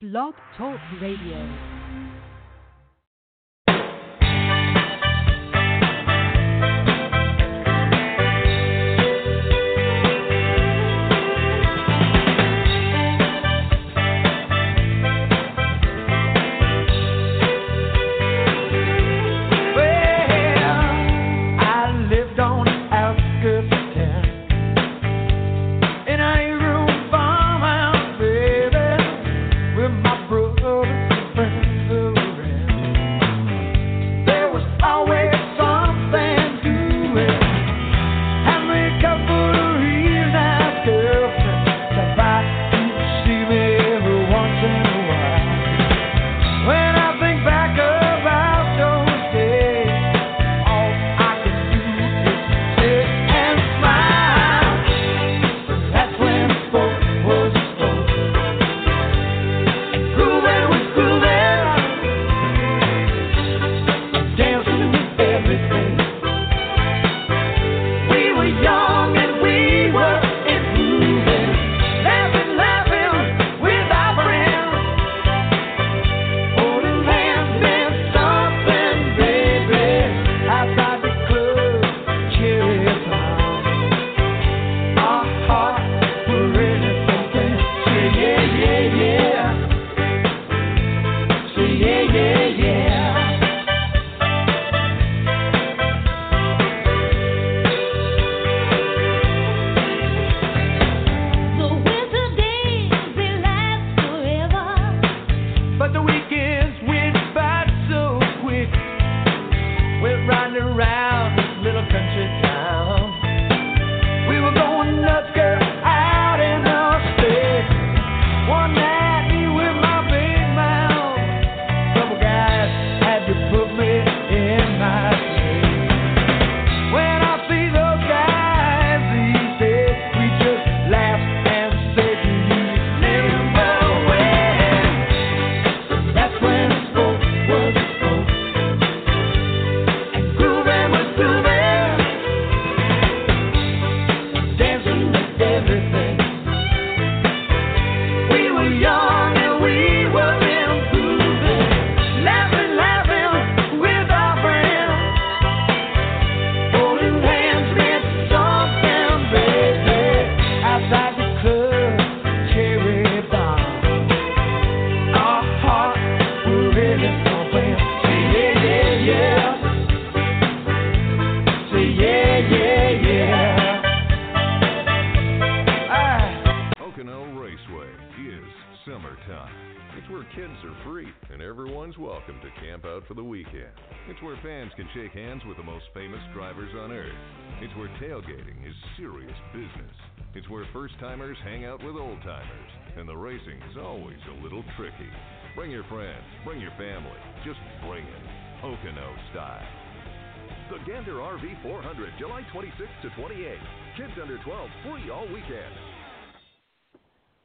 Blog 0.00 0.32
Talk 0.56 0.80
Radio. 0.98 1.79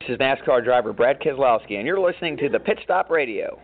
This 0.08 0.16
is 0.16 0.20
NASCAR 0.20 0.64
driver 0.64 0.94
Brad 0.94 1.20
Keselowski, 1.20 1.78
and 1.78 1.88
you're 1.88 2.00
listening 2.00 2.38
to 2.38 2.48
the 2.48 2.60
Pit 2.60 2.78
Stop 2.84 3.10
Radio. 3.10 3.60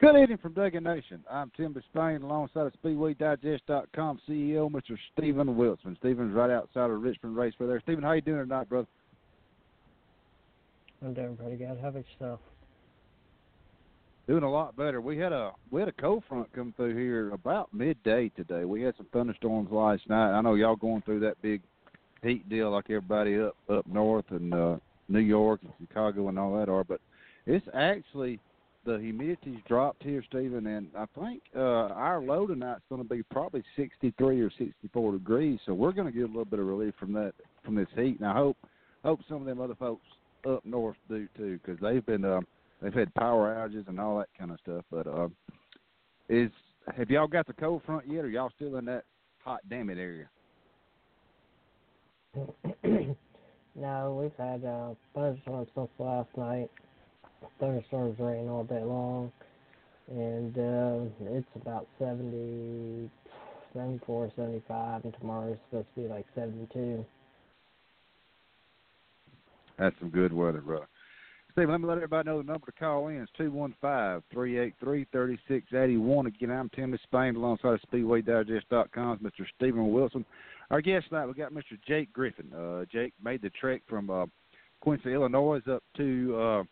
Good 0.00 0.20
evening 0.20 0.38
from 0.38 0.52
Duggan 0.52 0.82
Nation. 0.82 1.22
I'm 1.30 1.52
Tim 1.56 1.74
Disspain 1.74 2.24
alongside 2.24 2.66
of 2.66 2.72
SpeedwayDigest.com 2.82 4.20
CEO, 4.28 4.68
Mr. 4.68 4.96
Steven 5.12 5.56
Wilson. 5.56 5.96
Steven's 6.00 6.34
right 6.34 6.50
outside 6.50 6.90
of 6.90 7.00
Richmond 7.02 7.36
Raceway 7.36 7.68
there. 7.68 7.80
Steven, 7.82 8.02
how 8.02 8.12
you 8.12 8.20
doing 8.20 8.40
tonight, 8.40 8.68
brother? 8.68 8.88
I'm 11.04 11.14
doing 11.14 11.36
pretty 11.36 11.56
good. 11.56 11.78
How 11.80 11.88
about 11.88 12.04
yourself? 12.18 12.40
Doing 14.26 14.42
a 14.42 14.50
lot 14.50 14.74
better. 14.74 15.00
We 15.00 15.18
had 15.18 15.32
a 15.32 15.52
we 15.70 15.80
had 15.80 15.88
a 15.88 15.92
cold 15.92 16.24
front 16.28 16.52
come 16.52 16.74
through 16.76 16.96
here 16.96 17.30
about 17.30 17.72
midday 17.72 18.30
today. 18.30 18.64
We 18.64 18.82
had 18.82 18.96
some 18.96 19.06
thunderstorms 19.12 19.70
last 19.70 20.08
night. 20.08 20.36
I 20.36 20.40
know 20.40 20.54
y'all 20.54 20.74
going 20.74 21.02
through 21.02 21.20
that 21.20 21.40
big 21.42 21.62
heat 22.24 22.48
deal 22.48 22.70
like 22.70 22.86
everybody 22.86 23.38
up 23.38 23.56
up 23.68 23.86
north 23.86 24.24
and 24.30 24.54
uh 24.54 24.76
New 25.08 25.20
York 25.20 25.60
and 25.62 25.72
Chicago 25.78 26.28
and 26.28 26.38
all 26.38 26.56
that 26.56 26.68
are, 26.68 26.84
but 26.84 27.00
it's 27.46 27.66
actually 27.74 28.40
the 28.86 28.98
humidity's 28.98 29.60
dropped 29.66 30.02
here, 30.02 30.22
Steven, 30.28 30.66
and 30.66 30.88
I 30.96 31.06
think 31.18 31.42
uh 31.56 31.88
our 31.92 32.20
low 32.20 32.46
tonight's 32.46 32.82
going 32.88 33.02
to 33.02 33.08
be 33.08 33.22
probably 33.24 33.62
63 33.76 34.40
or 34.40 34.50
64 34.58 35.12
degrees. 35.12 35.58
So 35.66 35.74
we're 35.74 35.92
going 35.92 36.06
to 36.06 36.12
get 36.12 36.24
a 36.24 36.26
little 36.26 36.44
bit 36.44 36.58
of 36.58 36.66
relief 36.66 36.94
from 36.98 37.12
that 37.14 37.32
from 37.64 37.74
this 37.74 37.88
heat, 37.96 38.18
and 38.18 38.28
I 38.28 38.34
hope 38.34 38.56
hope 39.04 39.20
some 39.28 39.38
of 39.38 39.46
them 39.46 39.60
other 39.60 39.74
folks 39.74 40.06
up 40.46 40.64
north 40.64 40.96
do 41.08 41.28
too, 41.36 41.58
because 41.64 41.80
they've 41.80 42.04
been 42.04 42.24
um, 42.24 42.46
they've 42.82 42.92
had 42.92 43.14
power 43.14 43.54
outages 43.54 43.88
and 43.88 43.98
all 43.98 44.18
that 44.18 44.28
kind 44.38 44.50
of 44.50 44.58
stuff. 44.62 44.84
But 44.90 45.06
um, 45.06 45.34
is 46.28 46.50
have 46.96 47.10
y'all 47.10 47.26
got 47.26 47.46
the 47.46 47.52
cold 47.54 47.82
front 47.84 48.04
yet, 48.08 48.24
or 48.24 48.28
y'all 48.28 48.52
still 48.56 48.76
in 48.76 48.84
that 48.86 49.04
hot 49.42 49.60
damn 49.68 49.90
it 49.90 49.98
area? 49.98 50.28
No, 53.76 54.16
we've 54.20 54.46
had 54.46 54.64
uh, 54.64 54.94
thunderstorms 55.14 55.68
since 55.74 55.88
last 55.98 56.28
night. 56.36 56.70
Thunderstorms 57.58 58.18
rain 58.20 58.48
all 58.48 58.62
day 58.62 58.82
long, 58.82 59.32
and 60.08 60.56
uh, 60.56 61.34
it's 61.36 61.48
about 61.56 61.88
70, 61.98 63.10
74, 63.72 64.30
75, 64.36 65.04
and 65.04 65.14
tomorrow's 65.18 65.58
supposed 65.68 65.88
to 65.96 66.02
be 66.02 66.08
like 66.08 66.24
72. 66.36 67.04
That's 69.76 69.96
some 69.98 70.10
good 70.10 70.32
weather, 70.32 70.60
brother. 70.60 70.86
Steve, 71.52 71.68
let 71.68 71.80
me 71.80 71.86
let 71.86 71.98
everybody 71.98 72.28
know 72.28 72.38
the 72.38 72.44
number 72.44 72.66
to 72.66 72.72
call 72.72 73.08
in 73.08 73.26
eighty 75.72 75.96
one. 75.96 76.26
Again, 76.26 76.50
I'm 76.50 76.68
Tim 76.70 76.98
Spain 77.04 77.36
alongside 77.36 77.74
of 77.74 77.80
SpeedwayDigest.com's 77.92 79.20
Mr. 79.20 79.46
Steven 79.56 79.92
Wilson. 79.92 80.24
Our 80.74 80.82
guest 80.82 81.08
tonight, 81.08 81.26
we 81.26 81.34
got 81.34 81.52
Mr. 81.52 81.78
Jake 81.86 82.12
Griffin. 82.12 82.52
Uh, 82.52 82.84
Jake 82.90 83.14
made 83.22 83.40
the 83.40 83.50
trek 83.50 83.82
from 83.88 84.10
uh, 84.10 84.26
Quincy, 84.80 85.12
Illinois, 85.12 85.60
up 85.70 85.84
to 85.96 86.36
uh, 86.36 86.64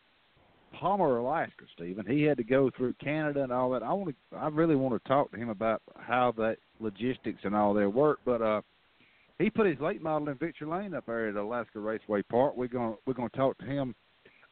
Palmer, 0.76 1.18
Alaska. 1.18 1.66
Steven, 1.76 2.04
he 2.04 2.24
had 2.24 2.36
to 2.38 2.42
go 2.42 2.68
through 2.76 2.94
Canada 2.94 3.44
and 3.44 3.52
all 3.52 3.70
that. 3.70 3.84
I 3.84 3.92
want 3.92 4.08
to, 4.32 4.36
I 4.36 4.48
really 4.48 4.74
want 4.74 5.00
to 5.00 5.08
talk 5.08 5.30
to 5.30 5.36
him 5.36 5.50
about 5.50 5.82
how 6.00 6.34
that 6.36 6.56
logistics 6.80 7.38
and 7.44 7.54
all 7.54 7.74
that 7.74 7.88
work. 7.88 8.18
But 8.24 8.42
uh, 8.42 8.62
he 9.38 9.50
put 9.50 9.68
his 9.68 9.78
late 9.78 10.02
model 10.02 10.30
in 10.30 10.34
Victory 10.36 10.66
Lane 10.66 10.94
up 10.94 11.06
there 11.06 11.28
at 11.28 11.36
Alaska 11.36 11.78
Raceway 11.78 12.22
Park. 12.22 12.56
We're 12.56 12.66
gonna 12.66 12.96
we're 13.06 13.14
gonna 13.14 13.28
talk 13.28 13.56
to 13.58 13.66
him 13.66 13.94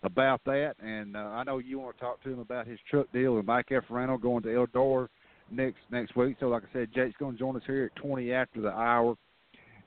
about 0.05 0.43
that, 0.44 0.75
and 0.81 1.17
uh, 1.17 1.31
I 1.32 1.43
know 1.43 1.58
you 1.58 1.81
want 1.81 1.97
to 1.97 2.00
talk 2.00 2.23
to 2.23 2.32
him 2.32 2.38
about 2.38 2.69
his 2.69 2.79
truck 2.88 3.11
deal 3.12 3.35
with 3.35 3.47
Mike 3.47 3.70
Affarano 3.73 4.23
going 4.23 4.44
to 4.44 4.50
Eldora 4.50 5.08
next 5.50 5.79
next 5.91 6.14
week. 6.14 6.37
So, 6.38 6.47
like 6.47 6.62
I 6.62 6.73
said, 6.73 6.91
Jake's 6.94 7.17
going 7.19 7.32
to 7.32 7.38
join 7.41 7.56
us 7.56 7.62
here 7.67 7.91
at 7.93 8.00
twenty 8.00 8.32
after 8.32 8.61
the 8.61 8.70
hour. 8.70 9.17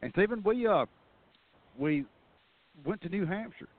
And 0.03 0.11
Steven, 0.11 0.43
we 0.43 0.67
uh 0.67 0.85
we 1.79 2.03
went 2.85 3.01
to 3.01 3.09
New 3.09 3.25
Hampshire. 3.25 3.69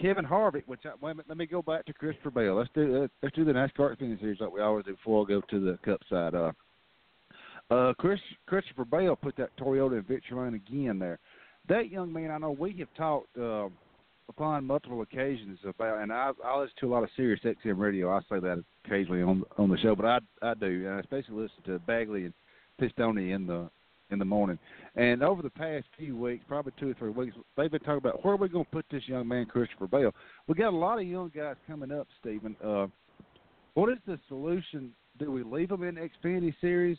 Kevin 0.00 0.24
Harvick, 0.24 0.62
which 0.66 0.82
I, 0.84 0.90
wait 1.00 1.16
minute, 1.16 1.26
let 1.28 1.36
me 1.36 1.46
go 1.46 1.62
back 1.62 1.84
to 1.86 1.92
Christopher 1.92 2.30
Bell. 2.30 2.54
Let's 2.54 2.70
do 2.74 3.02
uh, 3.02 3.08
let's 3.22 3.34
do 3.34 3.44
the 3.44 3.52
NASCAR 3.52 3.96
Xfinity 3.96 4.20
Series 4.20 4.40
like 4.40 4.52
we 4.52 4.60
always 4.60 4.84
do 4.84 4.92
before 4.92 5.24
I 5.24 5.28
go 5.28 5.40
to 5.40 5.60
the 5.60 5.78
Cup 5.84 6.00
side. 6.08 6.34
Uh, 6.36 6.52
uh, 7.72 7.92
Chris 7.94 8.20
Christopher 8.46 8.84
Bell 8.84 9.16
put 9.16 9.36
that 9.36 9.56
Toyota 9.58 10.06
Victory 10.06 10.38
Lane 10.38 10.54
again 10.54 11.00
there. 11.00 11.18
That 11.68 11.90
young 11.90 12.12
man, 12.12 12.30
I 12.30 12.38
know 12.38 12.52
we 12.52 12.76
have 12.78 12.94
talked 12.96 13.36
uh, 13.36 13.68
upon 14.28 14.64
multiple 14.64 15.02
occasions 15.02 15.58
about, 15.66 16.02
and 16.02 16.12
I 16.12 16.30
I 16.44 16.56
listen 16.56 16.76
to 16.80 16.86
a 16.86 16.92
lot 16.92 17.02
of 17.02 17.10
Sirius 17.16 17.40
XM 17.42 17.78
radio. 17.78 18.12
I 18.12 18.20
say 18.30 18.38
that 18.38 18.62
occasionally 18.84 19.22
on 19.22 19.42
on 19.58 19.70
the 19.70 19.78
show, 19.78 19.96
but 19.96 20.06
I 20.06 20.18
I 20.40 20.54
do, 20.54 20.84
and 20.86 20.94
I 20.94 21.00
especially 21.00 21.34
listen 21.34 21.64
to 21.64 21.80
Bagley 21.80 22.26
and 22.26 22.34
Pistone 22.80 23.34
in 23.34 23.48
the 23.48 23.68
in 24.10 24.18
the 24.18 24.24
morning. 24.24 24.58
And 24.94 25.22
over 25.22 25.42
the 25.42 25.50
past 25.50 25.84
few 25.98 26.16
weeks, 26.16 26.44
probably 26.48 26.72
two 26.78 26.90
or 26.90 26.94
three 26.94 27.10
weeks, 27.10 27.36
they've 27.56 27.70
been 27.70 27.80
talking 27.80 27.98
about 27.98 28.24
where 28.24 28.34
are 28.34 28.38
we 28.38 28.48
going 28.48 28.64
to 28.64 28.70
put 28.70 28.86
this 28.90 29.02
young 29.06 29.28
man, 29.28 29.46
Christopher 29.46 29.86
Bell. 29.86 30.12
We 30.46 30.54
got 30.54 30.72
a 30.72 30.76
lot 30.76 30.98
of 30.98 31.06
young 31.06 31.30
guys 31.34 31.56
coming 31.66 31.92
up, 31.92 32.06
Steven. 32.20 32.56
Uh, 32.64 32.86
what 33.74 33.90
is 33.90 33.98
the 34.06 34.18
solution? 34.28 34.92
Do 35.18 35.30
we 35.32 35.42
leave 35.42 35.68
them 35.68 35.82
in 35.82 35.96
the 35.96 36.08
Xfinity 36.08 36.54
Series, 36.60 36.98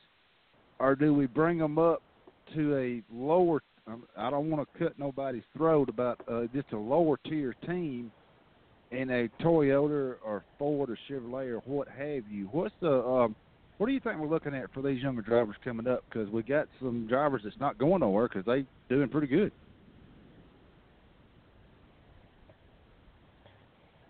or 0.79 0.95
do 0.95 1.13
we 1.13 1.27
bring 1.27 1.57
them 1.57 1.77
up 1.77 2.01
to 2.55 2.77
a 2.77 3.03
lower? 3.13 3.61
Um, 3.87 4.03
I 4.17 4.29
don't 4.29 4.49
want 4.49 4.67
to 4.67 4.79
cut 4.79 4.99
nobody's 4.99 5.43
throat 5.55 5.89
about 5.89 6.19
uh, 6.31 6.43
just 6.53 6.71
a 6.73 6.77
lower 6.77 7.17
tier 7.25 7.55
team 7.65 8.11
in 8.91 9.09
a 9.09 9.43
Toyota 9.43 10.15
or 10.23 10.43
Ford 10.57 10.89
or 10.89 10.97
Chevrolet 11.09 11.51
or 11.51 11.61
what 11.65 11.87
have 11.87 12.27
you. 12.29 12.47
What's 12.51 12.75
the 12.81 13.03
um, 13.03 13.35
what 13.77 13.87
do 13.87 13.93
you 13.93 13.99
think 13.99 14.17
we're 14.19 14.27
looking 14.27 14.55
at 14.55 14.71
for 14.73 14.81
these 14.81 15.01
younger 15.01 15.21
drivers 15.21 15.55
coming 15.63 15.87
up? 15.87 16.03
Because 16.09 16.29
we 16.29 16.41
got 16.43 16.67
some 16.79 17.07
drivers 17.07 17.41
that's 17.43 17.59
not 17.59 17.77
going 17.77 18.01
nowhere 18.01 18.27
because 18.27 18.45
they 18.45 18.65
doing 18.93 19.09
pretty 19.09 19.27
good. 19.27 19.51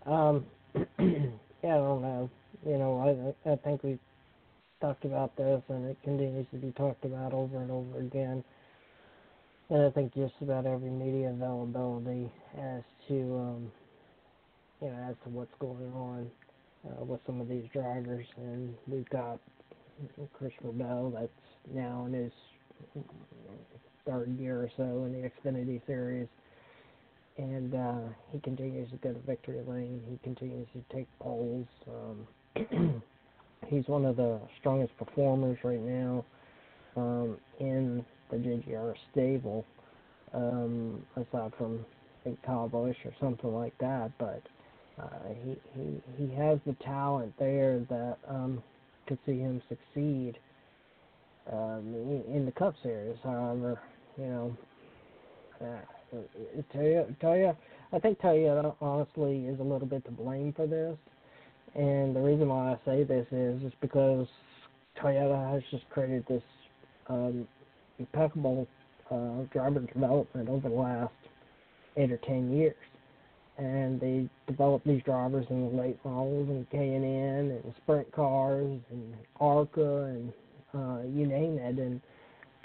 Um, 0.06 0.46
yeah, 0.74 0.84
I 0.98 1.68
don't 1.68 2.02
know. 2.02 2.30
You 2.66 2.78
know, 2.78 3.34
I 3.44 3.50
I 3.50 3.56
think 3.56 3.82
we've 3.82 3.98
talked 4.80 5.04
about 5.04 5.36
this, 5.36 5.62
and 5.68 5.86
it 5.86 5.98
continues 6.02 6.46
to 6.52 6.56
be 6.56 6.72
talked 6.72 7.04
about 7.04 7.32
over 7.34 7.60
and 7.60 7.70
over 7.70 8.00
again. 8.00 8.42
And 9.70 9.82
I 9.82 9.90
think 9.90 10.14
just 10.14 10.34
about 10.40 10.64
every 10.64 10.88
media 10.88 11.28
availability 11.28 12.30
as 12.58 12.82
to, 13.08 13.14
um, 13.14 13.72
you 14.80 14.88
know, 14.88 15.06
as 15.10 15.16
to 15.24 15.28
what's 15.28 15.52
going 15.58 15.92
on 15.92 16.30
uh, 16.86 17.04
with 17.04 17.20
some 17.26 17.40
of 17.40 17.48
these 17.48 17.64
drivers, 17.72 18.26
and 18.38 18.74
we've 18.86 19.08
got 19.10 19.38
Christopher 20.32 20.72
Bell 20.72 21.12
that's 21.14 21.30
now 21.72 22.06
in 22.06 22.12
his 22.12 22.32
third 24.06 24.36
year 24.38 24.62
or 24.62 24.70
so 24.76 25.04
in 25.04 25.12
the 25.12 25.30
Xfinity 25.30 25.80
Series, 25.86 26.28
and 27.36 27.74
uh, 27.74 28.08
he 28.32 28.40
continues 28.40 28.90
to 28.90 28.96
go 28.96 29.12
to 29.12 29.18
victory 29.20 29.60
lane. 29.66 30.02
He 30.08 30.18
continues 30.22 30.66
to 30.72 30.94
take 30.94 31.06
poles. 31.20 31.66
Um, 31.88 33.02
he's 33.68 33.86
one 33.86 34.04
of 34.04 34.16
the 34.16 34.40
strongest 34.58 34.96
performers 34.98 35.58
right 35.62 35.80
now 35.80 36.24
um, 36.96 37.36
in 37.60 38.04
the 38.30 38.36
JGR 38.36 38.94
stable, 39.12 39.64
um, 40.34 41.04
aside 41.16 41.52
from 41.58 41.84
think 42.24 42.42
Kyle 42.42 42.68
Busch 42.68 42.96
or 43.04 43.12
something 43.20 43.54
like 43.54 43.76
that. 43.78 44.10
But 44.18 44.42
uh, 45.00 45.34
he 45.44 45.56
he 45.74 46.02
he 46.16 46.34
has 46.34 46.58
the 46.66 46.74
talent 46.84 47.32
there 47.38 47.80
that 47.90 48.18
um, 48.28 48.62
could 49.08 49.18
see 49.26 49.38
him 49.38 49.62
succeed 49.68 50.38
um, 51.50 51.94
in, 52.32 52.44
the 52.44 52.52
Cup 52.52 52.74
Series. 52.82 53.16
However, 53.24 53.80
you 54.18 54.26
know, 54.26 54.56
uh, 55.62 56.16
Toyota, 56.74 57.56
I 57.92 57.98
think 57.98 58.20
Toyota 58.20 58.74
honestly 58.80 59.46
is 59.46 59.58
a 59.60 59.62
little 59.62 59.88
bit 59.88 60.04
to 60.04 60.10
blame 60.10 60.52
for 60.52 60.66
this. 60.66 60.96
And 61.74 62.14
the 62.14 62.20
reason 62.20 62.48
why 62.48 62.72
I 62.72 62.78
say 62.84 63.04
this 63.04 63.26
is 63.32 63.62
just 63.62 63.80
because 63.80 64.26
Toyota 65.02 65.52
has 65.52 65.62
just 65.70 65.88
created 65.90 66.24
this 66.28 66.42
um, 67.08 67.48
impeccable 67.98 68.66
uh, 69.10 69.44
driver 69.52 69.80
development 69.80 70.48
over 70.48 70.68
the 70.68 70.74
last 70.74 71.12
eight 71.96 72.12
or 72.12 72.18
ten 72.18 72.54
years. 72.54 72.76
And 73.58 74.00
they 74.00 74.28
developed 74.46 74.86
these 74.86 75.02
drivers 75.02 75.46
in 75.50 75.70
the 75.70 75.82
late 75.82 75.98
models 76.04 76.48
and 76.48 76.70
K 76.70 76.94
and 76.94 77.04
and 77.04 77.74
sprint 77.82 78.10
cars 78.12 78.80
and 78.90 79.14
ARCA 79.40 80.04
and 80.04 80.32
uh, 80.74 81.00
you 81.02 81.26
name 81.26 81.58
it. 81.58 81.78
And 81.78 82.00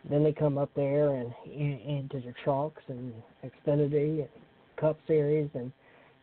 then 0.10 0.24
they 0.24 0.34
come 0.34 0.58
up 0.58 0.70
there 0.76 1.16
and 1.16 1.34
into 1.46 2.20
the 2.20 2.34
trucks 2.44 2.84
and 2.88 3.14
Xfinity 3.44 4.20
and 4.20 4.30
Cup 4.76 5.00
Series 5.08 5.50
and 5.54 5.72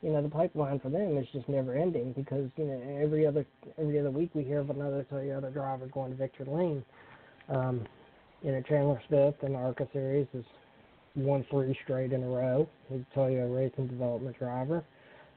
you 0.03 0.11
know 0.11 0.23
the 0.23 0.29
pipeline 0.29 0.81
for 0.81 0.89
them 0.89 1.19
is 1.19 1.27
just 1.33 1.49
never 1.49 1.75
ending 1.75 2.13
because 2.13 2.51
you 2.57 2.65
know 2.65 2.99
every 3.03 3.27
other 3.27 3.45
every 3.79 3.99
other 3.99 4.11
week 4.11 4.31
we 4.35 4.43
hear 4.43 4.61
of 4.61 4.71
another 4.71 5.07
Toyota 5.11 5.53
driver 5.53 5.87
going 5.87 6.11
to 6.11 6.17
Victory 6.17 6.47
Lane. 6.47 6.85
Um, 7.49 7.87
you 8.43 8.53
know 8.53 8.63
Chandler 8.63 9.01
Smith 9.09 9.35
the 9.41 9.53
ARCA 9.55 9.89
series 9.93 10.27
has 10.33 10.45
won 11.17 11.45
three 11.51 11.77
straight 11.85 12.13
in 12.13 12.23
a 12.23 12.29
row. 12.29 12.69
He's 12.89 13.01
a 13.01 13.19
Toyota 13.19 13.55
Racing 13.55 13.89
Development 13.89 14.39
driver. 14.39 14.85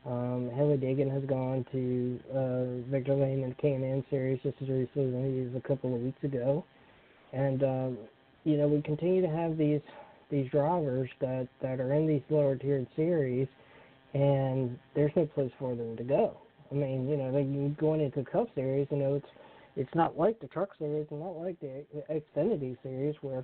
Um, 0.06 0.52
Hailie 0.54 0.78
Deegan 0.78 1.12
has 1.12 1.24
gone 1.24 1.66
to 1.72 2.20
uh, 2.34 2.96
in 2.96 3.50
the 3.50 3.56
K&N 3.60 4.04
series 4.10 4.40
just 4.44 4.58
as 4.62 4.68
recently 4.68 5.48
as 5.48 5.56
a 5.56 5.66
couple 5.66 5.96
of 5.96 6.02
weeks 6.02 6.22
ago, 6.24 6.66
and 7.32 7.64
um, 7.64 7.98
you 8.44 8.58
know 8.58 8.68
we 8.68 8.82
continue 8.82 9.22
to 9.22 9.30
have 9.30 9.58
these 9.58 9.82
these 10.30 10.50
drivers 10.52 11.10
that 11.22 11.48
that 11.62 11.80
are 11.80 11.94
in 11.94 12.06
these 12.06 12.22
lower 12.30 12.58
tiered 12.58 12.88
series 12.98 13.48
and 14.14 14.78
there's 14.96 15.12
no 15.16 15.26
place 15.26 15.52
for 15.58 15.76
them 15.76 15.98
to 15.98 16.04
go. 16.04 16.38
I 16.72 16.76
mean, 16.76 17.08
you 17.08 17.18
know, 17.18 17.32
they 17.32 17.42
are 17.42 17.70
going 17.80 18.02
into 18.02 18.20
the 18.20 18.30
Cup 18.30 18.48
Series, 18.56 18.88
you 18.92 18.98
know, 18.98 19.16
it's 19.16 19.28
it's 19.76 19.96
not 19.96 20.18
like 20.18 20.40
the 20.40 20.48
Truck 20.48 20.70
Series 20.78 21.08
and 21.10 21.20
not 21.20 21.36
like 21.38 21.60
the 21.60 21.84
Xfinity 22.12 22.78
Series 22.84 23.16
where 23.22 23.44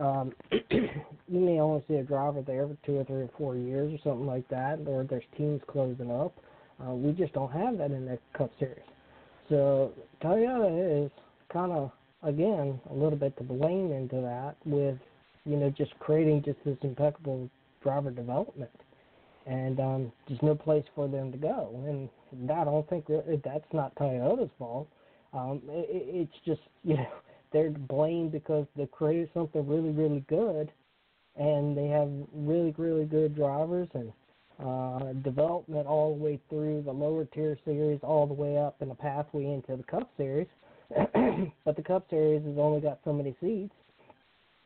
um, 0.00 0.32
you 0.70 1.40
may 1.40 1.60
only 1.60 1.82
see 1.88 1.94
a 1.94 2.02
driver 2.02 2.42
there 2.42 2.66
for 2.66 2.76
two 2.86 2.96
or 2.98 3.04
three 3.04 3.22
or 3.22 3.30
four 3.36 3.56
years 3.56 3.92
or 3.92 3.98
something 4.02 4.26
like 4.26 4.48
that, 4.48 4.78
or 4.86 5.04
there's 5.04 5.24
teams 5.36 5.60
closing 5.66 6.10
up. 6.10 6.34
Uh, 6.80 6.94
we 6.94 7.12
just 7.12 7.32
don't 7.32 7.52
have 7.52 7.78
that 7.78 7.90
in 7.90 8.06
the 8.06 8.18
Cup 8.36 8.50
Series. 8.58 8.78
So 9.48 9.92
Toyota 10.22 11.06
is 11.06 11.10
kind 11.52 11.72
of 11.72 11.90
again 12.22 12.80
a 12.90 12.94
little 12.94 13.18
bit 13.18 13.36
to 13.38 13.44
blame 13.44 13.92
into 13.92 14.20
that 14.20 14.56
with 14.64 14.98
you 15.44 15.56
know 15.56 15.70
just 15.70 15.98
creating 15.98 16.42
just 16.44 16.58
this 16.64 16.76
impeccable 16.82 17.48
driver 17.82 18.10
development 18.10 18.70
and 19.48 19.80
um, 19.80 20.12
there's 20.28 20.42
no 20.42 20.54
place 20.54 20.84
for 20.94 21.08
them 21.08 21.32
to 21.32 21.38
go. 21.38 21.70
And 21.86 22.50
I 22.50 22.64
don't 22.64 22.88
think 22.88 23.06
that, 23.06 23.40
that's 23.42 23.72
not 23.72 23.94
Toyota's 23.94 24.50
fault. 24.58 24.88
Um, 25.32 25.62
it, 25.68 25.88
it's 25.90 26.44
just 26.44 26.60
you 26.84 26.96
know 26.96 27.08
they're 27.52 27.70
blamed 27.70 28.32
because 28.32 28.66
they 28.76 28.86
created 28.86 29.30
something 29.34 29.66
really 29.66 29.90
really 29.90 30.24
good, 30.28 30.70
and 31.36 31.76
they 31.76 31.88
have 31.88 32.10
really 32.32 32.74
really 32.76 33.04
good 33.04 33.34
drivers 33.34 33.88
and 33.94 34.12
uh, 34.64 35.12
development 35.22 35.86
all 35.86 36.16
the 36.16 36.22
way 36.22 36.40
through 36.50 36.82
the 36.82 36.92
lower 36.92 37.24
tier 37.26 37.56
series, 37.64 38.00
all 38.02 38.26
the 38.26 38.34
way 38.34 38.58
up 38.58 38.76
in 38.80 38.88
the 38.88 38.94
pathway 38.94 39.44
into 39.52 39.76
the 39.76 39.84
Cup 39.84 40.10
Series. 40.16 40.48
but 41.64 41.76
the 41.76 41.82
Cup 41.82 42.06
Series 42.10 42.44
has 42.44 42.58
only 42.58 42.80
got 42.80 42.98
so 43.04 43.12
many 43.12 43.36
seats, 43.40 43.74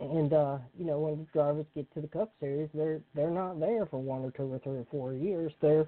And 0.01 0.33
uh, 0.33 0.59
you 0.79 0.87
know, 0.87 1.01
when 1.01 1.19
the 1.19 1.27
drivers 1.33 1.67
get 1.75 1.93
to 1.95 2.01
the 2.01 2.09
Cup 2.09 2.33
Series, 2.41 2.69
they're 2.73 3.01
they're 3.15 3.31
not 3.31 3.61
there 3.61 3.87
for 3.87 4.01
one 4.01 4.23
or 4.23 4.31
two 4.31 4.53
or 4.53 4.59
three 4.61 4.79
or 4.79 4.87
four 4.91 5.12
years. 5.15 5.53
They're 5.61 5.87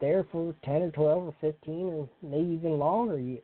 there 0.00 0.24
for 0.30 0.54
ten 0.64 0.82
or 0.82 0.90
twelve 0.90 1.24
or 1.24 1.34
fifteen 1.40 1.86
or 1.86 2.08
maybe 2.22 2.52
even 2.54 2.78
longer 2.78 3.18
years. 3.18 3.42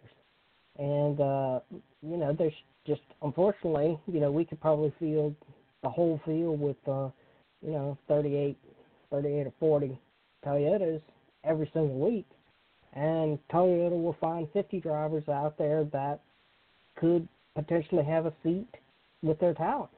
And 0.78 1.20
uh, 1.20 1.60
you 2.02 2.16
know, 2.16 2.34
there's 2.36 2.52
just 2.86 3.02
unfortunately, 3.22 3.98
you 4.06 4.20
know, 4.20 4.30
we 4.30 4.44
could 4.44 4.60
probably 4.60 4.92
field 4.98 5.34
the 5.82 5.88
whole 5.88 6.20
field 6.24 6.60
with 6.60 6.76
uh, 6.86 7.08
you 7.62 7.72
know, 7.72 7.98
38, 8.08 8.56
38 9.10 9.46
or 9.46 9.52
40 9.58 9.98
Toyotas 10.44 11.02
every 11.44 11.70
single 11.72 11.98
week. 11.98 12.26
And 12.92 13.38
Toyota 13.52 13.90
will 13.90 14.16
find 14.20 14.48
50 14.52 14.80
drivers 14.80 15.28
out 15.28 15.58
there 15.58 15.84
that 15.92 16.20
could 16.96 17.28
potentially 17.54 18.04
have 18.04 18.26
a 18.26 18.32
seat 18.42 18.68
with 19.22 19.38
their 19.38 19.54
talent. 19.54 19.90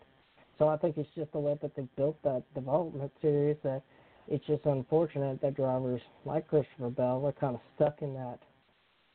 So 0.58 0.68
I 0.68 0.76
think 0.76 0.97
it's 0.99 1.08
just 1.14 1.30
the 1.32 1.38
way 1.38 1.56
that 1.62 1.76
they've 1.76 1.97
built 1.97 2.20
that 2.25 2.42
development 2.54 3.12
series 3.23 3.56
that 3.62 3.82
it's 4.26 4.44
just 4.47 4.66
unfortunate 4.66 5.40
that 5.40 5.54
drivers 5.54 6.00
like 6.25 6.49
Christopher 6.49 6.90
Bell 6.90 7.25
are 7.25 7.32
kind 7.32 7.54
of 7.54 7.61
stuck 7.76 8.02
in 8.02 8.14
that 8.14 8.38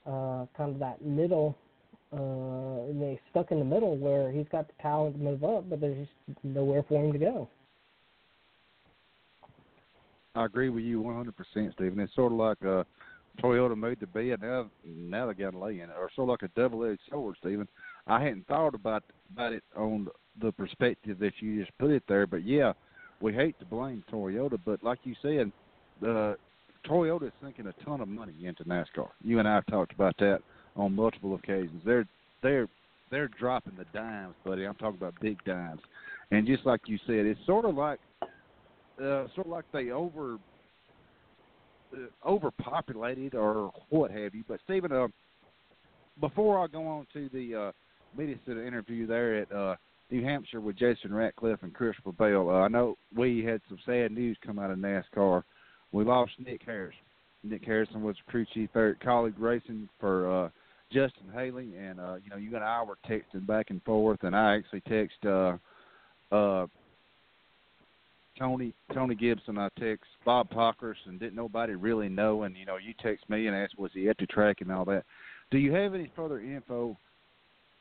uh, 0.06 0.46
kind 0.58 0.72
of 0.72 0.80
that 0.80 1.04
middle 1.04 1.56
uh, 2.14 2.94
they 3.00 3.20
stuck 3.32 3.52
in 3.52 3.58
the 3.58 3.66
middle 3.66 3.98
where 3.98 4.32
he's 4.32 4.46
got 4.52 4.68
the 4.68 4.74
talent 4.82 5.16
to 5.18 5.22
move 5.22 5.44
up, 5.44 5.68
but 5.68 5.82
there's 5.82 5.98
just 5.98 6.38
nowhere 6.44 6.84
for 6.88 7.04
him 7.04 7.12
to 7.12 7.18
go. 7.18 7.50
I 10.36 10.46
agree 10.46 10.70
with 10.70 10.84
you 10.84 11.02
100%, 11.02 11.74
Steven. 11.74 12.00
It's 12.00 12.14
sort 12.14 12.32
of 12.32 12.38
like 12.38 12.64
uh, 12.64 12.84
Toyota 13.42 13.76
made 13.76 14.00
the 14.00 14.08
bed, 14.08 14.42
now 14.42 14.70
now 14.86 15.28
they 15.28 15.34
got 15.34 15.52
to 15.52 15.58
lay 15.58 15.80
in 15.80 15.90
it, 15.90 15.96
or 15.98 16.10
sort 16.16 16.30
of 16.30 16.40
like 16.42 16.44
a 16.44 16.60
double-edged 16.60 17.00
sword, 17.10 17.36
Steven. 17.40 17.68
I 18.06 18.22
hadn't 18.22 18.48
thought 18.48 18.76
about 18.76 19.04
about 19.32 19.54
it 19.54 19.64
on 19.76 20.08
the 20.40 20.52
perspective 20.52 21.18
that 21.20 21.34
you 21.40 21.60
just 21.60 21.76
put 21.80 21.92
it 21.92 22.04
there, 22.08 22.28
but 22.28 22.46
yeah, 22.46 22.74
we 23.22 23.34
hate 23.34 23.58
to 23.60 23.66
blame 23.66 24.04
Toyota, 24.12 24.60
but 24.64 24.84
like 24.84 25.00
you 25.04 25.16
said, 25.22 25.52
uh, 26.08 26.34
Toyota 26.88 27.28
is 27.28 27.34
sinking 27.42 27.68
a 27.68 27.86
ton 27.86 28.02
of 28.02 28.08
money 28.08 28.34
into 28.44 28.64
NASCAR. 28.64 29.10
You 29.24 29.40
and 29.40 29.48
I 29.48 29.56
have 29.56 29.66
talked 29.68 29.94
about 29.94 30.16
that 30.20 30.40
on 30.76 30.96
multiple 30.96 31.36
occasions. 31.36 31.82
They're 31.86 32.08
they're 32.42 32.68
they're 33.12 33.30
dropping 33.40 33.74
the 33.78 33.86
dimes, 33.94 34.36
buddy. 34.44 34.66
I'm 34.66 34.76
talking 34.76 34.98
about 34.98 35.14
big 35.22 35.44
dimes, 35.46 35.82
and 36.32 36.48
just 36.48 36.66
like 36.66 36.82
you 36.88 36.98
said, 37.06 37.26
it's 37.26 37.40
sort 37.46 37.66
of 37.66 37.76
like 37.76 38.00
uh, 39.00 39.28
sort 39.36 39.46
of 39.46 39.48
like 39.48 39.66
they 39.72 39.92
over 39.92 40.38
uh, 41.94 42.28
overpopulated 42.28 43.36
or 43.36 43.72
what 43.90 44.12
have 44.12 44.34
you. 44.34 44.44
But 44.48 44.60
Steven, 44.66 44.92
uh, 44.92 45.08
before 46.20 46.64
I 46.64 46.68
go 46.68 46.86
on 46.88 47.08
to 47.14 47.30
the 47.34 47.56
uh, 47.56 47.72
media 48.18 48.36
center 48.46 48.66
interview 48.66 49.08
there 49.08 49.42
at 49.42 49.52
uh, 49.52 49.76
New 50.12 50.24
Hampshire 50.24 50.62
with 50.62 50.78
Jason 50.78 51.12
Ratcliff 51.12 51.62
and 51.64 51.74
Christopher 51.74 52.12
Bell, 52.12 52.50
uh, 52.50 52.62
I 52.62 52.68
know 52.68 52.98
we 53.16 53.44
had 53.44 53.62
some 53.70 53.80
sad 53.86 54.12
news 54.12 54.38
come 54.46 54.60
out 54.60 54.72
of 54.72 54.78
NASCAR. 54.78 55.44
We 55.94 56.04
lost 56.04 56.32
Nick 56.44 56.62
Harrison. 56.66 57.00
Nick 57.44 57.64
Harrison 57.64 58.02
was 58.02 58.16
crew 58.28 58.46
chief 58.54 58.70
there 58.74 58.90
at 58.90 59.00
Kaulig 59.00 59.36
Racing 59.38 59.88
for 60.00 60.46
uh, 60.46 60.50
Justin 60.92 61.28
Haley, 61.34 61.76
and 61.78 62.00
uh, 62.00 62.16
you 62.16 62.30
know 62.30 62.38
you 62.38 62.56
and 62.56 62.64
I 62.64 62.84
were 62.84 62.98
texting 63.10 63.46
back 63.46 63.70
and 63.70 63.82
forth, 63.84 64.20
and 64.24 64.36
I 64.36 64.56
actually 64.56 64.82
texted 64.82 65.60
uh, 66.32 66.36
uh, 66.36 66.68
Tony 68.40 68.74
Tony 68.94 69.16
Gibson. 69.16 69.58
I 69.58 69.70
text 69.80 70.06
Bob 70.26 70.50
Pockrass, 70.50 70.96
and 71.06 71.20
didn't 71.20 71.36
nobody 71.36 71.76
really 71.76 72.10
know. 72.10 72.44
And 72.44 72.58
you 72.58 72.66
know 72.66 72.78
you 72.78 72.94
text 73.02 73.30
me 73.30 73.48
and 73.48 73.56
asked 73.56 73.78
was 73.78 73.92
he 73.94 74.10
at 74.10 74.18
the 74.18 74.26
track 74.26 74.62
and 74.62 74.72
all 74.72 74.86
that. 74.86 75.04
Do 75.52 75.58
you 75.58 75.74
have 75.74 75.94
any 75.94 76.12
further 76.16 76.40
info 76.40 76.98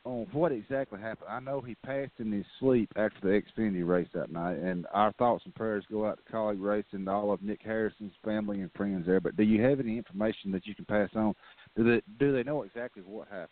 on 0.05 0.27
what 0.31 0.51
exactly 0.51 0.99
happened? 0.99 1.29
I 1.29 1.39
know 1.39 1.61
he 1.61 1.75
passed 1.75 2.11
in 2.19 2.31
his 2.31 2.45
sleep 2.59 2.91
after 2.95 3.19
the 3.21 3.41
Xfinity 3.41 3.87
race 3.87 4.07
that 4.13 4.31
night, 4.31 4.57
and 4.57 4.85
our 4.93 5.13
thoughts 5.13 5.45
and 5.45 5.55
prayers 5.55 5.85
go 5.89 6.05
out 6.05 6.19
to 6.25 6.33
Kaulig 6.33 6.61
Racing, 6.61 7.05
to 7.05 7.11
all 7.11 7.31
of 7.31 7.41
Nick 7.41 7.61
Harrison's 7.63 8.13
family 8.23 8.61
and 8.61 8.71
friends 8.73 9.05
there. 9.05 9.21
But 9.21 9.37
do 9.37 9.43
you 9.43 9.61
have 9.63 9.79
any 9.79 9.97
information 9.97 10.51
that 10.51 10.65
you 10.65 10.75
can 10.75 10.85
pass 10.85 11.09
on? 11.15 11.33
Do 11.77 11.83
they 11.83 12.01
do 12.19 12.33
they 12.33 12.43
know 12.43 12.63
exactly 12.63 13.03
what 13.03 13.27
happened? 13.29 13.49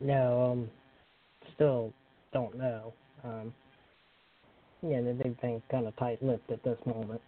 No, 0.00 0.52
um, 0.52 0.70
still 1.54 1.92
don't 2.32 2.56
know. 2.56 2.92
Um, 3.22 3.54
yeah, 4.82 5.02
they've 5.02 5.18
been 5.18 5.62
kind 5.70 5.86
of 5.86 5.94
tight-lipped 5.96 6.50
at 6.50 6.62
this 6.64 6.78
moment. 6.86 7.20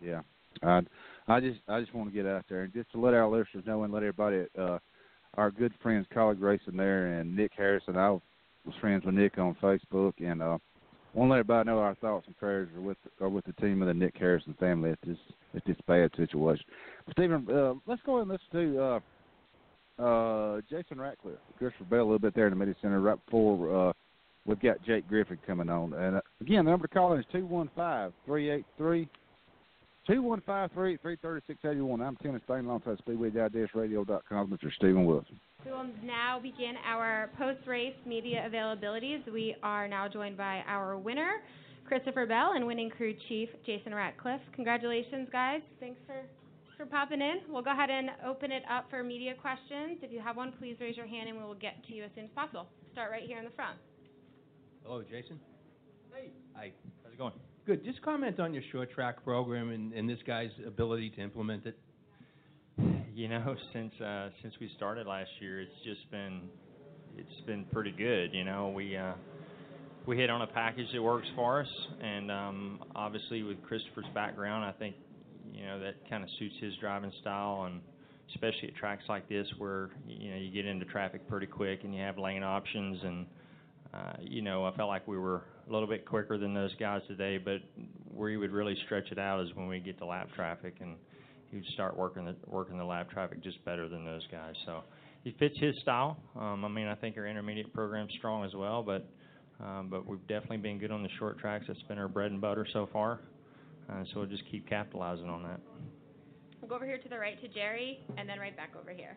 Yeah, 0.00 0.20
I 0.62 0.82
I 1.28 1.40
just 1.40 1.60
I 1.68 1.80
just 1.80 1.94
want 1.94 2.08
to 2.10 2.14
get 2.14 2.26
out 2.26 2.44
there 2.48 2.62
and 2.62 2.72
just 2.72 2.90
to 2.92 3.00
let 3.00 3.14
our 3.14 3.28
listeners 3.28 3.64
know 3.66 3.84
and 3.84 3.92
let 3.92 4.02
everybody 4.02 4.44
uh 4.58 4.78
our 5.34 5.50
good 5.50 5.72
friends 5.82 6.06
Kaulig 6.14 6.40
Racing 6.40 6.76
there 6.76 7.18
and 7.18 7.34
Nick 7.34 7.52
Harrison. 7.56 7.96
I 7.96 8.10
was 8.10 8.22
friends 8.80 9.04
with 9.04 9.14
Nick 9.14 9.38
on 9.38 9.56
Facebook 9.62 10.14
and 10.18 10.42
uh 10.42 10.58
want 11.14 11.28
to 11.28 11.32
let 11.32 11.40
everybody 11.40 11.68
know 11.68 11.78
our 11.78 11.94
thoughts 11.96 12.26
and 12.26 12.36
prayers 12.36 12.68
are 12.74 12.80
with 12.80 12.96
are 13.20 13.28
with 13.28 13.44
the 13.44 13.52
team 13.54 13.82
of 13.82 13.88
the 13.88 13.94
Nick 13.94 14.16
Harrison 14.18 14.54
family 14.58 14.90
at 14.90 14.98
this 15.06 15.18
at 15.54 15.64
this 15.64 15.76
bad 15.86 16.10
situation. 16.16 16.64
Steven, 17.12 17.46
uh, 17.50 17.74
let's 17.86 18.02
go 18.04 18.18
and 18.18 18.28
listen 18.28 18.46
to 18.52 18.80
uh 18.80 19.00
uh 20.02 20.60
Jason 20.68 20.98
Ratcliff, 20.98 21.36
Christopher 21.58 21.84
Bell 21.84 22.00
a 22.00 22.02
little 22.02 22.18
bit 22.18 22.34
there 22.34 22.46
in 22.46 22.52
the 22.52 22.58
media 22.58 22.74
center 22.82 23.00
right 23.00 23.24
before 23.24 23.88
uh 23.90 23.92
we've 24.44 24.60
got 24.60 24.82
Jake 24.84 25.06
Griffin 25.08 25.38
coming 25.46 25.68
on. 25.68 25.92
And 25.92 26.16
uh, 26.16 26.20
again, 26.40 26.64
the 26.64 26.70
number 26.70 26.88
to 26.88 26.94
call 26.94 27.12
in 27.12 27.20
is 27.20 27.26
two 27.30 27.46
one 27.46 27.70
five 27.76 28.12
three 28.26 28.50
eight 28.50 28.66
three 28.76 29.08
Two 30.06 30.20
one 30.20 30.42
five 30.44 30.72
three 30.72 30.96
three 30.96 31.16
thirty 31.22 31.44
six 31.46 31.60
eighty 31.64 31.80
one. 31.80 32.00
I'm 32.02 32.16
Tim 32.16 32.40
Spain 32.42 32.64
alongside 32.64 32.98
SpeedwayDigestRadio.com, 33.06 34.50
Mr. 34.50 34.72
Steven 34.74 35.04
Wilson. 35.04 35.38
We 35.64 35.70
will 35.70 35.86
now 36.02 36.40
begin 36.42 36.74
our 36.84 37.30
post-race 37.38 37.94
media 38.04 38.44
availabilities. 38.50 39.20
We 39.32 39.54
are 39.62 39.86
now 39.86 40.08
joined 40.08 40.36
by 40.36 40.64
our 40.66 40.98
winner, 40.98 41.34
Christopher 41.86 42.26
Bell, 42.26 42.54
and 42.56 42.66
winning 42.66 42.90
crew 42.90 43.14
chief, 43.28 43.48
Jason 43.64 43.92
Ratcliff. 43.92 44.40
Congratulations, 44.56 45.28
guys. 45.30 45.60
Thanks 45.78 46.00
for, 46.04 46.16
for 46.76 46.84
popping 46.84 47.20
in. 47.20 47.42
We'll 47.48 47.62
go 47.62 47.70
ahead 47.70 47.90
and 47.90 48.10
open 48.26 48.50
it 48.50 48.64
up 48.68 48.86
for 48.90 49.04
media 49.04 49.34
questions. 49.40 49.98
If 50.02 50.10
you 50.10 50.18
have 50.18 50.36
one, 50.36 50.52
please 50.58 50.76
raise 50.80 50.96
your 50.96 51.06
hand 51.06 51.28
and 51.28 51.38
we 51.38 51.44
will 51.44 51.54
get 51.54 51.76
to 51.86 51.94
you 51.94 52.02
as 52.02 52.10
soon 52.16 52.24
as 52.24 52.30
possible. 52.34 52.66
Start 52.90 53.12
right 53.12 53.22
here 53.24 53.38
in 53.38 53.44
the 53.44 53.52
front. 53.52 53.78
Hello, 54.82 55.00
Jason. 55.02 55.38
Hey. 56.12 56.32
Hi. 56.56 56.72
How's 57.04 57.12
it 57.12 57.18
going? 57.18 57.34
Good. 57.64 57.84
Just 57.84 58.02
comment 58.02 58.40
on 58.40 58.52
your 58.52 58.62
short 58.72 58.90
track 58.90 59.22
program 59.22 59.70
and, 59.70 60.08
this 60.08 60.18
guy's 60.26 60.50
ability 60.66 61.10
to 61.10 61.20
implement 61.20 61.64
it. 61.64 61.78
You 63.14 63.28
know, 63.28 63.54
since 63.72 63.92
uh, 64.00 64.30
since 64.42 64.54
we 64.60 64.68
started 64.76 65.06
last 65.06 65.30
year, 65.40 65.60
it's 65.60 65.70
just 65.84 66.10
been 66.10 66.40
it's 67.16 67.46
been 67.46 67.64
pretty 67.66 67.92
good. 67.92 68.34
You 68.34 68.42
know, 68.42 68.70
we 68.70 68.96
uh, 68.96 69.12
we 70.06 70.16
hit 70.16 70.28
on 70.28 70.42
a 70.42 70.46
package 70.48 70.86
that 70.92 71.00
works 71.00 71.28
for 71.36 71.60
us, 71.60 71.68
and 72.02 72.32
um, 72.32 72.80
obviously 72.96 73.44
with 73.44 73.62
Christopher's 73.62 74.06
background, 74.12 74.64
I 74.64 74.72
think 74.72 74.96
you 75.52 75.64
know 75.64 75.78
that 75.78 76.08
kind 76.10 76.24
of 76.24 76.30
suits 76.40 76.56
his 76.60 76.72
driving 76.80 77.12
style, 77.20 77.64
and 77.66 77.80
especially 78.34 78.68
at 78.68 78.74
tracks 78.74 79.04
like 79.08 79.28
this 79.28 79.46
where 79.58 79.90
you 80.08 80.30
know 80.30 80.36
you 80.36 80.50
get 80.50 80.66
into 80.66 80.84
traffic 80.86 81.28
pretty 81.28 81.46
quick 81.46 81.84
and 81.84 81.94
you 81.94 82.00
have 82.00 82.18
lane 82.18 82.42
options, 82.42 82.98
and 83.04 83.26
you 84.20 84.42
know 84.42 84.64
I 84.64 84.74
felt 84.76 84.88
like 84.88 85.06
we 85.06 85.18
were 85.18 85.42
a 85.68 85.72
little 85.72 85.88
bit 85.88 86.06
quicker 86.06 86.38
than 86.38 86.54
those 86.54 86.74
guys 86.78 87.02
today, 87.08 87.38
but 87.38 87.60
where 88.12 88.30
he 88.30 88.36
would 88.36 88.52
really 88.52 88.76
stretch 88.86 89.10
it 89.10 89.18
out 89.18 89.40
is 89.40 89.54
when 89.54 89.68
we 89.68 89.80
get 89.80 89.98
to 89.98 90.06
lap 90.06 90.28
traffic, 90.34 90.76
and 90.80 90.96
he 91.50 91.56
would 91.56 91.66
start 91.66 91.96
working 91.96 92.24
the 92.24 92.34
working 92.46 92.78
the 92.78 92.84
lap 92.84 93.10
traffic 93.10 93.42
just 93.42 93.62
better 93.64 93.88
than 93.88 94.04
those 94.04 94.26
guys. 94.30 94.54
So 94.66 94.82
he 95.24 95.34
fits 95.38 95.54
his 95.58 95.74
style. 95.80 96.16
Um, 96.38 96.64
I 96.64 96.68
mean, 96.68 96.86
I 96.86 96.94
think 96.94 97.16
our 97.16 97.26
intermediate 97.26 97.72
program's 97.72 98.12
strong 98.18 98.44
as 98.44 98.54
well, 98.54 98.82
but 98.82 99.08
um, 99.60 99.88
but 99.90 100.06
we've 100.06 100.26
definitely 100.26 100.58
been 100.58 100.78
good 100.78 100.90
on 100.90 101.02
the 101.02 101.08
short 101.18 101.38
tracks. 101.38 101.66
That's 101.68 101.82
been 101.82 101.98
our 101.98 102.08
bread 102.08 102.32
and 102.32 102.40
butter 102.40 102.66
so 102.72 102.88
far. 102.92 103.20
Uh, 103.90 104.04
so 104.12 104.20
we'll 104.20 104.26
just 104.26 104.44
keep 104.50 104.68
capitalizing 104.68 105.28
on 105.28 105.42
that. 105.42 105.60
We'll 106.60 106.68
go 106.68 106.76
over 106.76 106.86
here 106.86 106.98
to 106.98 107.08
the 107.08 107.18
right 107.18 107.40
to 107.40 107.48
Jerry, 107.48 108.00
and 108.16 108.28
then 108.28 108.38
right 108.38 108.56
back 108.56 108.70
over 108.80 108.92
here. 108.92 109.16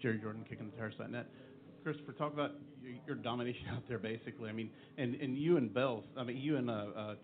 Jerry 0.00 0.18
Jordan 0.18 0.44
kicking 0.48 0.70
the 0.70 0.76
tires 0.76 0.94
net. 1.10 1.26
Christopher, 1.82 2.12
talk 2.12 2.32
about 2.32 2.52
your, 3.06 3.16
domination 3.16 3.62
out 3.70 3.82
there, 3.88 3.98
basically. 3.98 4.48
I 4.48 4.52
mean, 4.52 4.70
and, 4.98 5.16
you 5.36 5.56
and 5.56 5.72
Bell, 5.72 6.04
I 6.16 6.24
mean, 6.24 6.36
you 6.36 6.56
and 6.56 6.70
uh, 6.70 6.72
uh, 6.72 6.98
uh, 6.98 7.14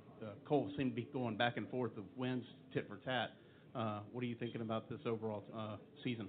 Cole 0.44 0.70
seem 0.76 0.90
to 0.90 0.96
be 0.96 1.08
going 1.12 1.36
back 1.36 1.56
and 1.56 1.68
forth 1.68 1.96
of 1.96 2.04
wins, 2.16 2.44
tit 2.72 2.88
for 2.88 2.96
tat. 2.96 3.32
What 4.12 4.22
are 4.22 4.26
you 4.26 4.36
thinking 4.36 4.60
about 4.60 4.88
this 4.88 4.98
overall 5.06 5.44
season? 6.02 6.28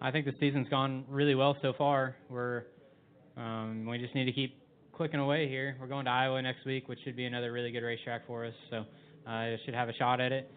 I 0.00 0.10
think 0.10 0.26
the 0.26 0.34
season's 0.38 0.68
gone 0.68 1.04
really 1.08 1.34
well 1.34 1.56
so 1.60 1.72
far. 1.76 2.16
We're 2.28 2.64
um, 3.36 3.86
we 3.86 3.98
just 3.98 4.14
need 4.14 4.24
to 4.24 4.32
keep 4.32 4.56
clicking 4.92 5.20
away 5.20 5.48
here. 5.48 5.76
We're 5.80 5.86
going 5.86 6.06
to 6.06 6.10
Iowa 6.10 6.42
next 6.42 6.64
week, 6.66 6.88
which 6.88 6.98
should 7.04 7.16
be 7.16 7.24
another 7.24 7.52
really 7.52 7.70
good 7.70 7.82
racetrack 7.82 8.26
for 8.26 8.44
us. 8.44 8.54
So 8.70 8.84
I 9.26 9.56
should 9.64 9.74
have 9.74 9.88
a 9.88 9.94
shot 9.94 10.20
at 10.20 10.32
it. 10.32 10.50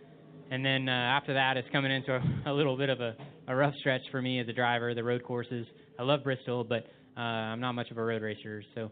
And 0.49 0.65
then 0.65 0.89
after 0.89 1.33
that, 1.35 1.57
it's 1.57 1.67
coming 1.71 1.91
into 1.91 2.19
a, 2.45 2.51
little 2.51 2.75
bit 2.75 2.89
of 2.89 2.99
a 2.99 3.55
rough 3.55 3.73
stretch 3.79 4.01
for 4.11 4.21
me 4.21 4.39
as 4.39 4.47
a 4.47 4.53
driver. 4.53 4.93
The 4.93 5.03
road 5.03 5.23
courses. 5.23 5.65
I 6.01 6.03
love 6.03 6.23
Bristol, 6.23 6.63
but 6.63 6.87
uh, 7.15 7.19
I'm 7.19 7.59
not 7.59 7.73
much 7.73 7.91
of 7.91 7.99
a 7.99 8.03
road 8.03 8.23
racer. 8.23 8.63
So 8.73 8.89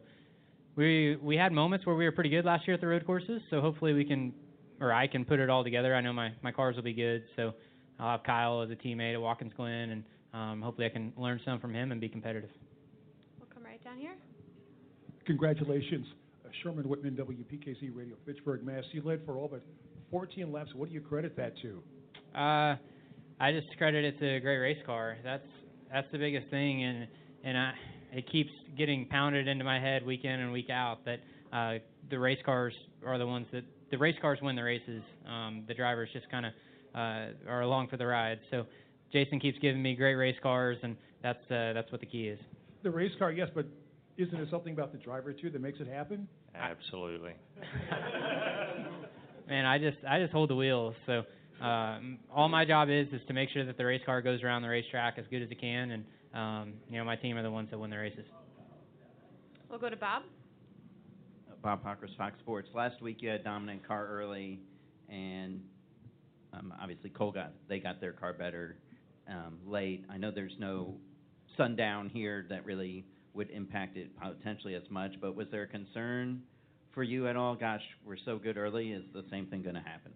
we 0.76 1.16
we 1.16 1.36
had 1.36 1.52
moments 1.52 1.88
where 1.88 1.96
we 1.96 2.06
were 2.06 2.12
pretty 2.12 2.30
good 2.30 2.46
last 2.46 2.68
year 2.68 2.76
at 2.76 2.82
the 2.82 2.88
road 2.88 3.04
courses. 3.04 3.42
So 3.50 3.62
hopefully 3.62 3.94
we 3.94 4.06
can, 4.06 4.32
or 4.80 4.94
I 4.94 5.08
can 5.08 5.26
put 5.26 5.40
it 5.40 5.50
all 5.50 5.64
together. 5.64 5.96
I 5.96 6.02
know 6.02 6.14
my 6.14 6.34
my 6.44 6.52
cars 6.52 6.76
will 6.76 6.84
be 6.84 6.94
good. 6.94 7.24
So 7.36 7.56
I'll 8.00 8.12
have 8.12 8.24
Kyle 8.24 8.62
as 8.62 8.70
a 8.70 8.76
teammate 8.76 9.16
at 9.16 9.22
Watkins 9.22 9.54
Glen, 9.58 9.90
and 9.90 10.04
um, 10.36 10.62
hopefully 10.62 10.86
I 10.86 10.92
can 10.92 11.12
learn 11.18 11.42
some 11.44 11.60
from 11.60 11.74
him 11.74 11.92
and 11.92 12.00
be 12.00 12.10
competitive. 12.10 12.52
We'll 13.40 13.50
come 13.52 13.64
right 13.64 13.84
down 13.84 13.98
here. 13.98 14.14
Congratulations, 15.26 16.06
uh, 16.46 16.50
Sherman 16.62 16.88
Whitman, 16.88 17.16
WPKC 17.16 17.90
Radio, 17.92 18.18
Fitchburg, 18.24 18.64
Mass. 18.64 18.84
You 18.92 19.02
led 19.02 19.26
for 19.26 19.36
all 19.36 19.48
but 19.48 19.64
14 20.12 20.52
laps. 20.52 20.76
What 20.76 20.90
do 20.90 20.94
you 20.94 21.02
credit 21.02 21.36
that 21.38 21.54
to? 21.64 21.82
Uh, 22.40 22.76
I 23.40 23.52
just 23.52 23.76
credit 23.80 24.06
it 24.06 24.20
to 24.20 24.36
a 24.36 24.40
great 24.40 24.60
race 24.60 24.86
car. 24.86 25.18
That's 25.24 25.44
that's 25.92 26.08
the 26.12 26.18
biggest 26.18 26.50
thing, 26.50 26.84
and 26.84 27.08
and 27.44 27.58
I 27.58 27.74
it 28.12 28.30
keeps 28.32 28.50
getting 28.78 29.06
pounded 29.06 29.48
into 29.48 29.64
my 29.64 29.80
head 29.80 30.06
week 30.06 30.24
in 30.24 30.32
and 30.32 30.52
week 30.52 30.70
out 30.70 31.00
that 31.06 31.20
uh, 31.54 31.80
the 32.10 32.18
race 32.18 32.40
cars 32.46 32.74
are 33.06 33.18
the 33.18 33.28
ones 33.28 33.48
that 33.52 33.64
the 33.92 33.98
race 33.98 34.16
cars 34.22 34.40
win 34.42 34.56
the 34.56 34.64
races. 34.64 35.02
Um, 35.28 35.64
the 35.68 35.74
drivers 35.74 36.10
just 36.14 36.30
kind 36.30 36.46
of 36.46 36.54
uh, 36.96 37.50
are 37.50 37.62
along 37.62 37.88
for 37.88 37.98
the 37.98 38.06
ride. 38.06 38.40
So 38.52 38.66
Jason 39.12 39.40
keeps 39.40 39.58
giving 39.60 39.82
me 39.82 39.96
great 39.96 40.16
race 40.16 40.38
cars, 40.42 40.78
and 40.84 40.96
that's 41.24 41.44
uh, 41.52 41.74
that's 41.74 41.92
what 41.92 42.02
the 42.02 42.08
key 42.08 42.28
is. 42.28 42.40
The 42.84 42.92
race 42.92 43.12
car, 43.20 43.32
yes, 43.32 43.50
but 43.54 43.66
isn't 44.18 44.38
it 44.40 44.50
something 44.52 44.74
about 44.74 44.92
the 44.92 44.98
driver 44.98 45.34
too 45.34 45.50
that 45.50 45.62
makes 45.62 45.80
it 45.80 45.88
happen? 45.88 46.28
Absolutely. 46.56 47.34
Man, 49.50 49.66
I 49.66 49.78
just 49.78 49.98
I 50.08 50.20
just 50.20 50.32
hold 50.32 50.50
the 50.50 50.56
wheels. 50.56 50.96
So 51.06 51.24
um, 51.62 52.20
all 52.34 52.50
my 52.50 52.66
job 52.66 52.90
is 52.90 53.08
is 53.12 53.22
to 53.28 53.34
make 53.34 53.50
sure 53.50 53.66
that 53.66 53.78
the 53.78 53.86
race 53.86 54.02
car 54.06 54.22
goes 54.22 54.44
around 54.44 54.62
the 54.62 54.70
racetrack 54.70 55.18
as 55.18 55.26
good 55.30 55.42
as 55.42 55.50
it 55.52 55.60
can, 55.60 55.92
and 55.92 56.06
um, 56.34 56.74
you 56.90 56.98
know 56.98 57.04
my 57.04 57.16
team 57.16 57.38
are 57.38 57.44
the 57.44 57.52
ones 57.52 57.70
that 57.72 57.80
win 57.80 57.90
the 57.90 57.98
races. 57.98 58.26
We'll 59.70 59.80
go 59.80 59.90
to 59.90 59.98
Bob. 59.98 60.24
Bob 61.62 61.84
Pockrass, 61.84 62.16
Fox 62.18 62.40
Sports. 62.40 62.70
Last 62.74 63.02
week 63.02 63.18
you 63.20 63.30
had 63.30 63.44
dominant 63.44 63.86
car 63.86 64.08
early, 64.08 64.60
and 65.10 65.62
um, 66.54 66.74
obviously 66.82 67.10
Cole 67.10 67.32
got 67.32 67.52
they 67.68 67.80
got 67.80 68.00
their 68.00 68.14
car 68.14 68.34
better 68.34 68.78
um, 69.30 69.58
late. 69.68 70.06
I 70.10 70.18
know 70.18 70.32
there's 70.32 70.56
no 70.60 70.96
sundown 71.58 72.10
here 72.10 72.46
that 72.50 72.66
really 72.66 73.06
would 73.34 73.50
impact 73.52 73.98
it 73.98 74.10
potentially 74.20 74.76
as 74.76 74.84
much, 74.90 75.12
but 75.22 75.36
was 75.36 75.48
there 75.52 75.64
a 75.64 75.68
concern 75.68 76.42
for 76.94 77.04
you 77.04 77.28
at 77.28 77.36
all? 77.36 77.56
Gosh, 77.56 77.84
we're 78.06 78.18
so 78.26 78.38
good 78.38 78.58
early. 78.58 78.92
Is 78.92 79.04
the 79.14 79.24
same 79.30 79.46
thing 79.48 79.62
going 79.62 79.76
to 79.76 79.82
happen? 79.82 80.12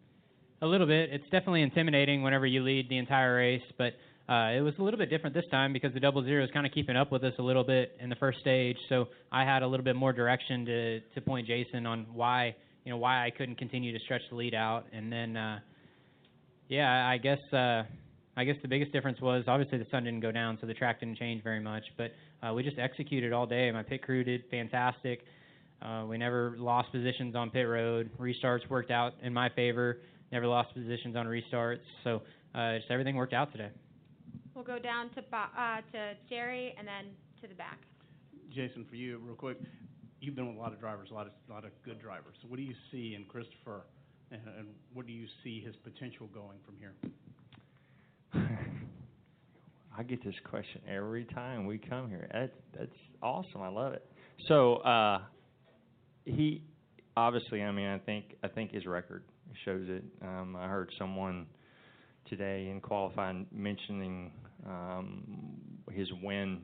A 0.63 0.65
little 0.65 0.87
bit. 0.87 1.09
It's 1.11 1.25
definitely 1.25 1.61
intimidating 1.61 2.23
whenever 2.23 2.45
you 2.45 2.63
lead 2.63 2.87
the 2.87 2.97
entire 2.97 3.35
race, 3.35 3.61
but 3.77 3.95
uh, 4.29 4.53
it 4.55 4.61
was 4.61 4.73
a 4.79 4.81
little 4.81 4.97
bit 4.97 5.09
different 5.09 5.35
this 5.35 5.43
time 5.51 5.73
because 5.73 5.93
the 5.93 5.99
double 5.99 6.23
zero 6.23 6.41
is 6.41 6.49
kind 6.51 6.65
of 6.65 6.71
keeping 6.71 6.95
up 6.95 7.11
with 7.11 7.21
us 7.25 7.33
a 7.37 7.41
little 7.41 7.65
bit 7.65 7.97
in 7.99 8.09
the 8.09 8.15
first 8.15 8.39
stage. 8.39 8.77
So 8.87 9.09
I 9.29 9.43
had 9.43 9.61
a 9.61 9.67
little 9.67 9.83
bit 9.83 9.97
more 9.97 10.13
direction 10.13 10.65
to 10.65 10.99
to 11.01 11.19
point 11.19 11.47
Jason 11.47 11.85
on 11.85 12.05
why 12.13 12.55
you 12.85 12.93
know 12.93 12.97
why 12.97 13.25
I 13.25 13.29
couldn't 13.29 13.57
continue 13.57 13.91
to 13.91 13.99
stretch 14.05 14.21
the 14.29 14.37
lead 14.37 14.53
out, 14.55 14.85
and 14.93 15.11
then 15.11 15.35
uh, 15.35 15.59
yeah, 16.69 17.09
I 17.09 17.17
guess 17.17 17.41
uh, 17.51 17.83
I 18.37 18.45
guess 18.45 18.55
the 18.61 18.69
biggest 18.69 18.93
difference 18.93 19.19
was 19.19 19.43
obviously 19.47 19.79
the 19.79 19.87
sun 19.91 20.05
didn't 20.05 20.21
go 20.21 20.31
down, 20.31 20.57
so 20.61 20.67
the 20.67 20.73
track 20.73 21.01
didn't 21.01 21.17
change 21.17 21.43
very 21.43 21.59
much, 21.59 21.83
but 21.97 22.13
uh, 22.41 22.53
we 22.53 22.63
just 22.63 22.79
executed 22.79 23.33
all 23.33 23.45
day. 23.45 23.69
My 23.71 23.83
pit 23.83 24.01
crew 24.01 24.23
did 24.23 24.45
fantastic. 24.49 25.25
Uh, 25.81 26.05
we 26.07 26.17
never 26.17 26.55
lost 26.57 26.89
positions 26.93 27.35
on 27.35 27.49
pit 27.49 27.67
road. 27.67 28.09
Restarts 28.17 28.69
worked 28.69 28.91
out 28.91 29.15
in 29.21 29.33
my 29.33 29.49
favor. 29.49 29.97
Never 30.33 30.47
lost 30.47 30.73
positions 30.73 31.15
on 31.15 31.27
restarts. 31.27 31.85
So 32.03 32.23
uh, 32.55 32.77
just 32.77 32.89
everything 32.89 33.15
worked 33.15 33.33
out 33.33 33.51
today. 33.51 33.69
We'll 34.55 34.63
go 34.63 34.79
down 34.79 35.11
to 35.11 35.21
Bo- 35.21 35.53
uh, 35.55 35.81
to 35.91 36.13
Jerry 36.27 36.73
and 36.75 36.87
then 36.87 37.11
to 37.39 37.47
the 37.47 37.53
back. 37.53 37.77
Jason, 38.49 38.83
for 38.89 38.95
you, 38.95 39.19
real 39.19 39.35
quick, 39.35 39.59
you've 40.21 40.35
been 40.35 40.47
with 40.47 40.57
a 40.57 40.59
lot 40.59 40.73
of 40.73 40.79
drivers, 40.79 41.09
a 41.11 41.13
lot 41.13 41.27
of, 41.27 41.33
a 41.47 41.53
lot 41.53 41.65
of 41.65 41.71
good 41.85 42.01
drivers. 42.01 42.33
So 42.41 42.47
what 42.47 42.57
do 42.57 42.63
you 42.63 42.73
see 42.91 43.13
in 43.15 43.25
Christopher, 43.25 43.81
and, 44.31 44.41
and 44.57 44.69
what 44.95 45.05
do 45.05 45.13
you 45.13 45.27
see 45.43 45.61
his 45.63 45.75
potential 45.83 46.27
going 46.33 46.57
from 46.65 46.77
here? 46.79 46.95
I 49.95 50.01
get 50.01 50.23
this 50.25 50.33
question 50.49 50.81
every 50.89 51.25
time 51.25 51.67
we 51.67 51.77
come 51.77 52.09
here. 52.09 52.27
That, 52.33 52.53
that's 52.75 52.97
awesome. 53.21 53.61
I 53.61 53.67
love 53.67 53.93
it. 53.93 54.03
So 54.47 54.77
uh, 54.77 55.19
he 56.25 56.63
obviously, 57.15 57.61
I 57.61 57.71
mean, 57.71 57.87
I 57.87 57.99
think 57.99 58.33
I 58.41 58.47
think 58.47 58.71
his 58.71 58.87
record 58.87 59.23
shows 59.65 59.85
it. 59.87 60.03
Um, 60.21 60.55
I 60.55 60.67
heard 60.67 60.91
someone 60.97 61.47
today 62.29 62.69
in 62.69 62.81
qualifying 62.81 63.45
mentioning 63.51 64.31
um, 64.65 65.23
his 65.91 66.07
win 66.21 66.61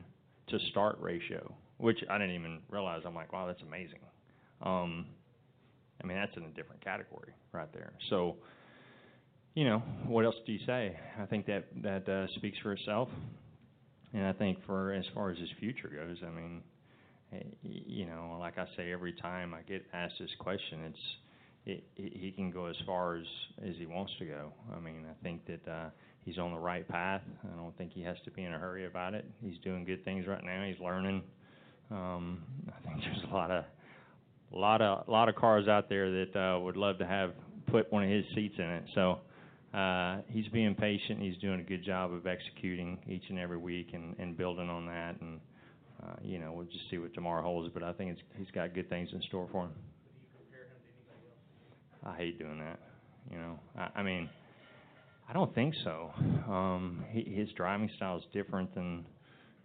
to 0.48 0.58
start 0.70 0.98
ratio, 1.00 1.52
which 1.78 1.98
I 2.08 2.18
didn't 2.18 2.34
even 2.34 2.60
realize. 2.68 3.02
I'm 3.04 3.14
like, 3.14 3.32
wow, 3.32 3.46
that's 3.46 3.62
amazing. 3.62 4.00
Um, 4.62 5.06
I 6.02 6.06
mean, 6.06 6.16
that's 6.16 6.36
in 6.36 6.44
a 6.44 6.50
different 6.50 6.82
category 6.84 7.32
right 7.52 7.72
there. 7.72 7.92
So 8.08 8.36
you 9.54 9.64
know, 9.64 9.82
what 10.06 10.24
else 10.24 10.36
do 10.46 10.52
you 10.52 10.60
say? 10.66 10.96
I 11.20 11.26
think 11.26 11.46
that 11.46 11.64
that 11.82 12.08
uh, 12.08 12.26
speaks 12.36 12.58
for 12.62 12.72
itself, 12.72 13.08
and 14.12 14.24
I 14.24 14.32
think 14.32 14.58
for 14.64 14.92
as 14.92 15.04
far 15.14 15.30
as 15.30 15.38
his 15.38 15.48
future 15.58 15.88
goes, 15.88 16.16
I 16.24 16.30
mean, 16.30 16.62
eh, 17.32 17.42
you 17.62 18.06
know, 18.06 18.36
like 18.38 18.58
I 18.58 18.66
say 18.76 18.92
every 18.92 19.12
time 19.12 19.52
I 19.52 19.62
get 19.62 19.84
asked 19.92 20.14
this 20.20 20.30
question, 20.38 20.84
it's 20.84 20.98
it, 21.66 21.84
he 21.94 22.10
he 22.14 22.32
can 22.32 22.50
go 22.50 22.66
as 22.66 22.76
far 22.86 23.16
as 23.16 23.24
as 23.66 23.74
he 23.78 23.86
wants 23.86 24.12
to 24.18 24.24
go. 24.24 24.52
I 24.74 24.80
mean, 24.80 25.04
I 25.08 25.22
think 25.22 25.46
that 25.46 25.70
uh, 25.70 25.90
he's 26.24 26.38
on 26.38 26.52
the 26.52 26.58
right 26.58 26.86
path. 26.86 27.22
I 27.44 27.56
don't 27.56 27.76
think 27.76 27.92
he 27.92 28.02
has 28.02 28.16
to 28.24 28.30
be 28.30 28.44
in 28.44 28.52
a 28.54 28.58
hurry 28.58 28.86
about 28.86 29.14
it. 29.14 29.24
He's 29.42 29.58
doing 29.62 29.84
good 29.84 30.04
things 30.04 30.26
right 30.26 30.42
now. 30.44 30.64
He's 30.66 30.80
learning. 30.80 31.22
Um, 31.90 32.42
I 32.68 32.88
think 32.88 33.02
there's 33.02 33.24
a 33.30 33.34
lot 33.34 33.50
of 33.50 33.64
a 34.52 34.56
lot 34.56 34.80
of 34.80 35.06
a 35.06 35.10
lot 35.10 35.28
of 35.28 35.34
cars 35.36 35.68
out 35.68 35.88
there 35.88 36.10
that 36.10 36.36
uh, 36.36 36.58
would 36.60 36.76
love 36.76 36.98
to 36.98 37.06
have 37.06 37.32
put 37.66 37.92
one 37.92 38.04
of 38.04 38.10
his 38.10 38.24
seats 38.34 38.54
in 38.58 38.64
it. 38.64 38.84
So 38.94 39.18
uh, 39.74 40.18
he's 40.28 40.48
being 40.48 40.74
patient. 40.74 41.20
He's 41.20 41.36
doing 41.38 41.60
a 41.60 41.64
good 41.64 41.84
job 41.84 42.12
of 42.12 42.26
executing 42.26 42.98
each 43.08 43.22
and 43.28 43.38
every 43.38 43.58
week 43.58 43.90
and, 43.92 44.16
and 44.18 44.36
building 44.36 44.68
on 44.68 44.86
that. 44.86 45.20
And 45.20 45.40
uh, 46.02 46.16
you 46.22 46.38
know, 46.38 46.52
we'll 46.52 46.66
just 46.66 46.90
see 46.90 46.98
what 46.98 47.12
tomorrow 47.14 47.42
holds. 47.42 47.70
But 47.72 47.82
I 47.82 47.92
think 47.92 48.12
it's, 48.12 48.20
he's 48.36 48.50
got 48.52 48.74
good 48.74 48.88
things 48.88 49.10
in 49.12 49.20
store 49.22 49.48
for 49.52 49.64
him. 49.64 49.72
I 52.04 52.16
hate 52.16 52.38
doing 52.38 52.58
that. 52.58 52.78
You 53.30 53.38
know, 53.38 53.58
I, 53.76 54.00
I 54.00 54.02
mean, 54.02 54.28
I 55.28 55.32
don't 55.32 55.54
think 55.54 55.74
so. 55.84 56.10
Um, 56.48 57.04
he, 57.10 57.22
his 57.22 57.48
driving 57.52 57.90
style 57.96 58.18
is 58.18 58.24
different 58.32 58.74
than. 58.74 59.04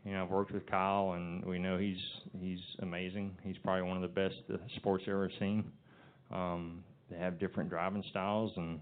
You 0.06 0.12
know, 0.12 0.24
I've 0.24 0.30
worked 0.30 0.52
with 0.52 0.68
Kyle, 0.68 1.14
and 1.14 1.44
we 1.44 1.58
know 1.58 1.80
he's 1.80 1.98
he's 2.40 2.60
amazing. 2.80 3.36
He's 3.44 3.58
probably 3.64 3.88
one 3.88 3.98
of 3.98 4.04
the 4.04 4.08
best 4.08 4.36
the 4.48 4.60
sports 4.76 5.04
ever 5.08 5.32
seen. 5.40 5.66
Um, 6.32 6.84
they 7.10 7.18
have 7.18 7.40
different 7.40 7.72
driving 7.72 8.04
styles, 8.12 8.52
and 8.56 8.80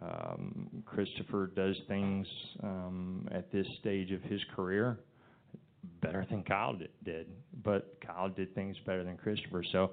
um, 0.00 0.70
Christopher 0.86 1.50
does 1.56 1.76
things 1.88 2.26
um, 2.62 3.28
at 3.32 3.50
this 3.50 3.66
stage 3.80 4.12
of 4.12 4.22
his 4.22 4.40
career 4.54 4.98
better 6.00 6.26
than 6.30 6.42
Kyle 6.42 6.74
did, 6.74 6.90
did, 7.04 7.26
but 7.62 7.96
Kyle 8.04 8.28
did 8.28 8.54
things 8.54 8.76
better 8.86 9.04
than 9.04 9.16
Christopher. 9.16 9.64
So 9.72 9.90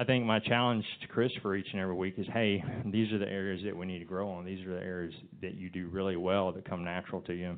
I 0.00 0.04
think 0.04 0.24
my 0.24 0.38
challenge 0.38 0.84
to 1.02 1.08
Chris 1.08 1.32
for 1.42 1.56
each 1.56 1.66
and 1.72 1.80
every 1.80 1.96
week 1.96 2.14
is, 2.18 2.26
hey, 2.32 2.62
these 2.86 3.12
are 3.12 3.18
the 3.18 3.28
areas 3.28 3.62
that 3.64 3.76
we 3.76 3.84
need 3.84 3.98
to 3.98 4.04
grow 4.04 4.30
on. 4.30 4.44
These 4.44 4.64
are 4.64 4.76
the 4.76 4.80
areas 4.80 5.12
that 5.42 5.56
you 5.56 5.68
do 5.70 5.88
really 5.88 6.14
well 6.14 6.52
that 6.52 6.64
come 6.64 6.84
natural 6.84 7.20
to 7.22 7.34
you, 7.34 7.56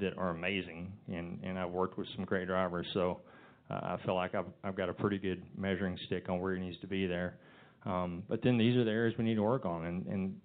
that 0.00 0.18
are 0.18 0.30
amazing. 0.30 0.92
And 1.06 1.38
and 1.44 1.56
I've 1.56 1.70
worked 1.70 1.96
with 1.96 2.08
some 2.16 2.24
great 2.24 2.48
drivers, 2.48 2.86
so 2.92 3.20
uh, 3.70 3.74
I 3.74 3.98
feel 4.04 4.16
like 4.16 4.34
I've 4.34 4.46
I've 4.64 4.76
got 4.76 4.88
a 4.88 4.92
pretty 4.92 5.18
good 5.18 5.40
measuring 5.56 5.96
stick 6.06 6.28
on 6.28 6.40
where 6.40 6.56
he 6.56 6.60
needs 6.60 6.80
to 6.80 6.88
be 6.88 7.06
there. 7.06 7.36
Um, 7.86 8.24
but 8.28 8.42
then 8.42 8.58
these 8.58 8.76
are 8.76 8.84
the 8.84 8.90
areas 8.90 9.14
we 9.16 9.24
need 9.24 9.36
to 9.36 9.42
work 9.44 9.64
on, 9.64 9.84
and 9.84 10.06
and 10.06 10.40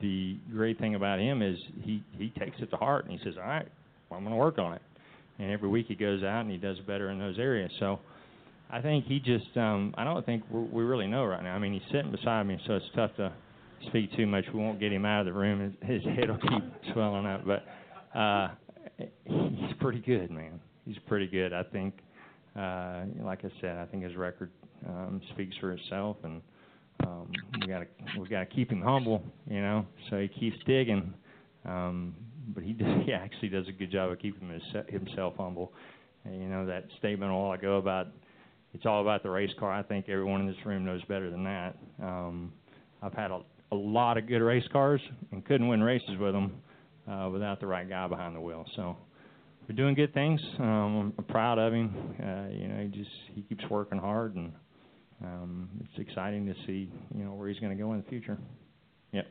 the 0.00 0.36
great 0.52 0.80
thing 0.80 0.96
about 0.96 1.20
him 1.20 1.42
is 1.42 1.56
he 1.82 2.02
he 2.16 2.30
takes 2.30 2.56
it 2.58 2.70
to 2.70 2.76
heart 2.76 3.04
and 3.04 3.16
he 3.16 3.24
says, 3.24 3.34
all 3.36 3.48
right, 3.48 3.68
well, 4.10 4.18
I'm 4.18 4.24
going 4.24 4.34
to 4.34 4.40
work 4.40 4.58
on 4.58 4.72
it. 4.72 4.82
And 5.38 5.52
every 5.52 5.68
week 5.68 5.86
he 5.86 5.94
goes 5.94 6.24
out 6.24 6.40
and 6.40 6.50
he 6.50 6.56
does 6.56 6.78
better 6.80 7.10
in 7.10 7.20
those 7.20 7.38
areas. 7.38 7.70
So 7.78 8.00
I 8.70 8.82
think 8.82 9.06
he 9.06 9.18
just 9.18 9.56
um, 9.56 9.94
I 9.96 10.04
don't 10.04 10.24
think 10.26 10.42
we 10.50 10.82
really 10.82 11.06
know 11.06 11.24
right 11.24 11.42
now. 11.42 11.54
I 11.54 11.58
mean, 11.58 11.72
he's 11.72 11.90
sitting 11.90 12.10
beside 12.10 12.46
me, 12.46 12.58
so 12.66 12.74
it's 12.74 12.86
tough 12.94 13.14
to 13.16 13.32
speak 13.86 14.14
too 14.14 14.26
much. 14.26 14.44
We 14.52 14.60
won't 14.60 14.78
get 14.78 14.92
him 14.92 15.04
out 15.04 15.20
of 15.20 15.26
the 15.26 15.32
room. 15.32 15.74
His, 15.80 16.02
his 16.02 16.14
head 16.14 16.28
will 16.28 16.38
keep 16.38 16.64
swelling 16.92 17.26
up, 17.26 17.46
but 17.46 17.64
uh, 18.18 18.48
he's 19.24 19.72
pretty 19.80 20.00
good, 20.00 20.30
man. 20.30 20.60
He's 20.84 20.98
pretty 21.06 21.26
good. 21.26 21.52
I 21.52 21.62
think, 21.62 21.94
uh, 22.56 23.04
like 23.22 23.44
I 23.44 23.50
said, 23.60 23.78
I 23.78 23.86
think 23.86 24.04
his 24.04 24.16
record 24.16 24.50
um, 24.86 25.20
speaks 25.32 25.56
for 25.60 25.72
itself, 25.72 26.16
and 26.24 26.42
um, 27.06 27.30
we 27.60 27.68
got 27.68 27.80
to 27.80 27.86
we 28.20 28.28
got 28.28 28.40
to 28.40 28.46
keep 28.46 28.70
him 28.70 28.82
humble, 28.82 29.22
you 29.48 29.60
know. 29.60 29.86
So 30.10 30.18
he 30.18 30.28
keeps 30.28 30.56
digging, 30.66 31.14
um, 31.64 32.14
but 32.54 32.64
he 32.64 32.72
does, 32.74 33.06
he 33.06 33.12
actually 33.12 33.48
does 33.48 33.68
a 33.68 33.72
good 33.72 33.90
job 33.90 34.10
of 34.10 34.18
keeping 34.18 34.50
his, 34.50 34.62
himself 34.88 35.34
humble. 35.38 35.72
And, 36.24 36.42
you 36.42 36.48
know 36.48 36.66
that 36.66 36.84
statement 36.98 37.32
a 37.32 37.34
while 37.34 37.52
ago 37.52 37.76
about 37.76 38.08
it's 38.74 38.86
all 38.86 39.00
about 39.00 39.22
the 39.22 39.30
race 39.30 39.50
car. 39.58 39.72
I 39.72 39.82
think 39.82 40.08
everyone 40.08 40.40
in 40.40 40.46
this 40.46 40.56
room 40.64 40.84
knows 40.84 41.02
better 41.04 41.30
than 41.30 41.44
that. 41.44 41.76
Um, 42.02 42.52
I've 43.02 43.14
had 43.14 43.30
a, 43.30 43.40
a 43.72 43.76
lot 43.76 44.18
of 44.18 44.26
good 44.26 44.42
race 44.42 44.66
cars 44.72 45.00
and 45.32 45.44
couldn't 45.44 45.68
win 45.68 45.82
races 45.82 46.18
with 46.18 46.32
them 46.32 46.52
uh, 47.10 47.28
without 47.32 47.60
the 47.60 47.66
right 47.66 47.88
guy 47.88 48.06
behind 48.06 48.36
the 48.36 48.40
wheel. 48.40 48.64
So 48.76 48.96
we're 49.68 49.76
doing 49.76 49.94
good 49.94 50.14
things. 50.14 50.40
Um, 50.58 51.12
I'm 51.18 51.24
proud 51.24 51.58
of 51.58 51.72
him. 51.72 51.94
Uh, 52.20 52.48
you 52.50 52.68
know, 52.68 52.82
he 52.82 52.88
just 52.88 53.10
he 53.34 53.42
keeps 53.42 53.64
working 53.70 53.98
hard, 53.98 54.34
and 54.34 54.52
um, 55.22 55.68
it's 55.80 56.08
exciting 56.08 56.46
to 56.46 56.54
see 56.66 56.90
you 57.14 57.24
know 57.24 57.32
where 57.32 57.48
he's 57.48 57.58
going 57.58 57.76
to 57.76 57.82
go 57.82 57.92
in 57.92 57.98
the 58.02 58.08
future. 58.08 58.38
Yep. 59.12 59.26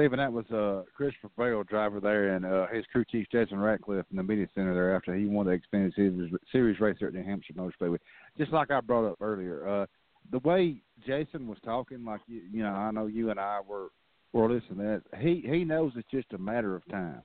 Steven, 0.00 0.18
that 0.18 0.32
was 0.32 0.46
uh, 0.50 0.82
Christopher 0.96 1.28
Bell, 1.36 1.62
driver 1.62 2.00
there, 2.00 2.34
and 2.34 2.46
uh, 2.46 2.66
his 2.68 2.86
crew 2.90 3.04
chief 3.04 3.26
Jason 3.30 3.58
Ratcliff 3.58 4.06
in 4.10 4.16
the 4.16 4.22
media 4.22 4.46
center 4.54 4.72
there 4.72 4.96
after 4.96 5.14
he 5.14 5.26
won 5.26 5.44
the 5.44 5.52
Xfinity 5.52 5.94
Series, 5.94 6.32
series 6.50 6.80
race 6.80 6.96
there 6.98 7.08
at 7.08 7.14
New 7.14 7.22
Hampshire 7.22 7.52
Motor 7.54 7.74
Speedway. 7.74 7.98
Just 8.38 8.50
like 8.50 8.70
I 8.70 8.80
brought 8.80 9.10
up 9.10 9.18
earlier, 9.20 9.68
uh, 9.68 9.86
the 10.32 10.38
way 10.38 10.80
Jason 11.06 11.46
was 11.46 11.58
talking, 11.62 12.02
like 12.02 12.22
you, 12.28 12.40
you 12.50 12.62
know, 12.62 12.70
I 12.70 12.90
know 12.92 13.08
you 13.08 13.28
and 13.28 13.38
I 13.38 13.60
were 13.60 13.88
were 14.32 14.50
listening 14.50 14.78
to 14.78 15.02
that. 15.12 15.20
He 15.20 15.44
he 15.46 15.64
knows 15.64 15.92
it's 15.96 16.08
just 16.10 16.32
a 16.32 16.38
matter 16.38 16.74
of 16.74 16.88
time, 16.88 17.20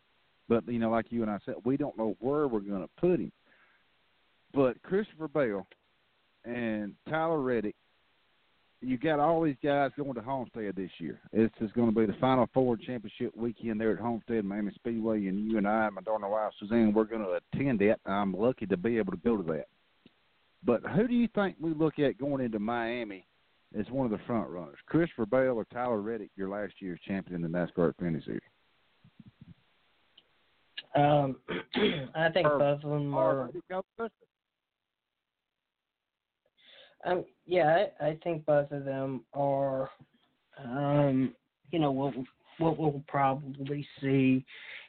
but 0.49 0.67
you 0.67 0.79
know, 0.79 0.89
like 0.89 1.05
you 1.11 1.21
and 1.21 1.31
I 1.31 1.37
said, 1.45 1.55
we 1.63 1.77
don't 1.77 1.97
know 1.97 2.17
where 2.19 2.49
we're 2.49 2.59
going 2.59 2.81
to 2.81 2.89
put 2.99 3.21
him. 3.21 3.31
But 4.53 4.83
Christopher 4.83 5.29
Bell 5.29 5.65
and 6.43 6.93
Tyler 7.07 7.39
Reddick 7.39 7.75
you 8.81 8.97
got 8.97 9.19
all 9.19 9.41
these 9.41 9.55
guys 9.63 9.91
going 9.97 10.13
to 10.13 10.21
Homestead 10.21 10.75
this 10.75 10.91
year. 10.99 11.19
This 11.33 11.49
is 11.61 11.71
going 11.71 11.93
to 11.93 11.99
be 11.99 12.05
the 12.05 12.17
Final 12.19 12.47
Four 12.53 12.77
Championship 12.77 13.35
weekend 13.35 13.79
there 13.79 13.91
at 13.93 13.99
Homestead 13.99 14.45
Miami 14.45 14.71
Speedway, 14.75 15.25
and 15.27 15.49
you 15.49 15.57
and 15.57 15.67
I, 15.67 15.89
my 15.89 16.01
darling 16.01 16.29
wife 16.29 16.51
Suzanne, 16.59 16.93
we're 16.93 17.05
going 17.05 17.23
to 17.23 17.39
attend 17.53 17.81
it. 17.81 17.99
I'm 18.05 18.33
lucky 18.33 18.65
to 18.67 18.77
be 18.77 18.97
able 18.97 19.11
to 19.13 19.17
go 19.17 19.37
to 19.37 19.43
that. 19.53 19.67
But 20.63 20.81
who 20.83 21.07
do 21.07 21.13
you 21.13 21.27
think 21.35 21.55
we 21.59 21.73
look 21.73 21.99
at 21.99 22.17
going 22.17 22.43
into 22.43 22.59
Miami 22.59 23.25
as 23.77 23.85
one 23.89 24.05
of 24.05 24.11
the 24.11 24.23
front 24.25 24.49
runners? 24.49 24.77
Christopher 24.87 25.25
Bell 25.25 25.55
or 25.55 25.65
Tyler 25.65 26.01
Reddick, 26.01 26.31
your 26.35 26.49
last 26.49 26.73
year's 26.79 26.99
champion 27.07 27.43
in 27.43 27.51
the 27.51 27.57
NASCAR 27.57 27.93
Xfinity 27.93 28.25
Series? 28.25 28.41
Um, 30.95 31.35
I 32.15 32.29
think 32.29 32.47
Or- 32.47 32.57
both 32.59 32.83
of 32.83 32.89
them 32.89 33.13
are. 33.13 33.49
Um, 37.05 37.23
yeah, 37.45 37.85
I, 38.01 38.07
I 38.07 38.17
think 38.23 38.45
both 38.45 38.71
of 38.71 38.83
them 38.83 39.23
are, 39.33 39.89
um, 40.63 41.33
you 41.71 41.79
know, 41.79 41.91
what 41.91 42.13
what 42.57 42.77
we'll 42.77 43.03
probably 43.07 43.87
see 44.01 44.45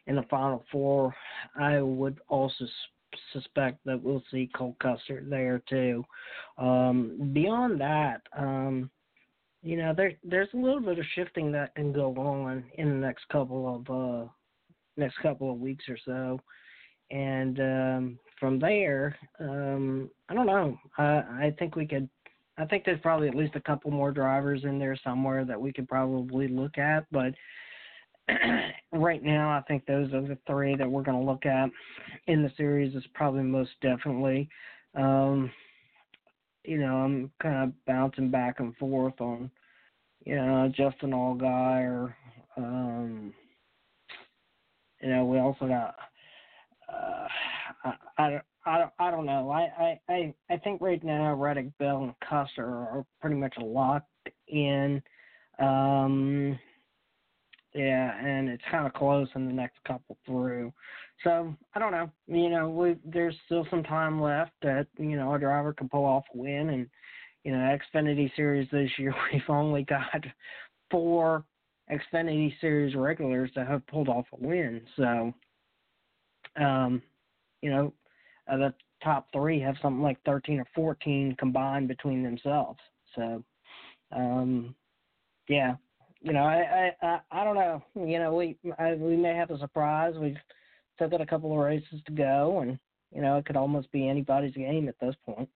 in 0.07 0.17
the 0.17 0.25
final 0.31 0.65
four. 0.73 1.15
I 1.59 1.81
would 1.81 2.21
also 2.29 2.65
suspect 3.33 3.85
that 3.85 4.03
we'll 4.03 4.23
see 4.31 4.51
Cole 4.55 4.77
Custer 4.81 5.25
there 5.29 5.63
too. 5.69 6.05
Um, 6.59 7.31
beyond 7.35 7.81
that, 7.81 8.23
um, 8.37 8.91
you 9.63 9.77
know, 9.77 9.93
there 9.95 10.13
there's 10.25 10.49
a 10.55 10.59
little 10.59 10.81
bit 10.81 10.99
of 10.99 11.05
shifting 11.15 11.53
that 11.53 11.75
can 11.75 11.93
go 11.93 12.15
on 12.17 12.65
in 12.79 12.89
the 12.89 13.07
next 13.07 13.29
couple 13.29 13.77
of 13.77 13.91
uh, 13.91 14.29
next 14.97 15.19
couple 15.19 15.51
of 15.51 15.59
weeks 15.59 15.85
or 15.89 15.99
so 16.05 16.41
and 17.11 17.61
um, 17.61 18.19
from 18.39 18.59
there, 18.59 19.17
um, 19.41 20.11
I 20.29 20.35
don't 20.35 20.47
know. 20.47 20.79
I, 20.99 21.05
I 21.05 21.55
think 21.59 21.77
we 21.77 21.87
could. 21.87 22.09
I 22.59 22.65
think 22.65 22.85
there's 22.85 23.01
probably 23.01 23.29
at 23.29 23.35
least 23.35 23.55
a 23.55 23.61
couple 23.61 23.91
more 23.91 24.11
drivers 24.11 24.65
in 24.65 24.79
there 24.79 24.97
somewhere 25.05 25.45
that 25.45 25.61
we 25.61 25.75
could 25.75 25.87
probably 25.89 26.49
look 26.49 26.79
at, 26.79 27.05
but 27.13 27.35
right 28.93 29.23
now, 29.23 29.51
I 29.51 29.61
think 29.69 29.85
those 29.85 30.13
are 30.15 30.23
the 30.23 30.39
three 30.47 30.75
that 30.77 30.91
we're 30.91 31.03
going 31.03 31.21
to 31.21 31.31
look 31.31 31.45
at 31.45 31.69
in 32.27 32.43
the 32.43 32.51
series. 32.57 32.95
Is 32.95 33.05
probably 33.15 33.43
most 33.43 33.73
definitely. 33.83 34.49
Um, 34.95 35.51
you 36.67 36.79
know, 36.79 36.97
I'm 36.97 37.31
kind 37.41 37.65
of 37.65 37.85
bouncing 37.87 38.31
back 38.31 38.59
and 38.59 38.77
forth 38.77 39.21
on, 39.21 39.51
you 40.25 40.35
know, 40.35 40.71
Justin 40.75 41.11
Allgaier 41.11 42.13
or, 42.57 42.65
um, 42.65 43.33
you 45.01 45.11
know, 45.11 45.25
we 45.25 45.39
also 45.39 45.69
got 45.69 45.95
uh, 46.93 47.29
I, 47.85 47.93
I, 48.19 48.41
I, 48.65 48.85
I 48.99 49.11
don't 49.11 49.27
know. 49.27 49.51
I, 49.51 49.61
I, 49.79 50.13
I, 50.13 50.35
I 50.51 50.57
think 50.59 50.81
right 50.81 51.03
now 51.03 51.35
Reddick, 51.35 51.77
Bell, 51.79 52.03
and 52.03 52.15
Custer 52.29 52.67
are 52.67 53.05
pretty 53.21 53.37
much 53.37 53.55
locked 53.59 54.09
in. 54.49 55.03
Um, 55.59 56.59
yeah, 57.75 58.19
and 58.19 58.49
it's 58.49 58.63
kind 58.71 58.87
of 58.87 58.95
close 58.95 59.29
in 59.35 59.47
the 59.47 59.53
next 59.53 59.77
couple 59.87 60.17
through. 60.27 60.73
So 61.25 61.55
I 61.75 61.79
don't 61.79 61.93
know. 61.93 62.11
You 62.27 62.49
know, 62.49 62.69
we 62.69 62.97
there's 63.05 63.37
still 63.45 63.67
some 63.71 63.83
time 63.83 64.21
left 64.21 64.53
that 64.63 64.87
you 64.99 65.17
know 65.17 65.35
a 65.35 65.39
driver 65.39 65.73
can 65.73 65.89
pull 65.89 66.05
off 66.05 66.25
a 66.35 66.39
win, 66.39 66.71
and 66.71 66.87
you 67.45 67.53
know 67.53 67.77
Xfinity 67.95 68.35
Series 68.35 68.69
this 68.71 68.91
year 68.99 69.15
we've 69.33 69.43
only 69.49 69.85
got 69.85 70.25
four 70.91 71.45
Xfinity 71.91 72.53
Series 72.61 72.95
regulars 72.95 73.51
that 73.55 73.69
have 73.69 73.87
pulled 73.87 74.09
off 74.09 74.27
a 74.33 74.37
win. 74.37 74.81
So 74.97 75.35
um, 76.57 77.03
you 77.63 77.71
know, 77.71 77.93
the 78.47 78.73
top 79.03 79.29
three 79.33 79.61
have 79.61 79.77
something 79.83 80.03
like 80.03 80.19
13 80.25 80.61
or 80.61 80.67
14 80.75 81.37
combined 81.39 81.89
between 81.89 82.23
themselves. 82.23 82.79
So, 83.15 83.43
um, 84.13 84.75
yeah, 85.49 85.77
you 86.21 86.33
know, 86.33 86.43
I, 86.43 86.93
I, 87.03 87.21
I, 87.31 87.45
don't 87.45 87.55
know. 87.55 87.83
You 87.95 88.19
know, 88.19 88.35
we 88.35 88.57
I, 88.79 88.95
we 88.95 89.17
may 89.17 89.35
have 89.35 89.51
a 89.51 89.59
surprise. 89.59 90.15
We've 90.19 90.37
still 90.95 91.09
got 91.09 91.21
a 91.21 91.27
couple 91.27 91.53
of 91.53 91.59
races 91.59 92.01
to 92.07 92.13
go, 92.13 92.61
and 92.61 92.79
you 93.15 93.23
know, 93.23 93.37
it 93.37 93.47
could 93.47 93.57
almost 93.57 93.91
be 93.93 94.09
anybody's 94.09 94.55
game 94.55 94.89
at 94.89 94.99
this 95.01 95.15
point. 95.25 95.49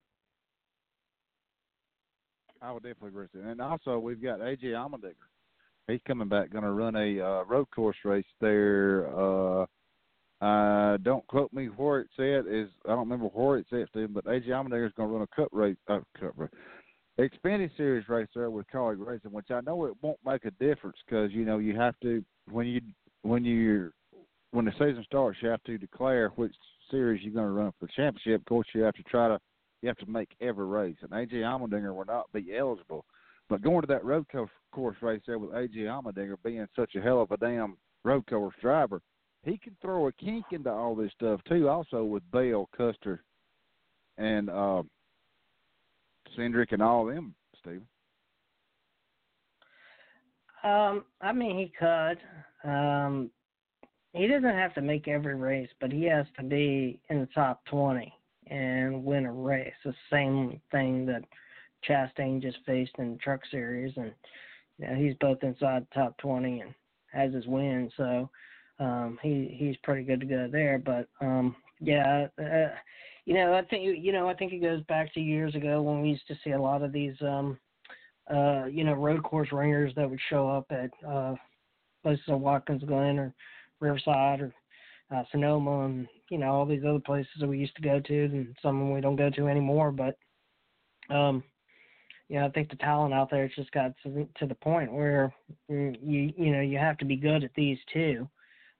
I 2.63 2.73
would 2.73 2.83
definitely 2.83 3.09
agree 3.09 3.23
with 3.23 3.33
that. 3.33 3.51
And 3.51 3.61
also, 3.61 3.99
we've 3.99 4.23
got 4.23 4.41
AJ 4.41 4.65
Allmendinger. 4.65 5.15
He's 5.89 6.01
coming 6.07 6.29
back, 6.29 6.53
going 6.53 6.63
to 6.63 6.71
run 6.71 6.95
a 6.95 7.21
uh, 7.21 7.45
road 7.45 7.67
course 7.75 7.97
race 8.05 8.25
there. 8.41 9.09
Uh, 9.09 9.67
uh, 10.41 10.97
don't 10.99 11.27
quote 11.27 11.53
me 11.53 11.67
where 11.67 12.01
it's 12.01 12.19
at. 12.19 12.51
Is 12.53 12.69
I 12.87 12.91
don't 12.91 13.09
remember 13.11 13.27
where 13.27 13.59
it's 13.59 13.73
at, 13.73 13.89
Steve, 13.91 14.15
but 14.15 14.25
AJ 14.25 14.49
Allmendinger 14.49 14.87
is 14.87 14.93
going 14.97 15.09
to 15.09 15.15
run 15.15 15.23
a 15.31 15.37
cup 15.37 15.49
race. 15.53 15.77
Uh, 15.89 16.01
cup 16.19 16.33
race. 16.37 16.51
Xfinity 17.19 17.71
Series 17.77 18.09
race 18.09 18.29
there 18.35 18.51
with 18.51 18.67
Kaulig 18.73 19.05
Racing, 19.05 19.33
which 19.33 19.51
I 19.51 19.61
know 19.61 19.85
it 19.85 19.93
won't 20.01 20.19
make 20.25 20.47
a 20.47 20.51
difference 20.53 20.97
because 21.05 21.33
you 21.33 21.45
know 21.45 21.59
you 21.59 21.77
have 21.77 21.95
to 22.03 22.25
when 22.51 22.67
you 22.67 22.81
when 23.23 23.45
you 23.45 23.93
when 24.53 24.65
the 24.65 24.73
season 24.73 25.05
starts, 25.07 25.39
you 25.43 25.49
have 25.49 25.63
to 25.65 25.77
declare 25.77 26.31
which 26.37 26.55
series 26.91 27.23
you're 27.23 27.35
going 27.35 27.47
to 27.47 27.53
run 27.53 27.73
for 27.79 27.87
the 27.87 27.93
championship. 27.95 28.41
Of 28.41 28.47
course, 28.47 28.67
you 28.75 28.83
have 28.83 28.95
to 28.95 29.03
try 29.05 29.29
to 29.29 29.39
you 29.83 29.89
have 29.89 29.99
to 29.99 30.11
make 30.11 30.31
every 30.41 30.67
race, 30.67 30.97
and 31.03 31.11
AJ 31.11 31.35
Allmendinger 31.35 31.95
will 31.95 32.05
not 32.05 32.33
be 32.33 32.57
eligible. 32.57 33.05
But 33.49 33.63
going 33.63 33.81
to 33.81 33.87
that 33.89 34.05
road 34.05 34.27
course 34.73 34.97
race 35.03 35.23
there 35.27 35.39
with 35.39 35.51
AJ 35.51 35.77
Allmendinger 35.77 36.37
being 36.45 36.67
such 36.77 36.95
a 36.95 37.01
hell 37.01 37.21
of 37.21 37.31
a 37.31 37.37
damn 37.37 37.77
road 38.05 38.25
course 38.27 38.55
driver, 38.61 39.01
he 39.45 39.59
can 39.59 39.77
throw 39.81 40.09
a 40.09 40.13
kink 40.13 40.47
into 40.53 40.71
all 40.71 40.95
this 40.95 41.13
stuff 41.13 41.41
too. 41.49 41.69
Also 41.69 42.05
with 42.05 42.29
Bell, 42.31 42.69
Custer, 42.77 43.23
and 44.19 44.51
uh, 44.51 44.83
Cindric, 46.37 46.73
and 46.73 46.83
all 46.83 47.07
them, 47.07 47.35
Steve. 47.61 47.83
Um, 50.63 51.05
I 51.21 51.33
mean, 51.33 51.59
he 51.59 51.73
could. 51.79 52.19
Um, 52.65 53.31
he 54.13 54.27
doesn't 54.27 54.45
have 54.45 54.75
to 54.75 54.83
make 54.83 55.09
every 55.09 55.37
race, 55.37 55.71
but 55.81 55.93
he 55.93 56.05
has 56.05 56.27
to 56.37 56.43
be 56.43 57.01
in 57.09 57.21
the 57.21 57.29
top 57.35 57.65
20 57.67 58.13
and 58.49 59.05
win 59.05 59.25
a 59.25 59.33
race. 59.33 59.73
The 59.85 59.95
same 60.11 60.61
thing 60.71 61.07
that 61.07 61.25
Chastain 61.89 62.43
just 62.43 62.59
faced 62.67 62.93
in 62.99 63.13
the 63.13 63.19
Truck 63.19 63.41
Series, 63.51 63.93
and 63.97 64.13
you 64.79 64.87
know, 64.87 64.95
he's 64.95 65.15
both 65.21 65.43
inside 65.43 65.87
the 65.87 65.95
top 65.95 66.19
20 66.19 66.61
and 66.61 66.75
has 67.13 67.33
his 67.33 67.47
win. 67.47 67.91
So 67.97 68.29
um, 68.81 69.19
he 69.23 69.55
he's 69.57 69.77
pretty 69.85 70.03
good 70.03 70.21
to 70.21 70.27
go 70.27 70.49
there. 70.51 70.79
But 70.79 71.09
um, 71.21 71.55
yeah, 71.81 72.27
uh, 72.39 72.75
you 73.25 73.35
know, 73.35 73.55
I 73.55 73.63
think 73.63 73.99
you 74.03 74.13
know, 74.13 74.29
I 74.29 74.35
think 74.35 74.53
it 74.53 74.63
goes 74.63 74.83
back 74.89 75.15
to 75.15 75.21
years 75.21 75.55
ago 75.55 75.83
when 75.83 76.03
we 76.03 76.09
used 76.09 76.27
to 76.29 76.39
see 76.43 76.51
a 76.51 76.61
lot 76.61 76.83
of 76.83 76.93
these. 76.93 77.15
Um, 77.21 77.59
uh, 78.33 78.67
you 78.67 78.85
know, 78.85 78.93
road 78.93 79.23
course 79.23 79.49
ringers 79.51 79.93
that 79.97 80.09
would 80.09 80.21
show 80.29 80.49
up 80.49 80.67
at 80.71 80.91
uh, 81.09 81.35
places 82.03 82.23
like 82.29 82.41
Watkins 82.41 82.85
Glen 82.85 83.19
or 83.19 83.35
Riverside 83.81 84.41
or 84.41 84.55
uh, 85.15 85.25
Sonoma 85.33 85.87
and, 85.87 86.07
you 86.31 86.39
know, 86.39 86.51
all 86.51 86.67
these 86.67 86.85
other 86.89 87.01
places 87.01 87.33
that 87.41 87.49
we 87.49 87.59
used 87.59 87.75
to 87.77 87.83
go 87.83 87.99
to 87.99 88.25
and 88.25 88.57
some 88.63 88.93
we 88.93 89.01
don't 89.01 89.17
go 89.17 89.31
to 89.31 89.49
anymore. 89.49 89.91
But, 89.91 90.17
um, 91.13 91.43
I 92.33 92.49
think 92.51 92.71
the 92.71 92.77
talent 92.77 93.13
out 93.13 93.29
there 93.29 93.51
just 93.57 93.73
got 93.73 93.93
to, 94.05 94.29
to 94.39 94.47
the 94.47 94.55
point 94.55 94.93
where 94.93 95.35
mm, 95.69 95.97
you, 96.01 96.33
you 96.37 96.53
know, 96.53 96.61
you 96.61 96.79
have 96.79 96.97
to 96.99 97.05
be 97.05 97.17
good 97.17 97.43
at 97.43 97.51
these 97.57 97.79
too. 97.93 98.29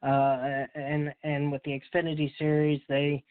Uh, 0.03 0.67
and, 0.75 1.13
and 1.23 1.53
with 1.53 1.63
the 1.65 1.79
Xfinity 1.79 2.33
series, 2.39 2.81
they, 2.89 3.23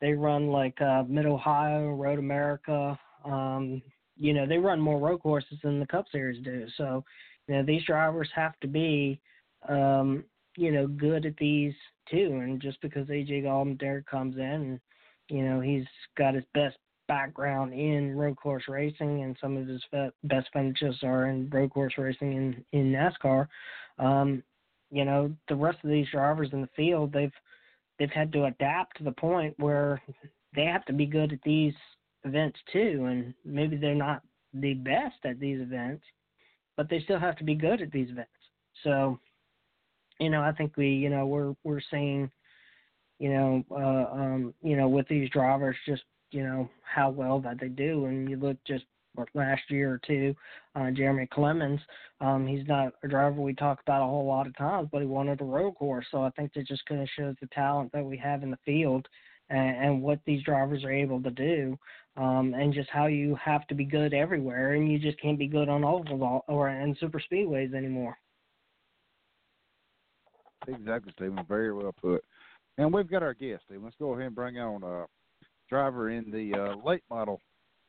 they 0.00 0.12
run 0.12 0.48
like, 0.48 0.80
uh, 0.80 1.04
Mid 1.08 1.26
Ohio, 1.26 1.90
Road 1.90 2.18
America, 2.18 2.98
um, 3.24 3.82
you 4.16 4.32
know, 4.32 4.46
they 4.46 4.58
run 4.58 4.80
more 4.80 4.98
road 4.98 5.22
courses 5.22 5.58
than 5.62 5.80
the 5.80 5.86
Cup 5.86 6.06
Series 6.10 6.42
do. 6.44 6.66
So, 6.76 7.04
you 7.46 7.54
know, 7.54 7.62
these 7.62 7.84
drivers 7.84 8.28
have 8.34 8.58
to 8.60 8.66
be, 8.66 9.20
um, 9.68 10.24
you 10.56 10.72
know, 10.72 10.86
good 10.86 11.24
at 11.24 11.36
these 11.36 11.72
too. 12.10 12.40
And 12.42 12.60
just 12.60 12.80
because 12.80 13.06
AJ 13.08 13.44
Allmendinger 13.44 14.04
comes 14.06 14.36
in 14.36 14.42
and, 14.42 14.80
you 15.28 15.44
know, 15.44 15.60
he's 15.60 15.86
got 16.16 16.34
his 16.34 16.44
best 16.52 16.76
background 17.06 17.72
in 17.72 18.14
road 18.16 18.36
course 18.36 18.64
racing 18.68 19.22
and 19.22 19.36
some 19.40 19.56
of 19.56 19.66
his 19.66 19.82
best 20.24 20.48
finishes 20.52 20.96
are 21.02 21.26
in 21.26 21.48
road 21.48 21.70
course 21.70 21.94
racing 21.96 22.34
in, 22.34 22.64
in 22.72 22.92
NASCAR, 22.92 23.46
um, 23.98 24.42
you 24.90 25.04
know, 25.04 25.34
the 25.48 25.56
rest 25.56 25.78
of 25.84 25.90
these 25.90 26.06
drivers 26.10 26.50
in 26.52 26.60
the 26.60 26.68
field, 26.76 27.12
they've, 27.12 27.32
they've 27.98 28.10
had 28.10 28.32
to 28.32 28.44
adapt 28.44 28.96
to 28.98 29.04
the 29.04 29.12
point 29.12 29.54
where 29.58 30.00
they 30.54 30.64
have 30.64 30.84
to 30.86 30.92
be 30.92 31.06
good 31.06 31.32
at 31.32 31.42
these 31.44 31.74
events 32.24 32.58
too, 32.72 33.06
and 33.08 33.34
maybe 33.44 33.76
they're 33.76 33.94
not 33.94 34.22
the 34.54 34.74
best 34.74 35.16
at 35.24 35.38
these 35.38 35.60
events, 35.60 36.02
but 36.76 36.88
they 36.88 37.00
still 37.00 37.18
have 37.18 37.36
to 37.36 37.44
be 37.44 37.54
good 37.54 37.82
at 37.82 37.92
these 37.92 38.10
events. 38.10 38.30
So, 38.82 39.18
you 40.20 40.30
know, 40.30 40.42
I 40.42 40.52
think 40.52 40.76
we, 40.76 40.88
you 40.88 41.10
know, 41.10 41.26
we're 41.26 41.54
we're 41.64 41.80
seeing, 41.90 42.30
you 43.18 43.30
know, 43.30 43.64
uh, 43.70 44.12
um, 44.12 44.54
you 44.62 44.76
know, 44.76 44.88
with 44.88 45.06
these 45.08 45.30
drivers, 45.30 45.76
just 45.86 46.02
you 46.30 46.42
know 46.42 46.68
how 46.82 47.10
well 47.10 47.40
that 47.40 47.60
they 47.60 47.68
do, 47.68 48.06
and 48.06 48.28
you 48.28 48.36
look 48.36 48.56
just 48.66 48.84
last 49.34 49.62
year 49.68 49.92
or 49.92 50.00
two, 50.06 50.34
uh, 50.74 50.90
Jeremy 50.90 51.28
Clements, 51.32 51.82
um, 52.20 52.46
he's 52.46 52.66
not 52.66 52.92
a 53.02 53.08
driver 53.08 53.40
we 53.40 53.54
talk 53.54 53.80
about 53.82 54.02
a 54.02 54.06
whole 54.06 54.26
lot 54.26 54.46
of 54.46 54.56
times, 54.56 54.88
but 54.90 55.00
he 55.00 55.06
won 55.06 55.28
at 55.28 55.38
the 55.38 55.44
road 55.44 55.72
course, 55.72 56.06
so 56.10 56.22
I 56.22 56.30
think 56.30 56.52
that 56.54 56.66
just 56.66 56.84
kind 56.86 57.02
of 57.02 57.08
shows 57.16 57.34
the 57.40 57.48
talent 57.48 57.92
that 57.92 58.04
we 58.04 58.16
have 58.18 58.42
in 58.42 58.50
the 58.50 58.58
field, 58.64 59.06
and, 59.50 59.76
and 59.84 60.02
what 60.02 60.20
these 60.26 60.42
drivers 60.42 60.84
are 60.84 60.92
able 60.92 61.22
to 61.22 61.30
do. 61.30 61.78
Um, 62.16 62.52
and 62.54 62.74
just 62.74 62.90
how 62.90 63.06
you 63.06 63.36
have 63.36 63.64
to 63.68 63.76
be 63.76 63.84
good 63.84 64.12
everywhere, 64.12 64.72
and 64.74 64.90
you 64.90 64.98
just 64.98 65.20
can't 65.20 65.38
be 65.38 65.46
good 65.46 65.68
on 65.68 65.84
ovals 65.84 66.20
all, 66.20 66.44
or 66.48 66.68
in 66.68 66.96
super 66.98 67.20
speedways 67.20 67.74
anymore. 67.74 68.18
Exactly, 70.66 71.12
Steven. 71.14 71.38
Very 71.48 71.72
well 71.72 71.94
put. 72.00 72.24
And 72.76 72.92
we've 72.92 73.08
got 73.08 73.22
our 73.22 73.34
guest, 73.34 73.62
Steven. 73.66 73.84
Let's 73.84 73.94
go 74.00 74.14
ahead 74.14 74.26
and 74.26 74.34
bring 74.34 74.58
on 74.58 74.82
a 74.82 75.06
driver 75.68 76.10
in 76.10 76.30
the 76.32 76.58
uh, 76.58 76.76
late 76.84 77.04
model, 77.08 77.40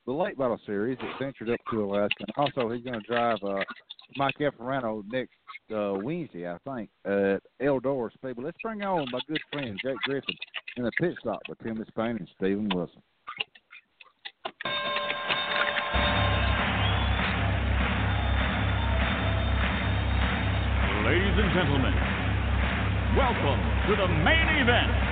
the 0.10 0.16
late 0.16 0.40
model 0.40 0.60
series 0.66 0.98
that 0.98 1.20
ventured 1.20 1.52
up 1.52 1.60
to 1.70 1.84
Alaska. 1.84 2.26
And 2.26 2.34
also, 2.36 2.68
he's 2.72 2.84
going 2.84 3.00
to 3.00 3.06
drive 3.06 3.38
uh, 3.44 3.64
Mike 4.18 4.34
Affarano 4.40 5.04
next 5.12 5.38
uh, 5.72 5.94
Wednesday, 6.02 6.50
I 6.50 6.58
think, 6.66 6.90
at 7.06 7.44
Eldora 7.62 8.12
Speedway. 8.14 8.46
Let's 8.46 8.58
bring 8.64 8.82
on 8.82 9.06
my 9.12 9.20
good 9.28 9.40
friend 9.54 9.80
Jake 9.84 9.98
Griffin 10.06 10.34
in 10.78 10.84
the 10.86 10.92
pit 11.00 11.14
stop 11.20 11.42
with 11.48 11.60
Tim 11.60 11.86
Spain 11.90 12.18
and 12.18 12.28
Steven 12.38 12.70
Wilson. 12.74 13.04
Ladies 21.06 21.38
and 21.38 21.54
gentlemen, 21.54 21.94
welcome 23.16 23.60
to 23.90 23.96
the 23.96 24.08
main 24.26 24.58
event. 24.58 25.09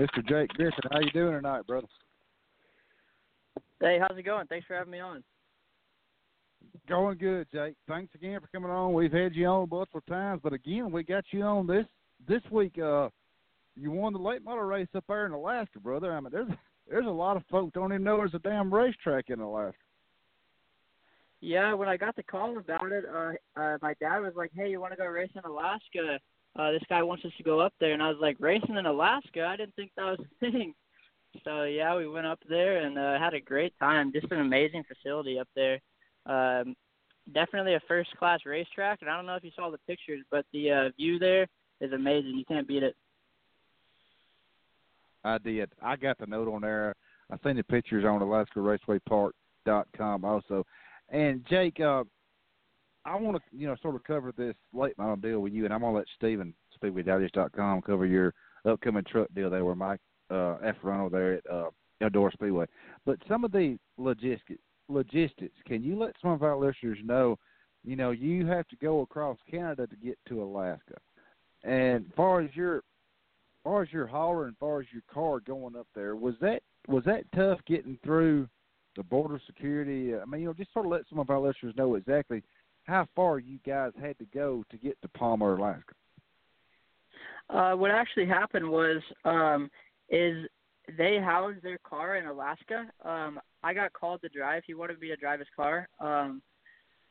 Mr. 0.00 0.26
Jake 0.26 0.48
Griffin, 0.54 0.80
how 0.90 1.00
you 1.00 1.10
doing 1.10 1.34
tonight, 1.34 1.66
brother? 1.66 1.86
Hey, 3.82 3.98
how's 4.00 4.16
it 4.16 4.22
going? 4.22 4.46
Thanks 4.46 4.66
for 4.66 4.74
having 4.74 4.92
me 4.92 5.00
on. 5.00 5.22
Going 6.88 7.18
good, 7.18 7.46
Jake. 7.52 7.74
Thanks 7.86 8.14
again 8.14 8.40
for 8.40 8.46
coming 8.46 8.70
on. 8.70 8.94
We've 8.94 9.12
had 9.12 9.34
you 9.34 9.46
on 9.46 9.68
multiple 9.68 10.00
times, 10.08 10.40
but 10.42 10.54
again, 10.54 10.90
we 10.90 11.02
got 11.02 11.24
you 11.32 11.42
on 11.42 11.66
this 11.66 11.84
this 12.26 12.40
week. 12.50 12.78
Uh, 12.78 13.10
you 13.76 13.90
won 13.90 14.14
the 14.14 14.18
late 14.18 14.42
model 14.42 14.64
race 14.64 14.88
up 14.94 15.04
there 15.06 15.26
in 15.26 15.32
Alaska, 15.32 15.78
brother. 15.80 16.14
I 16.14 16.20
mean, 16.20 16.32
there's 16.32 16.50
there's 16.88 17.06
a 17.06 17.10
lot 17.10 17.36
of 17.36 17.42
folks 17.50 17.74
don't 17.74 17.92
even 17.92 18.02
know 18.02 18.16
there's 18.16 18.32
a 18.32 18.38
damn 18.38 18.72
racetrack 18.72 19.26
in 19.28 19.40
Alaska. 19.40 19.76
Yeah, 21.42 21.74
when 21.74 21.90
I 21.90 21.98
got 21.98 22.16
the 22.16 22.22
call 22.22 22.56
about 22.56 22.90
it, 22.90 23.04
uh, 23.04 23.32
uh, 23.60 23.76
my 23.82 23.92
dad 24.00 24.20
was 24.20 24.32
like, 24.34 24.50
"Hey, 24.54 24.70
you 24.70 24.80
want 24.80 24.94
to 24.94 24.96
go 24.96 25.06
race 25.06 25.30
in 25.34 25.44
Alaska? 25.44 26.18
Uh, 26.56 26.72
this 26.72 26.82
guy 26.88 27.02
wants 27.02 27.24
us 27.24 27.32
to 27.36 27.42
go 27.42 27.60
up 27.60 27.74
there." 27.80 27.92
And 27.92 28.02
I 28.02 28.08
was 28.08 28.18
like, 28.20 28.36
"Racing 28.40 28.76
in 28.76 28.86
Alaska? 28.86 29.44
I 29.44 29.56
didn't 29.56 29.76
think 29.76 29.92
that 29.96 30.18
was 30.18 30.26
a 30.42 30.50
thing." 30.50 30.74
So 31.44 31.64
yeah, 31.64 31.96
we 31.96 32.08
went 32.08 32.26
up 32.26 32.40
there 32.48 32.78
and 32.78 32.98
uh, 32.98 33.18
had 33.18 33.34
a 33.34 33.40
great 33.40 33.72
time. 33.78 34.12
Just 34.12 34.32
an 34.32 34.40
amazing 34.40 34.84
facility 34.84 35.38
up 35.38 35.48
there. 35.54 35.80
Um, 36.26 36.74
definitely 37.32 37.74
a 37.74 37.80
first 37.86 38.10
class 38.16 38.40
racetrack, 38.44 38.98
and 39.00 39.10
I 39.10 39.16
don't 39.16 39.26
know 39.26 39.36
if 39.36 39.44
you 39.44 39.52
saw 39.54 39.70
the 39.70 39.78
pictures, 39.86 40.24
but 40.30 40.44
the 40.52 40.70
uh, 40.70 40.90
view 40.96 41.18
there 41.18 41.46
is 41.80 41.92
amazing. 41.92 42.36
You 42.36 42.44
can't 42.44 42.68
beat 42.68 42.82
it. 42.82 42.96
I 45.24 45.38
did. 45.38 45.70
I 45.82 45.96
got 45.96 46.18
the 46.18 46.26
note 46.26 46.48
on 46.48 46.60
there. 46.62 46.94
I 47.30 47.36
seen 47.44 47.56
the 47.56 47.62
pictures 47.62 48.04
on 48.04 48.20
AlaskaRacewayPark.com 48.20 50.24
also. 50.24 50.66
And 51.10 51.44
Jake, 51.48 51.78
uh, 51.80 52.04
I 53.04 53.16
want 53.16 53.36
to 53.36 53.42
you 53.56 53.66
know 53.66 53.76
sort 53.82 53.94
of 53.94 54.04
cover 54.04 54.32
this 54.36 54.54
late 54.72 54.96
model 54.98 55.16
deal 55.16 55.40
with 55.40 55.52
you, 55.52 55.64
and 55.64 55.74
I'm 55.74 55.80
gonna 55.80 55.96
let 55.96 56.06
Steven 56.16 56.54
SpeedwayDigest.com 56.82 57.82
cover 57.82 58.06
your 58.06 58.34
upcoming 58.68 59.04
truck 59.04 59.28
deal 59.34 59.50
there 59.50 59.64
with 59.64 59.76
Mike 59.76 60.00
uh, 60.30 60.58
Affarano 60.64 61.10
there 61.10 61.34
at 61.34 61.50
uh, 61.50 61.70
Eldora 62.02 62.32
Speedway. 62.32 62.66
But 63.06 63.18
some 63.28 63.44
of 63.44 63.52
the 63.52 63.78
logistics, 63.98 64.60
logistics, 64.88 65.56
can 65.66 65.82
you 65.82 65.98
let 65.98 66.14
some 66.20 66.30
of 66.30 66.42
our 66.42 66.56
listeners 66.56 66.98
know? 67.02 67.38
You 67.84 67.96
know, 67.96 68.10
you 68.10 68.46
have 68.46 68.68
to 68.68 68.76
go 68.76 69.00
across 69.00 69.38
Canada 69.50 69.86
to 69.86 69.96
get 69.96 70.18
to 70.28 70.42
Alaska, 70.42 70.96
and 71.64 72.06
far 72.14 72.40
as 72.40 72.50
your 72.54 72.82
far 73.64 73.82
as 73.82 73.92
your 73.92 74.06
hauler 74.06 74.46
and 74.46 74.56
far 74.58 74.80
as 74.80 74.86
your 74.92 75.02
car 75.12 75.40
going 75.40 75.76
up 75.76 75.86
there, 75.94 76.16
was 76.16 76.34
that 76.40 76.62
was 76.88 77.04
that 77.04 77.24
tough 77.34 77.58
getting 77.66 77.98
through 78.04 78.48
the 78.96 79.02
border 79.02 79.40
security? 79.46 80.14
I 80.14 80.24
mean, 80.26 80.42
you 80.42 80.46
know, 80.48 80.52
just 80.52 80.72
sort 80.72 80.86
of 80.86 80.92
let 80.92 81.02
some 81.08 81.18
of 81.18 81.30
our 81.30 81.40
listeners 81.40 81.74
know 81.76 81.94
exactly 81.94 82.42
how 82.90 83.06
far 83.14 83.38
you 83.38 83.58
guys 83.64 83.92
had 84.00 84.18
to 84.18 84.26
go 84.34 84.64
to 84.68 84.76
get 84.76 85.00
to 85.00 85.08
Palmer, 85.08 85.56
Alaska. 85.56 85.94
Uh, 87.48 87.72
what 87.72 87.92
actually 87.92 88.26
happened 88.26 88.68
was 88.68 89.00
um, 89.24 89.70
is 90.08 90.46
they 90.98 91.18
housed 91.22 91.62
their 91.62 91.78
car 91.78 92.16
in 92.16 92.26
Alaska. 92.26 92.86
Um, 93.04 93.40
I 93.62 93.72
got 93.74 93.92
called 93.92 94.20
to 94.22 94.28
drive. 94.28 94.64
He 94.66 94.74
wanted 94.74 95.00
me 95.00 95.08
to 95.08 95.16
drive 95.16 95.38
his 95.38 95.48
car. 95.54 95.88
Um, 96.00 96.42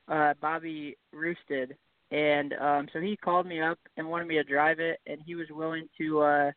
uh, 0.09 0.33
Bobby 0.41 0.97
Roosted, 1.13 1.75
and 2.11 2.53
um, 2.53 2.87
so 2.91 2.99
he 2.99 3.15
called 3.15 3.45
me 3.45 3.61
up 3.61 3.77
and 3.95 4.09
wanted 4.09 4.27
me 4.27 4.35
to 4.35 4.43
drive 4.43 4.79
it, 4.79 4.99
and 5.05 5.19
he 5.25 5.35
was 5.35 5.47
willing 5.51 5.87
to, 5.97 6.19
uh, 6.21 6.51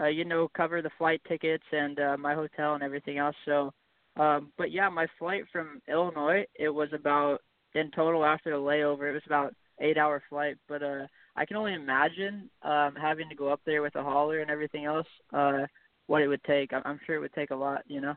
uh, 0.00 0.06
you 0.06 0.24
know, 0.24 0.48
cover 0.56 0.80
the 0.80 0.90
flight 0.96 1.20
tickets 1.28 1.64
and 1.72 2.00
uh, 2.00 2.16
my 2.16 2.34
hotel 2.34 2.74
and 2.74 2.82
everything 2.82 3.18
else. 3.18 3.36
So, 3.44 3.70
um, 4.16 4.50
but 4.56 4.72
yeah, 4.72 4.88
my 4.88 5.06
flight 5.18 5.44
from 5.52 5.82
Illinois, 5.88 6.46
it 6.58 6.70
was 6.70 6.88
about 6.94 7.42
in 7.74 7.90
total 7.90 8.24
after 8.24 8.50
the 8.50 8.56
layover, 8.56 9.08
it 9.08 9.14
was 9.14 9.22
about 9.26 9.54
eight 9.80 9.98
hour 9.98 10.22
flight. 10.28 10.56
But 10.68 10.82
uh, 10.82 11.06
I 11.36 11.44
can 11.44 11.56
only 11.56 11.74
imagine 11.74 12.50
um, 12.62 12.94
having 13.00 13.28
to 13.28 13.34
go 13.34 13.48
up 13.48 13.60
there 13.64 13.82
with 13.82 13.96
a 13.96 14.02
hauler 14.02 14.40
and 14.40 14.50
everything 14.50 14.84
else. 14.84 15.06
Uh, 15.32 15.66
what 16.10 16.22
it 16.22 16.26
would 16.26 16.42
take. 16.42 16.72
I'm 16.72 16.98
sure 17.06 17.14
it 17.14 17.20
would 17.20 17.32
take 17.34 17.52
a 17.52 17.54
lot, 17.54 17.82
you 17.86 18.00
know. 18.00 18.14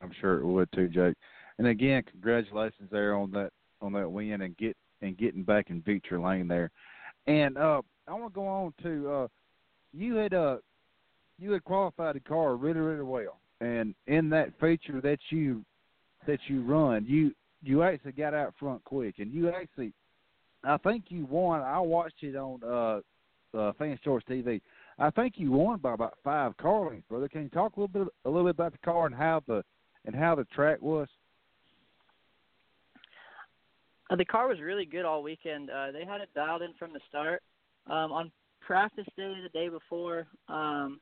I'm 0.00 0.12
sure 0.18 0.40
it 0.40 0.46
would 0.46 0.72
too, 0.72 0.88
Jake. 0.88 1.14
And 1.58 1.66
again, 1.66 2.02
congratulations 2.10 2.88
there 2.90 3.14
on 3.14 3.30
that 3.32 3.50
on 3.82 3.92
that 3.92 4.10
win 4.10 4.40
and 4.40 4.56
get 4.56 4.76
and 5.02 5.18
getting 5.18 5.42
back 5.42 5.68
in 5.68 5.82
victory 5.82 6.18
lane 6.18 6.48
there. 6.48 6.70
And 7.26 7.58
uh 7.58 7.82
I 8.06 8.12
want 8.12 8.32
to 8.32 8.40
go 8.40 8.46
on 8.46 8.72
to 8.82 9.12
uh 9.12 9.28
you 9.92 10.14
had 10.14 10.32
uh 10.32 10.56
you 11.38 11.52
had 11.52 11.64
qualified 11.64 12.16
the 12.16 12.20
car 12.20 12.56
really 12.56 12.80
really 12.80 13.02
well, 13.02 13.38
and 13.60 13.94
in 14.06 14.30
that 14.30 14.58
feature 14.58 15.02
that 15.02 15.18
you 15.28 15.62
that 16.26 16.40
you 16.48 16.62
run, 16.62 17.04
you 17.06 17.32
you 17.62 17.82
actually 17.82 18.12
got 18.12 18.34
out 18.34 18.54
front 18.58 18.82
quick, 18.84 19.16
and 19.18 19.32
you 19.32 19.50
actually 19.50 19.92
I 20.64 20.76
think 20.78 21.04
you 21.08 21.24
won. 21.26 21.62
I 21.62 21.78
watched 21.80 22.22
it 22.22 22.36
on 22.36 22.60
uh 22.64 23.56
uh 23.56 23.72
Fan 23.78 23.98
Choice 24.04 24.22
TV. 24.28 24.60
I 24.98 25.10
think 25.10 25.34
you 25.36 25.52
won 25.52 25.78
by 25.78 25.94
about 25.94 26.18
five 26.24 26.56
car 26.56 26.88
lengths, 26.90 27.08
brother. 27.08 27.28
Can 27.28 27.42
you 27.44 27.48
talk 27.48 27.76
a 27.76 27.80
little 27.80 28.04
bit 28.04 28.12
a 28.24 28.28
little 28.28 28.44
bit 28.44 28.56
about 28.56 28.72
the 28.72 28.78
car 28.78 29.06
and 29.06 29.14
how 29.14 29.42
the 29.46 29.62
and 30.04 30.14
how 30.14 30.34
the 30.34 30.44
track 30.46 30.80
was? 30.82 31.08
Uh, 34.10 34.16
the 34.16 34.24
car 34.24 34.48
was 34.48 34.60
really 34.60 34.86
good 34.86 35.04
all 35.04 35.22
weekend. 35.22 35.70
Uh, 35.70 35.92
they 35.92 36.04
had 36.04 36.20
it 36.20 36.30
dialed 36.34 36.62
in 36.62 36.72
from 36.78 36.92
the 36.92 37.00
start. 37.08 37.42
Um, 37.86 38.10
on 38.12 38.32
practice 38.60 39.06
day 39.16 39.34
the 39.42 39.48
day 39.50 39.68
before, 39.68 40.26
um, 40.48 41.00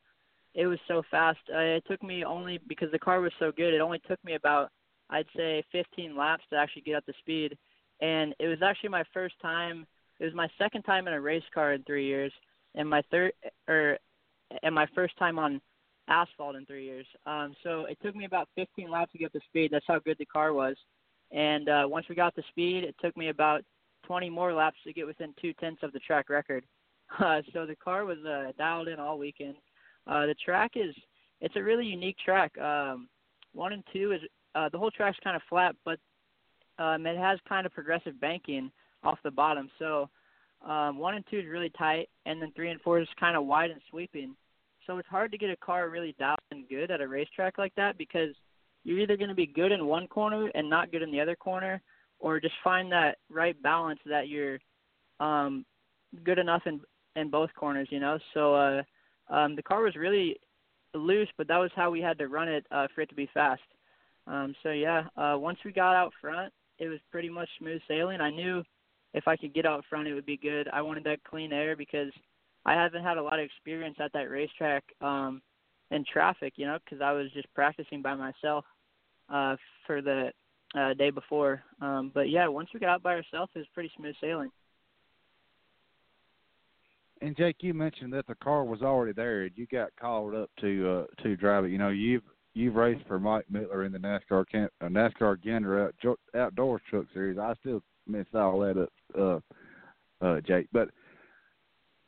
it 0.54 0.66
was 0.66 0.78
so 0.88 1.02
fast. 1.10 1.38
Uh, 1.52 1.58
it 1.58 1.84
took 1.88 2.02
me 2.02 2.24
only 2.24 2.58
because 2.68 2.90
the 2.92 2.98
car 2.98 3.20
was 3.20 3.32
so 3.38 3.52
good. 3.56 3.74
It 3.74 3.80
only 3.80 4.00
took 4.08 4.22
me 4.24 4.34
about 4.34 4.70
I'd 5.10 5.26
say 5.36 5.62
15 5.72 6.16
laps 6.16 6.44
to 6.50 6.56
actually 6.56 6.82
get 6.82 6.96
up 6.96 7.06
to 7.06 7.12
speed, 7.20 7.56
and 8.00 8.34
it 8.38 8.48
was 8.48 8.62
actually 8.62 8.90
my 8.90 9.04
first 9.12 9.34
time. 9.40 9.86
It 10.18 10.24
was 10.24 10.34
my 10.34 10.48
second 10.58 10.82
time 10.82 11.06
in 11.06 11.14
a 11.14 11.20
race 11.20 11.44
car 11.54 11.74
in 11.74 11.82
three 11.84 12.06
years, 12.06 12.32
and 12.74 12.88
my 12.88 13.02
third 13.10 13.32
or 13.68 13.98
and 14.62 14.74
my 14.74 14.86
first 14.94 15.16
time 15.18 15.38
on 15.38 15.60
asphalt 16.08 16.56
in 16.56 16.64
three 16.66 16.84
years. 16.84 17.06
Um, 17.26 17.54
so 17.62 17.84
it 17.86 17.98
took 18.02 18.14
me 18.14 18.24
about 18.24 18.48
15 18.54 18.90
laps 18.90 19.12
to 19.12 19.18
get 19.18 19.26
up 19.26 19.32
to 19.32 19.40
speed. 19.48 19.70
That's 19.72 19.84
how 19.88 19.98
good 19.98 20.16
the 20.18 20.26
car 20.26 20.52
was. 20.52 20.76
And 21.32 21.68
uh, 21.68 21.86
once 21.88 22.06
we 22.08 22.14
got 22.14 22.34
to 22.36 22.42
speed, 22.50 22.84
it 22.84 22.94
took 23.02 23.16
me 23.16 23.28
about 23.28 23.62
20 24.06 24.30
more 24.30 24.52
laps 24.52 24.76
to 24.84 24.92
get 24.92 25.06
within 25.06 25.34
two 25.40 25.52
tenths 25.54 25.82
of 25.82 25.92
the 25.92 26.00
track 26.00 26.30
record. 26.30 26.64
Uh, 27.20 27.40
so 27.52 27.64
the 27.64 27.76
car 27.76 28.04
was 28.04 28.18
uh, 28.26 28.50
dialed 28.58 28.88
in 28.88 28.98
all 28.98 29.16
weekend. 29.16 29.54
Uh, 30.08 30.26
the 30.26 30.34
track 30.44 30.72
is 30.74 30.92
it's 31.40 31.54
a 31.54 31.62
really 31.62 31.86
unique 31.86 32.16
track. 32.18 32.58
Um, 32.58 33.08
one 33.52 33.72
and 33.72 33.84
two 33.92 34.10
is 34.10 34.20
uh, 34.56 34.68
the 34.70 34.78
whole 34.78 34.90
track's 34.90 35.18
kind 35.22 35.36
of 35.36 35.42
flat, 35.48 35.76
but 35.84 35.98
um, 36.78 37.06
it 37.06 37.16
has 37.16 37.38
kind 37.48 37.66
of 37.66 37.72
progressive 37.72 38.18
banking 38.20 38.70
off 39.04 39.18
the 39.22 39.30
bottom. 39.30 39.68
So 39.78 40.08
um, 40.66 40.98
one 40.98 41.14
and 41.14 41.24
two 41.30 41.38
is 41.38 41.46
really 41.46 41.70
tight, 41.70 42.08
and 42.24 42.40
then 42.40 42.52
three 42.56 42.70
and 42.70 42.80
four 42.80 43.00
is 43.00 43.08
kind 43.20 43.36
of 43.36 43.44
wide 43.44 43.70
and 43.70 43.80
sweeping. 43.90 44.34
So 44.86 44.98
it's 44.98 45.08
hard 45.08 45.30
to 45.32 45.38
get 45.38 45.50
a 45.50 45.56
car 45.56 45.88
really 45.90 46.14
dialed 46.18 46.38
in 46.52 46.64
good 46.68 46.90
at 46.90 47.00
a 47.00 47.08
racetrack 47.08 47.58
like 47.58 47.74
that 47.76 47.98
because 47.98 48.34
you're 48.84 49.00
either 49.00 49.16
going 49.16 49.28
to 49.28 49.34
be 49.34 49.46
good 49.46 49.72
in 49.72 49.86
one 49.86 50.06
corner 50.06 50.50
and 50.54 50.70
not 50.70 50.92
good 50.92 51.02
in 51.02 51.10
the 51.10 51.20
other 51.20 51.36
corner, 51.36 51.82
or 52.18 52.40
just 52.40 52.54
find 52.62 52.90
that 52.92 53.18
right 53.28 53.60
balance 53.62 54.00
that 54.06 54.28
you're 54.28 54.58
um, 55.20 55.66
good 56.24 56.38
enough 56.38 56.62
in 56.66 56.80
in 57.16 57.30
both 57.30 57.50
corners, 57.58 57.88
you 57.90 58.00
know. 58.00 58.18
So 58.32 58.54
uh, 58.54 58.82
um, 59.28 59.56
the 59.56 59.62
car 59.62 59.82
was 59.82 59.96
really 59.96 60.36
loose, 60.94 61.28
but 61.36 61.48
that 61.48 61.58
was 61.58 61.70
how 61.74 61.90
we 61.90 62.00
had 62.00 62.18
to 62.18 62.28
run 62.28 62.48
it 62.48 62.66
uh, 62.70 62.86
for 62.94 63.00
it 63.00 63.08
to 63.08 63.14
be 63.14 63.28
fast. 63.34 63.62
Um, 64.26 64.54
so 64.62 64.70
yeah, 64.70 65.04
uh, 65.16 65.36
once 65.38 65.58
we 65.64 65.72
got 65.72 65.94
out 65.94 66.12
front, 66.20 66.52
it 66.78 66.88
was 66.88 66.98
pretty 67.10 67.28
much 67.28 67.48
smooth 67.58 67.80
sailing. 67.88 68.20
I 68.20 68.30
knew 68.30 68.62
if 69.14 69.26
I 69.26 69.36
could 69.36 69.54
get 69.54 69.66
out 69.66 69.84
front, 69.88 70.08
it 70.08 70.14
would 70.14 70.26
be 70.26 70.36
good. 70.36 70.68
I 70.72 70.82
wanted 70.82 71.04
that 71.04 71.24
clean 71.24 71.52
air 71.52 71.76
because 71.76 72.12
I 72.64 72.74
haven't 72.74 73.04
had 73.04 73.16
a 73.16 73.22
lot 73.22 73.38
of 73.38 73.44
experience 73.44 73.96
at 74.00 74.12
that 74.12 74.30
racetrack 74.30 74.84
um, 75.00 75.40
in 75.90 76.04
traffic, 76.10 76.54
you 76.56 76.66
know, 76.66 76.78
because 76.84 77.00
I 77.00 77.12
was 77.12 77.30
just 77.32 77.52
practicing 77.54 78.02
by 78.02 78.14
myself 78.14 78.64
uh, 79.32 79.56
for 79.86 80.02
the 80.02 80.32
uh, 80.76 80.94
day 80.94 81.10
before. 81.10 81.62
Um, 81.80 82.10
but 82.12 82.28
yeah, 82.28 82.48
once 82.48 82.68
we 82.74 82.80
got 82.80 82.90
out 82.90 83.02
by 83.02 83.14
ourselves, 83.14 83.52
it 83.54 83.60
was 83.60 83.68
pretty 83.72 83.90
smooth 83.96 84.16
sailing. 84.20 84.50
And 87.22 87.36
Jake, 87.36 87.56
you 87.60 87.72
mentioned 87.72 88.12
that 88.12 88.26
the 88.26 88.34
car 88.34 88.64
was 88.64 88.82
already 88.82 89.12
there, 89.12 89.46
you 89.46 89.66
got 89.72 89.88
called 89.98 90.34
up 90.34 90.50
to 90.60 91.06
uh, 91.08 91.22
to 91.22 91.36
drive 91.36 91.64
it. 91.64 91.70
You 91.70 91.78
know, 91.78 91.88
you've 91.88 92.22
you've 92.56 92.74
raced 92.74 93.06
for 93.06 93.20
Mike 93.20 93.44
Mittler 93.52 93.84
in 93.84 93.92
the 93.92 93.98
NASCAR 93.98 94.48
camp, 94.50 94.72
uh, 94.80 94.86
NASCAR 94.86 95.40
Gander 95.42 95.92
out, 96.04 96.18
Outdoors 96.34 96.80
Truck 96.88 97.04
Series. 97.12 97.38
I 97.38 97.54
still 97.60 97.82
mess 98.06 98.24
all 98.34 98.60
that 98.60 98.82
up, 98.82 98.92
uh, 99.18 100.24
uh, 100.24 100.40
Jake. 100.40 100.66
But 100.72 100.88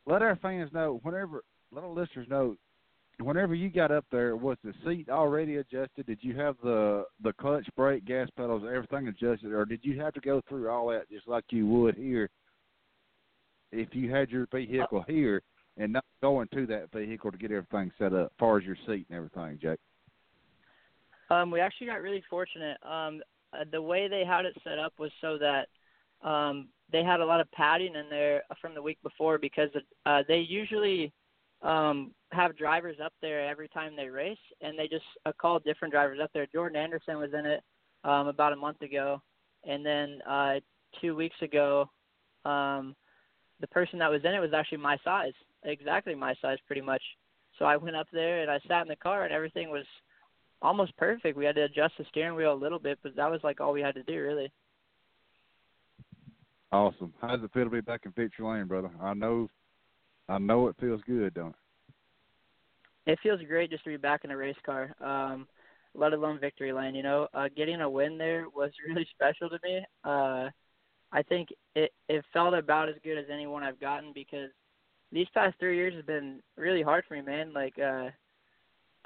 let 0.07 0.23
our 0.23 0.37
fans 0.37 0.71
know 0.73 1.01
whenever, 1.03 1.43
let 1.71 1.85
our 1.85 1.91
listeners 1.91 2.27
know, 2.31 2.57
whenever 3.21 3.55
you 3.55 3.69
got 3.69 3.91
up 3.91 4.07
there, 4.11 4.37
was 4.37 4.57
the 4.65 4.73
seat 4.87 5.11
already 5.11 5.57
adjusted? 5.57 6.07
Did 6.07 6.21
you 6.23 6.35
have 6.39 6.57
the 6.63 7.05
the 7.23 7.35
clutch, 7.35 7.69
brake, 7.77 8.07
gas 8.07 8.29
pedals, 8.37 8.63
everything 8.67 9.09
adjusted, 9.09 9.53
or 9.53 9.67
did 9.67 9.81
you 9.83 10.01
have 10.01 10.15
to 10.15 10.21
go 10.21 10.41
through 10.49 10.71
all 10.71 10.89
that 10.89 11.11
just 11.11 11.29
like 11.29 11.45
you 11.51 11.67
would 11.67 11.95
here 11.95 12.31
if 13.71 13.89
you 13.93 14.11
had 14.11 14.31
your 14.31 14.47
vehicle 14.51 15.05
here 15.07 15.43
and 15.77 15.93
not 15.93 16.05
going 16.23 16.49
to 16.55 16.67
that 16.67 16.91
vehicle 16.91 17.31
to 17.31 17.37
get 17.37 17.53
everything 17.53 17.93
set 17.99 18.15
up, 18.15 18.27
as 18.27 18.39
far 18.39 18.57
as 18.57 18.65
your 18.65 18.77
seat 18.87 19.07
and 19.11 19.17
everything, 19.17 19.59
Jake? 19.61 19.79
Um, 21.31 21.51
we 21.51 21.61
actually 21.61 21.89
got 21.89 22.03
really 22.03 22.23
fortunate. 22.29 22.79
Um, 22.83 23.21
uh, 23.53 23.65
the 23.71 23.81
way 23.81 24.09
they 24.09 24.25
had 24.25 24.45
it 24.45 24.57
set 24.65 24.79
up 24.79 24.93
was 24.99 25.11
so 25.21 25.39
that 25.39 25.69
um, 26.27 26.69
they 26.91 27.03
had 27.03 27.21
a 27.21 27.25
lot 27.25 27.41
of 27.41 27.51
padding 27.53 27.95
in 27.95 28.09
there 28.11 28.43
from 28.61 28.75
the 28.75 28.83
week 28.83 28.99
before 29.03 29.39
because 29.39 29.71
uh, 30.07 30.23
they 30.27 30.39
usually 30.39 31.13
um, 31.63 32.13
have 32.33 32.57
drivers 32.57 32.97
up 33.03 33.13
there 33.21 33.47
every 33.49 33.69
time 33.69 33.97
they 33.97 34.09
race, 34.09 34.39
and 34.61 34.79
they 34.79 34.89
just 34.89 35.05
uh, 35.27 35.33
call 35.41 35.59
different 35.59 35.93
drivers 35.93 36.19
up 36.23 36.31
there. 36.33 36.47
Jordan 36.53 36.77
Anderson 36.77 37.19
was 37.19 37.31
in 37.33 37.47
it 37.47 37.63
um, 38.05 38.29
about 38.29 38.53
a 38.53 38.57
month 38.57 38.81
ago, 38.83 39.21
and 39.65 39.85
then 39.85 40.21
uh, 40.29 40.55
two 41.01 41.15
weeks 41.17 41.37
ago, 41.43 41.91
um, 42.45 42.95
the 43.61 43.67
person 43.69 43.99
that 43.99 44.11
was 44.11 44.21
in 44.25 44.35
it 44.35 44.41
was 44.41 44.53
actually 44.55 44.79
my 44.79 44.97
size, 45.05 45.33
exactly 45.65 46.15
my 46.15 46.35
size, 46.41 46.59
pretty 46.67 46.83
much. 46.83 47.03
So 47.59 47.65
I 47.65 47.77
went 47.77 47.97
up 47.97 48.07
there 48.13 48.41
and 48.43 48.51
I 48.51 48.61
sat 48.69 48.83
in 48.83 48.89
the 48.89 48.97
car, 48.97 49.25
and 49.25 49.33
everything 49.33 49.69
was 49.69 49.85
almost 50.63 50.97
perfect. 50.97 51.37
We 51.37 51.45
had 51.45 51.57
to 51.57 51.65
adjust 51.65 51.95
the 51.99 52.05
steering 52.09 52.35
wheel 52.37 52.53
a 52.53 52.55
little 52.55 52.79
bit, 52.79 52.99
but 53.03 53.17
that 53.17 53.31
was 53.31 53.41
like 53.43 53.61
all 53.61 53.73
we 53.73 53.81
had 53.81 53.95
to 53.95 54.03
do, 54.03 54.21
really. 54.21 54.53
Awesome. 56.73 57.15
How 57.21 57.29
does 57.29 57.45
it 57.45 57.53
feel 57.53 57.65
to 57.65 57.71
be 57.71 57.81
back 57.81 58.03
in 58.05 58.13
victory 58.13 58.47
lane, 58.47 58.67
brother? 58.67 58.91
I 59.01 59.15
know, 59.15 59.49
I 60.29 60.39
know 60.39 60.69
it 60.69 60.77
feels 60.81 61.01
good, 61.07 61.35
don't 61.35 61.51
it? 61.51 61.55
It 63.07 63.19
feels 63.23 63.41
great 63.49 63.71
just 63.71 63.85
to 63.85 63.91
be 63.91 63.97
back 63.97 64.25
in 64.25 64.31
a 64.31 64.37
race 64.37 64.57
car, 64.67 64.95
um, 65.01 65.49
let 65.95 66.13
alone 66.13 66.39
victory 66.39 66.73
lane. 66.73 66.95
You 66.95 67.03
know, 67.03 67.27
uh, 67.33 67.49
getting 67.57 67.81
a 67.81 67.89
win 67.89 68.19
there 68.19 68.47
was 68.55 68.71
really 68.89 69.07
special 69.15 69.49
to 69.49 69.59
me. 69.63 69.83
Uh, 70.05 70.51
I 71.11 71.23
think 71.23 71.49
it 71.75 71.91
it 72.09 72.23
felt 72.35 72.53
about 72.53 72.91
as 72.91 72.97
good 73.03 73.17
as 73.17 73.25
anyone 73.33 73.63
I've 73.63 73.81
gotten 73.81 74.13
because 74.13 74.51
these 75.11 75.27
past 75.33 75.59
three 75.59 75.77
years 75.77 75.95
have 75.95 76.07
been 76.07 76.43
really 76.57 76.83
hard 76.83 77.05
for 77.09 77.15
me, 77.15 77.23
man. 77.23 77.55
Like, 77.55 77.79
uh, 77.79 78.11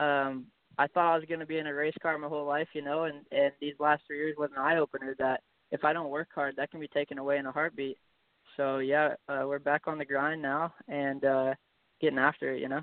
um, 0.03 0.47
I 0.79 0.87
thought 0.87 1.13
I 1.13 1.17
was 1.17 1.27
going 1.27 1.41
to 1.41 1.47
be 1.47 1.59
in 1.59 1.67
a 1.67 1.75
race 1.75 1.95
car 2.03 2.17
my 2.19 2.29
whole 2.29 2.47
life, 2.47 2.69
you 2.75 2.83
know, 2.83 3.05
and 3.05 3.25
and 3.31 3.53
these 3.61 3.75
last 3.79 4.03
three 4.07 4.19
years 4.19 4.37
was 4.39 4.51
an 4.57 4.63
eye 4.63 4.79
opener 4.79 5.15
that 5.19 5.43
if 5.71 5.85
I 5.85 5.93
don't 5.93 6.11
work 6.11 6.29
hard, 6.35 6.55
that 6.57 6.71
can 6.71 6.81
be 6.81 6.89
taken 6.89 7.19
away 7.19 7.39
in 7.39 7.47
a 7.47 7.53
heartbeat. 7.53 7.99
So 8.57 8.79
yeah, 8.79 9.15
uh, 9.29 9.43
we're 9.47 9.59
back 9.59 9.83
on 9.87 9.99
the 9.99 10.05
grind 10.05 10.43
now 10.43 10.75
and 10.89 11.25
uh, 11.25 11.55
getting 12.01 12.19
after 12.19 12.55
it, 12.55 12.61
you 12.61 12.69
know. 12.69 12.83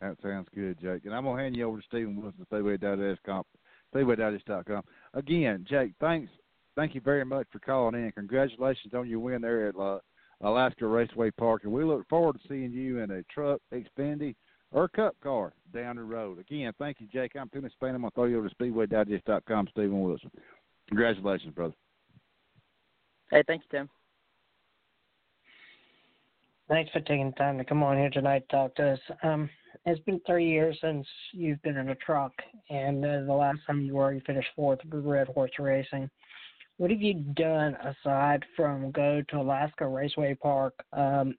That 0.00 0.16
sounds 0.22 0.48
good, 0.54 0.80
Jake. 0.80 1.04
And 1.04 1.14
I'm 1.14 1.24
gonna 1.24 1.40
hand 1.40 1.56
you 1.56 1.66
over 1.68 1.78
to 1.78 1.86
Steven 1.86 2.16
Wilson, 2.16 2.46
Digest.com. 2.50 3.44
SpeedwayDigest.com. 3.94 4.82
Again, 5.14 5.66
Jake, 5.68 5.92
thanks, 6.00 6.30
thank 6.76 6.94
you 6.94 7.00
very 7.00 7.24
much 7.24 7.46
for 7.52 7.58
calling 7.58 7.94
in. 7.94 8.10
Congratulations 8.12 8.94
on 8.94 9.08
your 9.08 9.20
win 9.20 9.42
there 9.42 9.68
at 9.68 9.76
uh, 9.76 9.98
Alaska 10.40 10.86
Raceway 10.86 11.30
Park, 11.30 11.64
and 11.64 11.72
we 11.72 11.84
look 11.84 12.08
forward 12.08 12.40
to 12.40 12.48
seeing 12.48 12.72
you 12.72 12.98
in 12.98 13.10
a 13.10 13.22
truck, 13.24 13.60
Xfinity, 13.72 14.34
or 14.72 14.88
Cup 14.88 15.14
car 15.22 15.52
down 15.72 15.96
the 15.96 16.02
road. 16.02 16.38
Again, 16.38 16.72
thank 16.78 17.00
you, 17.00 17.06
Jake. 17.12 17.32
I'm 17.38 17.48
Tim 17.50 17.62
Disspain. 17.62 17.94
I'm 17.94 18.00
going 18.00 18.10
to 18.10 18.14
throw 18.14 18.24
you 18.24 18.38
over 18.38 18.48
to 18.48 18.54
SpeedwayDigest.com, 18.54 19.68
Steven 19.70 20.02
Wilson. 20.02 20.30
Congratulations, 20.88 21.54
brother. 21.54 21.74
Hey, 23.30 23.42
thank 23.46 23.62
you, 23.62 23.78
Tim. 23.78 23.88
Thanks 26.68 26.90
for 26.92 27.00
taking 27.00 27.26
the 27.26 27.36
time 27.36 27.58
to 27.58 27.64
come 27.64 27.82
on 27.82 27.98
here 27.98 28.10
tonight 28.10 28.44
to 28.48 28.56
talk 28.56 28.74
to 28.76 28.92
us. 28.92 28.98
Um, 29.22 29.48
it's 29.84 30.00
been 30.04 30.20
three 30.26 30.48
years 30.48 30.78
since 30.80 31.06
you've 31.32 31.60
been 31.62 31.76
in 31.76 31.90
a 31.90 31.94
truck, 31.96 32.32
and 32.70 33.04
uh, 33.04 33.22
the 33.26 33.32
last 33.32 33.58
time 33.66 33.82
you 33.82 33.94
were, 33.94 34.12
you 34.12 34.22
finished 34.26 34.48
fourth 34.54 34.78
with 34.90 35.04
Red 35.04 35.28
Horse 35.28 35.50
Racing. 35.58 36.08
What 36.78 36.90
have 36.90 37.02
you 37.02 37.14
done 37.14 37.76
aside 37.76 38.44
from 38.56 38.90
go 38.92 39.22
to 39.28 39.36
Alaska 39.36 39.86
Raceway 39.86 40.34
Park? 40.34 40.74
Um, 40.92 41.34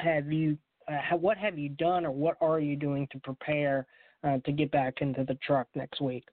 have 0.00 0.30
you 0.30 0.58
uh, 0.88 1.16
what 1.16 1.36
have 1.38 1.58
you 1.58 1.68
done, 1.68 2.06
or 2.06 2.10
what 2.10 2.36
are 2.40 2.60
you 2.60 2.76
doing 2.76 3.08
to 3.12 3.18
prepare 3.18 3.86
uh, 4.24 4.38
to 4.44 4.52
get 4.52 4.70
back 4.70 5.00
into 5.00 5.24
the 5.24 5.34
truck 5.36 5.68
next 5.74 6.00
week? 6.00 6.24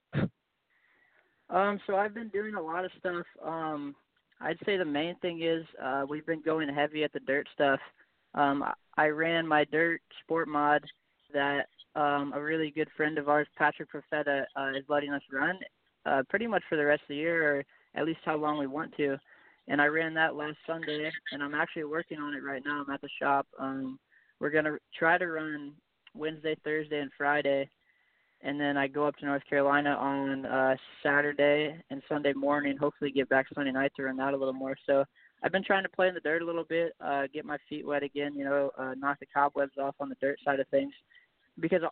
Um, 1.48 1.80
so 1.86 1.96
I've 1.96 2.14
been 2.14 2.28
doing 2.28 2.54
a 2.56 2.60
lot 2.60 2.84
of 2.84 2.90
stuff. 2.98 3.24
Um, 3.44 3.94
I'd 4.40 4.58
say 4.66 4.76
the 4.76 4.84
main 4.84 5.14
thing 5.16 5.42
is 5.42 5.64
uh, 5.82 6.04
we've 6.08 6.26
been 6.26 6.42
going 6.42 6.68
heavy 6.68 7.04
at 7.04 7.12
the 7.12 7.20
dirt 7.20 7.46
stuff. 7.54 7.78
Um, 8.34 8.64
I 8.96 9.06
ran 9.06 9.46
my 9.46 9.64
dirt 9.64 10.00
sport 10.22 10.48
mod 10.48 10.82
that 11.32 11.66
um, 11.94 12.32
a 12.34 12.42
really 12.42 12.70
good 12.70 12.88
friend 12.96 13.16
of 13.16 13.28
ours, 13.28 13.46
Patrick 13.56 13.88
Profeta, 13.92 14.44
uh, 14.56 14.70
is 14.76 14.84
letting 14.88 15.12
us 15.12 15.22
run 15.32 15.58
uh, 16.04 16.22
pretty 16.28 16.46
much 16.46 16.62
for 16.68 16.76
the 16.76 16.84
rest 16.84 17.02
of 17.02 17.08
the 17.08 17.16
year, 17.16 17.58
or 17.58 17.64
at 17.94 18.06
least 18.06 18.20
how 18.24 18.36
long 18.36 18.58
we 18.58 18.66
want 18.66 18.94
to. 18.96 19.16
And 19.68 19.80
I 19.80 19.86
ran 19.86 20.14
that 20.14 20.36
last 20.36 20.58
Sunday, 20.66 21.10
and 21.32 21.42
I'm 21.42 21.54
actually 21.54 21.84
working 21.84 22.18
on 22.18 22.34
it 22.34 22.42
right 22.42 22.62
now. 22.64 22.84
I'm 22.86 22.92
at 22.92 23.00
the 23.00 23.08
shop. 23.20 23.46
Um, 23.58 23.98
we're 24.40 24.50
gonna 24.50 24.76
try 24.98 25.18
to 25.18 25.26
run 25.26 25.72
Wednesday, 26.14 26.56
Thursday, 26.64 27.00
and 27.00 27.10
Friday, 27.16 27.68
and 28.42 28.60
then 28.60 28.76
I 28.76 28.86
go 28.86 29.06
up 29.06 29.16
to 29.16 29.26
North 29.26 29.42
Carolina 29.48 29.90
on 29.90 30.46
uh, 30.46 30.76
Saturday 31.02 31.76
and 31.90 32.02
Sunday 32.08 32.32
morning. 32.32 32.76
Hopefully, 32.76 33.10
get 33.10 33.28
back 33.28 33.46
Sunday 33.54 33.72
night 33.72 33.92
to 33.96 34.04
run 34.04 34.16
that 34.16 34.34
a 34.34 34.36
little 34.36 34.54
more. 34.54 34.76
So 34.86 35.04
I've 35.42 35.52
been 35.52 35.64
trying 35.64 35.82
to 35.82 35.88
play 35.88 36.08
in 36.08 36.14
the 36.14 36.20
dirt 36.20 36.42
a 36.42 36.46
little 36.46 36.64
bit, 36.64 36.92
uh, 37.04 37.24
get 37.32 37.44
my 37.44 37.58
feet 37.68 37.86
wet 37.86 38.02
again. 38.02 38.34
You 38.34 38.44
know, 38.44 38.70
uh, 38.78 38.94
knock 38.96 39.20
the 39.20 39.26
cobwebs 39.26 39.78
off 39.80 39.94
on 40.00 40.08
the 40.08 40.16
dirt 40.20 40.38
side 40.44 40.60
of 40.60 40.68
things, 40.68 40.92
because 41.60 41.82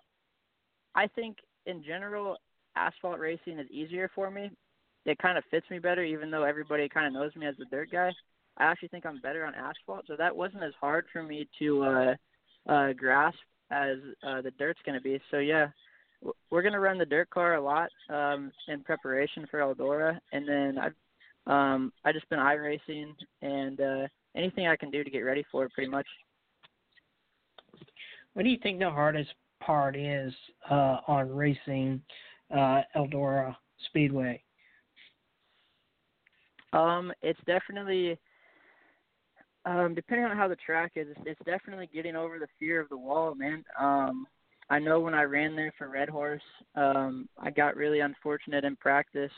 I 0.95 1.07
think 1.09 1.39
in 1.67 1.83
general 1.83 2.37
asphalt 2.77 3.19
racing 3.19 3.59
is 3.59 3.71
easier 3.71 4.11
for 4.15 4.31
me. 4.31 4.51
It 5.07 5.19
kind 5.19 5.37
of 5.37 5.45
fits 5.51 5.67
me 5.71 5.79
better, 5.79 6.03
even 6.03 6.31
though 6.31 6.45
everybody 6.45 6.89
kind 6.89 7.07
of 7.07 7.13
knows 7.13 7.35
me 7.37 7.47
as 7.47 7.57
the 7.59 7.67
dirt 7.67 7.91
guy. 7.91 8.11
I 8.57 8.65
actually 8.65 8.89
think 8.89 9.05
I'm 9.05 9.21
better 9.21 9.45
on 9.45 9.55
asphalt, 9.55 10.05
so 10.07 10.15
that 10.17 10.35
wasn't 10.35 10.63
as 10.63 10.73
hard 10.81 11.07
for 11.13 11.23
me 11.23 11.49
to 11.59 11.83
uh, 11.83 12.15
uh, 12.69 12.93
grasp 12.93 13.39
as 13.71 13.99
uh, 14.27 14.41
the 14.41 14.51
dirt's 14.53 14.81
going 14.85 14.99
to 14.99 15.03
be. 15.03 15.21
So 15.31 15.39
yeah, 15.39 15.69
we're 16.51 16.63
going 16.63 16.73
to 16.73 16.81
run 16.81 16.99
the 16.99 17.07
dirt 17.07 17.31
car 17.31 17.55
a 17.55 17.61
lot 17.61 17.91
um, 18.09 18.53
in 18.69 18.83
preparation 18.83 19.47
for 19.51 19.61
Eldora, 19.61 20.19
and 20.33 20.49
then 20.49 20.79
I've 20.79 20.95
um, 21.47 21.93
I 22.05 22.13
just 22.13 22.29
been 22.31 22.39
iRacing 22.39 23.13
and 23.43 23.79
uh, 23.79 24.07
anything 24.35 24.67
I 24.67 24.77
can 24.77 24.91
do 24.91 25.05
to 25.05 25.11
get 25.11 25.21
ready 25.21 25.45
for 25.53 25.65
it, 25.65 25.73
pretty 25.75 25.91
much. 25.91 26.07
What 28.33 28.45
do 28.45 28.49
you 28.49 28.59
think 28.63 28.79
the 28.79 28.91
hardest 28.91 29.31
part 29.61 29.95
is 29.95 30.33
uh, 30.71 30.99
on 31.07 31.31
racing 31.31 32.01
uh, 32.51 32.81
Eldora 32.97 33.55
Speedway? 33.87 34.43
Um, 36.73 37.13
it's 37.23 37.39
definitely 37.47 38.19
um, 39.65 39.95
depending 39.95 40.27
on 40.27 40.37
how 40.37 40.49
the 40.49 40.57
track 40.57 40.93
is, 40.97 41.07
it's, 41.11 41.21
it's 41.27 41.41
definitely 41.45 41.89
getting 41.93 42.17
over 42.17 42.39
the 42.39 42.47
fear 42.59 42.81
of 42.81 42.89
the 42.89 42.97
wall, 42.97 43.35
man. 43.35 43.65
Um, 43.79 44.27
I 44.71 44.79
know 44.79 45.01
when 45.01 45.15
I 45.15 45.23
ran 45.23 45.57
there 45.57 45.73
for 45.77 45.89
Red 45.89 46.09
Horse, 46.09 46.43
um, 46.75 47.29
I 47.39 47.51
got 47.51 47.77
really 47.77 48.01
unfortunate 48.01 48.65
in 48.65 48.77
practice, 48.77 49.33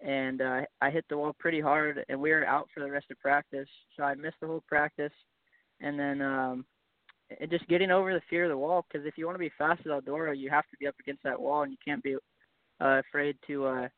and 0.00 0.40
uh, 0.40 0.62
I 0.80 0.90
hit 0.90 1.04
the 1.08 1.16
wall 1.16 1.34
pretty 1.38 1.60
hard, 1.60 2.04
and 2.08 2.20
we 2.20 2.30
were 2.30 2.46
out 2.46 2.68
for 2.74 2.80
the 2.80 2.90
rest 2.90 3.06
of 3.10 3.18
practice, 3.20 3.68
so 3.96 4.02
I 4.02 4.14
missed 4.14 4.36
the 4.40 4.46
whole 4.46 4.64
practice, 4.68 5.12
and 5.80 5.98
then 5.98 6.20
um, 6.22 6.64
it 7.30 7.50
just 7.50 7.68
getting 7.68 7.90
over 7.90 8.12
the 8.12 8.22
fear 8.28 8.44
of 8.44 8.50
the 8.50 8.58
wall. 8.58 8.84
Because 8.88 9.06
if 9.06 9.16
you 9.16 9.26
want 9.26 9.36
to 9.36 9.40
be 9.40 9.52
fast 9.56 9.80
at 9.80 9.86
Eldora, 9.86 10.36
you 10.36 10.50
have 10.50 10.64
to 10.64 10.76
be 10.78 10.86
up 10.86 10.96
against 11.00 11.22
that 11.22 11.40
wall, 11.40 11.62
and 11.62 11.72
you 11.72 11.78
can't 11.84 12.02
be 12.02 12.16
uh, 12.80 13.00
afraid 13.08 13.36
to 13.46 13.66
uh, 13.66 13.88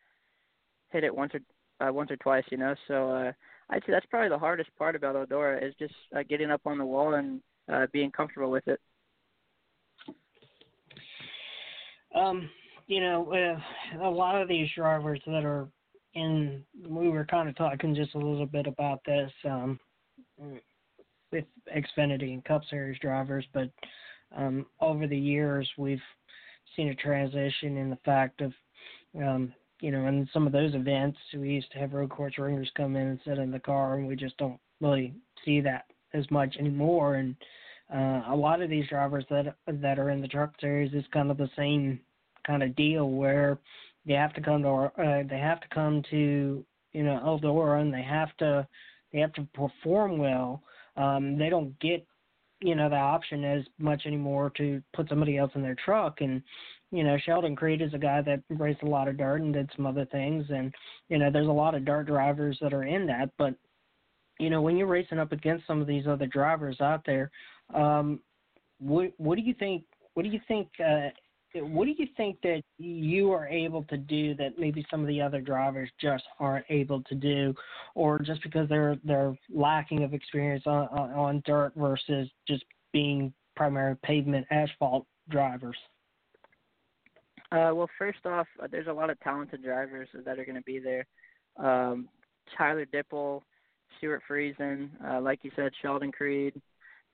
hit 0.90 1.04
it 1.04 1.14
once 1.14 1.32
or 1.34 1.40
uh, 1.86 1.92
once 1.92 2.10
or 2.10 2.16
twice, 2.16 2.44
you 2.50 2.58
know. 2.58 2.74
So 2.88 3.10
uh, 3.10 3.32
I'd 3.70 3.82
say 3.84 3.92
that's 3.92 4.06
probably 4.06 4.28
the 4.28 4.38
hardest 4.38 4.70
part 4.78 4.94
about 4.94 5.16
Eldora 5.16 5.62
is 5.62 5.74
just 5.78 5.94
uh, 6.16 6.22
getting 6.28 6.50
up 6.50 6.60
on 6.66 6.78
the 6.78 6.84
wall 6.84 7.14
and 7.14 7.40
uh, 7.72 7.86
being 7.92 8.10
comfortable 8.10 8.50
with 8.50 8.66
it. 8.68 8.80
Um, 12.14 12.48
you 12.86 13.00
know, 13.00 13.32
uh, 13.32 14.06
a 14.06 14.08
lot 14.08 14.40
of 14.40 14.48
these 14.48 14.68
drivers 14.74 15.20
that 15.26 15.44
are 15.44 15.68
in, 16.14 16.62
we 16.88 17.08
were 17.08 17.26
kind 17.26 17.48
of 17.48 17.56
talking 17.56 17.94
just 17.94 18.14
a 18.14 18.18
little 18.18 18.46
bit 18.46 18.66
about 18.66 19.00
this 19.04 19.30
um, 19.44 19.78
with 21.32 21.44
Xfinity 21.76 22.32
and 22.32 22.44
Cup 22.44 22.62
Series 22.70 22.98
drivers, 23.00 23.44
but 23.52 23.68
um, 24.34 24.66
over 24.80 25.06
the 25.06 25.18
years 25.18 25.68
we've 25.76 26.00
seen 26.74 26.88
a 26.88 26.94
transition 26.94 27.76
in 27.76 27.90
the 27.90 27.98
fact 28.04 28.40
of, 28.40 28.52
um, 29.20 29.52
you 29.80 29.90
know, 29.90 30.06
in 30.06 30.28
some 30.32 30.46
of 30.46 30.52
those 30.52 30.74
events 30.74 31.18
we 31.34 31.50
used 31.50 31.70
to 31.72 31.78
have 31.78 31.92
road 31.92 32.10
course 32.10 32.38
ringers 32.38 32.70
come 32.76 32.96
in 32.96 33.06
and 33.08 33.20
sit 33.24 33.38
in 33.38 33.50
the 33.50 33.60
car, 33.60 33.96
and 33.96 34.06
we 34.06 34.16
just 34.16 34.36
don't 34.38 34.58
really 34.80 35.14
see 35.44 35.60
that 35.60 35.84
as 36.14 36.30
much 36.30 36.56
anymore. 36.58 37.16
And 37.16 37.36
uh, 37.94 38.32
a 38.32 38.36
lot 38.36 38.62
of 38.62 38.70
these 38.70 38.88
drivers 38.88 39.24
that 39.30 39.54
that 39.66 39.98
are 39.98 40.10
in 40.10 40.20
the 40.20 40.28
truck 40.28 40.54
series 40.60 40.92
is 40.94 41.04
kind 41.12 41.30
of 41.30 41.36
the 41.36 41.50
same 41.56 42.00
kind 42.46 42.62
of 42.62 42.74
deal 42.76 43.10
where 43.10 43.58
they 44.06 44.14
have 44.14 44.32
to 44.34 44.40
come 44.40 44.62
to 44.62 44.68
uh, 44.68 45.22
they 45.28 45.38
have 45.38 45.60
to 45.60 45.68
come 45.72 46.02
to 46.10 46.64
you 46.92 47.02
know 47.02 47.20
Eldora 47.24 47.80
and 47.80 47.92
they 47.92 48.02
have 48.02 48.34
to 48.38 48.66
they 49.12 49.20
have 49.20 49.32
to 49.34 49.46
perform 49.54 50.18
well. 50.18 50.62
Um, 50.96 51.38
they 51.38 51.50
don't 51.50 51.78
get 51.80 52.06
you 52.60 52.74
know 52.74 52.88
the 52.88 52.96
option 52.96 53.44
as 53.44 53.64
much 53.78 54.02
anymore 54.06 54.50
to 54.56 54.82
put 54.94 55.08
somebody 55.08 55.36
else 55.36 55.52
in 55.54 55.62
their 55.62 55.76
truck 55.84 56.20
and 56.20 56.42
you 56.90 57.04
know 57.04 57.16
Sheldon 57.24 57.56
Creed 57.56 57.82
is 57.82 57.94
a 57.94 57.98
guy 57.98 58.22
that 58.22 58.42
raced 58.50 58.82
a 58.82 58.88
lot 58.88 59.08
of 59.08 59.18
dirt 59.18 59.42
and 59.42 59.52
did 59.52 59.70
some 59.76 59.86
other 59.86 60.04
things 60.06 60.46
and 60.50 60.74
you 61.08 61.18
know 61.18 61.30
there's 61.30 61.48
a 61.48 61.52
lot 61.52 61.74
of 61.74 61.84
dirt 61.84 62.06
drivers 62.06 62.58
that 62.60 62.74
are 62.74 62.84
in 62.84 63.06
that 63.06 63.30
but 63.38 63.54
you 64.38 64.50
know 64.50 64.62
when 64.62 64.76
you're 64.76 64.86
racing 64.86 65.18
up 65.18 65.32
against 65.32 65.66
some 65.66 65.80
of 65.80 65.86
these 65.86 66.06
other 66.06 66.26
drivers 66.26 66.80
out 66.80 67.02
there 67.04 67.30
um 67.74 68.20
what 68.78 69.12
what 69.18 69.36
do 69.36 69.42
you 69.42 69.54
think 69.54 69.84
what 70.14 70.22
do 70.22 70.28
you 70.28 70.40
think 70.48 70.68
uh 70.84 71.08
what 71.62 71.86
do 71.86 71.94
you 71.96 72.06
think 72.16 72.40
that 72.42 72.62
you 72.78 73.32
are 73.32 73.48
able 73.48 73.82
to 73.84 73.96
do 73.96 74.34
that 74.34 74.58
maybe 74.58 74.84
some 74.90 75.00
of 75.00 75.06
the 75.06 75.20
other 75.20 75.40
drivers 75.40 75.90
just 76.00 76.24
aren't 76.38 76.66
able 76.68 77.02
to 77.04 77.14
do, 77.14 77.54
or 77.94 78.18
just 78.18 78.42
because 78.42 78.68
they're 78.68 78.96
they're 79.04 79.36
lacking 79.52 80.02
of 80.02 80.14
experience 80.14 80.64
on 80.66 80.88
on, 80.88 81.42
dirt 81.46 81.72
versus 81.76 82.28
just 82.46 82.64
being 82.92 83.32
primary 83.54 83.96
pavement 84.02 84.46
asphalt 84.50 85.06
drivers? 85.30 85.76
Uh, 87.52 87.70
well, 87.74 87.88
first 87.98 88.24
off, 88.26 88.46
uh, 88.62 88.66
there's 88.70 88.88
a 88.88 88.92
lot 88.92 89.10
of 89.10 89.20
talented 89.20 89.62
drivers 89.62 90.08
that 90.24 90.38
are 90.38 90.44
going 90.44 90.56
to 90.56 90.62
be 90.62 90.78
there. 90.78 91.06
Um, 91.56 92.08
Tyler 92.56 92.86
Dippel, 92.86 93.42
Stewart 93.98 94.22
Friesen, 94.28 94.90
uh, 95.04 95.20
like 95.20 95.40
you 95.42 95.50
said, 95.56 95.72
Sheldon 95.80 96.12
Creed, 96.12 96.60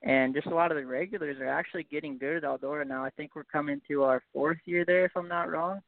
and 0.03 0.35
just 0.35 0.47
a 0.47 0.55
lot 0.55 0.73
of 0.73 0.77
the 0.77 0.87
regulars 0.87 1.39
are 1.39 1.49
actually 1.49 1.85
getting 1.85 2.19
good 2.19 2.39
at 2.39 2.43
Eldora 2.43 2.87
now. 2.87 3.05
I 3.05 3.11
think 3.11 3.37
we're 3.37 3.45
coming 3.45 3.81
to 3.89 4.03
our 4.05 4.23
fourth 4.33 4.59
year 4.65 4.85
there, 4.85 5.05
if 5.05 5.13
I'm 5.17 5.29
not 5.29 5.51
wrong. 5.51 5.81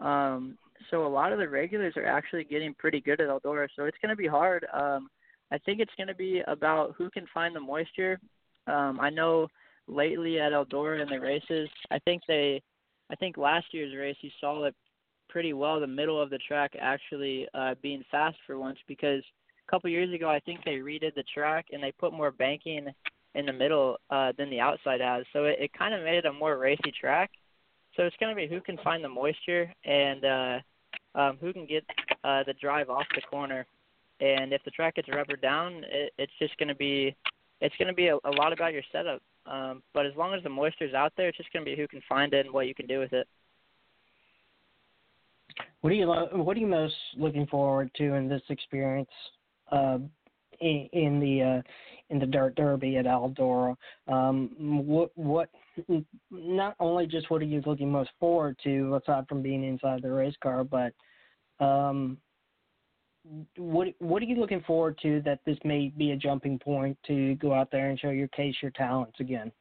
Um, 0.00 0.58
so 0.90 1.06
a 1.06 1.08
lot 1.08 1.32
of 1.32 1.38
the 1.38 1.48
regulars 1.48 1.96
are 1.96 2.06
actually 2.06 2.44
getting 2.44 2.74
pretty 2.74 3.00
good 3.00 3.20
at 3.20 3.28
Eldora. 3.28 3.68
So 3.76 3.84
it's 3.84 3.98
going 4.02 4.10
to 4.10 4.16
be 4.16 4.26
hard. 4.26 4.66
Um, 4.72 5.08
I 5.52 5.58
think 5.58 5.80
it's 5.80 5.92
going 5.96 6.08
to 6.08 6.14
be 6.14 6.42
about 6.46 6.94
who 6.96 7.10
can 7.10 7.26
find 7.32 7.54
the 7.54 7.60
moisture. 7.60 8.18
Um, 8.66 8.98
I 9.00 9.10
know 9.10 9.48
lately 9.86 10.40
at 10.40 10.52
Eldora 10.52 11.02
in 11.02 11.08
the 11.08 11.20
races, 11.20 11.68
I 11.90 11.98
think 12.00 12.22
they, 12.26 12.62
I 13.12 13.16
think 13.16 13.36
last 13.36 13.66
year's 13.72 13.94
race 13.94 14.16
you 14.22 14.30
saw 14.40 14.64
it 14.64 14.74
pretty 15.28 15.52
well. 15.52 15.78
The 15.78 15.86
middle 15.86 16.20
of 16.20 16.30
the 16.30 16.38
track 16.38 16.72
actually 16.80 17.46
uh, 17.54 17.74
being 17.82 18.02
fast 18.10 18.38
for 18.46 18.58
once 18.58 18.78
because 18.88 19.22
a 19.66 19.70
couple 19.70 19.90
years 19.90 20.12
ago 20.14 20.30
I 20.30 20.40
think 20.40 20.60
they 20.64 20.76
redid 20.76 21.14
the 21.14 21.24
track 21.34 21.66
and 21.72 21.82
they 21.82 21.92
put 21.92 22.12
more 22.12 22.30
banking 22.30 22.86
in 23.34 23.46
the 23.46 23.52
middle 23.52 23.98
uh, 24.10 24.32
than 24.38 24.50
the 24.50 24.60
outside 24.60 25.00
has. 25.00 25.24
So 25.32 25.44
it, 25.44 25.56
it 25.60 25.72
kind 25.74 25.94
of 25.94 26.02
made 26.02 26.16
it 26.16 26.26
a 26.26 26.32
more 26.32 26.58
racy 26.58 26.92
track. 26.98 27.30
So 27.96 28.04
it's 28.04 28.16
going 28.18 28.34
to 28.34 28.36
be 28.36 28.48
who 28.48 28.62
can 28.62 28.78
find 28.78 29.04
the 29.04 29.08
moisture 29.08 29.70
and 29.84 30.24
uh, 30.24 30.58
um, 31.14 31.38
who 31.40 31.52
can 31.52 31.66
get 31.66 31.84
uh, 32.24 32.42
the 32.46 32.54
drive 32.54 32.88
off 32.88 33.04
the 33.14 33.22
corner. 33.22 33.66
And 34.20 34.52
if 34.52 34.62
the 34.64 34.70
track 34.70 34.96
gets 34.96 35.08
rubber 35.08 35.36
down, 35.36 35.84
it, 35.90 36.12
it's 36.16 36.32
just 36.38 36.56
going 36.56 36.68
to 36.68 36.74
be 36.74 37.14
it's 37.60 37.74
going 37.76 37.88
to 37.88 37.94
be 37.94 38.08
a, 38.08 38.16
a 38.16 38.30
lot 38.30 38.52
about 38.52 38.72
your 38.72 38.82
setup. 38.90 39.22
Um, 39.46 39.82
but 39.92 40.06
as 40.06 40.12
long 40.16 40.34
as 40.34 40.42
the 40.42 40.48
moisture's 40.48 40.94
out 40.94 41.12
there, 41.16 41.28
it's 41.28 41.36
just 41.36 41.52
going 41.52 41.64
to 41.64 41.70
be 41.70 41.76
who 41.76 41.88
can 41.88 42.02
find 42.08 42.32
it 42.32 42.46
and 42.46 42.54
what 42.54 42.66
you 42.66 42.74
can 42.74 42.86
do 42.86 43.00
with 43.00 43.12
it. 43.12 43.26
What 45.80 45.92
are 45.92 45.96
you 45.96 46.06
lo- 46.06 46.28
What 46.32 46.56
are 46.56 46.60
you 46.60 46.66
most 46.66 46.94
looking 47.16 47.46
forward 47.46 47.90
to 47.96 48.14
in 48.14 48.28
this 48.28 48.42
experience? 48.48 49.10
Uh, 49.70 49.98
in, 50.60 50.88
in 50.92 51.20
the 51.20 51.42
uh, 51.42 51.62
in 52.10 52.18
the 52.18 52.26
dirt 52.26 52.54
derby 52.54 52.96
at 52.96 53.06
Eldora. 53.06 53.74
Um, 54.06 54.50
what 54.86 55.10
what 55.16 55.48
not 56.30 56.76
only 56.78 57.06
just 57.06 57.30
what 57.30 57.42
are 57.42 57.46
you 57.46 57.62
looking 57.66 57.90
most 57.90 58.10
forward 58.20 58.56
to 58.64 59.00
aside 59.02 59.26
from 59.28 59.42
being 59.42 59.64
inside 59.64 60.02
the 60.02 60.10
race 60.10 60.34
car, 60.42 60.64
but 60.64 60.92
um, 61.64 62.18
what 63.56 63.88
what 63.98 64.22
are 64.22 64.26
you 64.26 64.36
looking 64.36 64.62
forward 64.62 64.98
to 65.02 65.22
that 65.22 65.40
this 65.46 65.58
may 65.64 65.92
be 65.96 66.10
a 66.10 66.16
jumping 66.16 66.58
point 66.58 66.98
to 67.06 67.34
go 67.36 67.54
out 67.54 67.70
there 67.70 67.88
and 67.90 67.98
show 67.98 68.10
your 68.10 68.28
case 68.28 68.54
your 68.60 68.72
talents 68.72 69.20
again? 69.20 69.52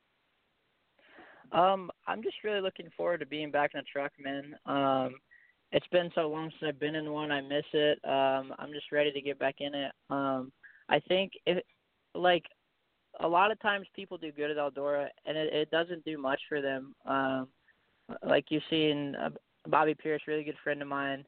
Um, 1.52 1.92
I'm 2.08 2.24
just 2.24 2.38
really 2.44 2.62
looking 2.62 2.90
forward 2.96 3.20
to 3.20 3.26
being 3.26 3.52
back 3.52 3.72
in 3.74 3.80
a 3.82 3.84
truck, 3.84 4.12
man. 4.20 4.56
Um, 4.66 5.16
it's 5.72 5.88
been 5.88 6.10
so 6.16 6.30
long 6.30 6.50
since 6.50 6.70
I've 6.70 6.80
been 6.80 6.96
in 6.96 7.12
one. 7.12 7.32
I 7.32 7.42
miss 7.42 7.66
it. 7.74 8.00
Um, 8.04 8.54
I'm 8.58 8.72
just 8.74 8.92
ready 8.92 9.12
to 9.12 9.22
get 9.22 9.38
back 9.38 9.56
in 9.60 9.74
it. 9.76 9.92
Um, 10.10 10.52
I 10.90 11.00
think 11.00 11.34
if 11.46 11.64
like 12.16 12.44
a 13.20 13.28
lot 13.28 13.52
of 13.52 13.60
times 13.62 13.88
people 13.96 14.18
do 14.18 14.32
good 14.32 14.52
at 14.52 14.58
Eldora 14.58 15.08
and 15.26 15.38
it, 15.38 15.54
it 15.54 15.72
doesn't 15.72 16.04
do 16.06 16.18
much 16.18 16.42
for 16.50 16.62
them. 16.62 16.94
Um, 17.06 17.48
like 18.24 18.46
you've 18.50 18.64
seen 18.70 19.16
uh, 19.16 19.30
Bobby 19.68 19.94
Pierce, 19.94 20.24
really 20.28 20.44
good 20.44 20.58
friend 20.64 20.82
of 20.82 20.88
mine. 20.88 21.26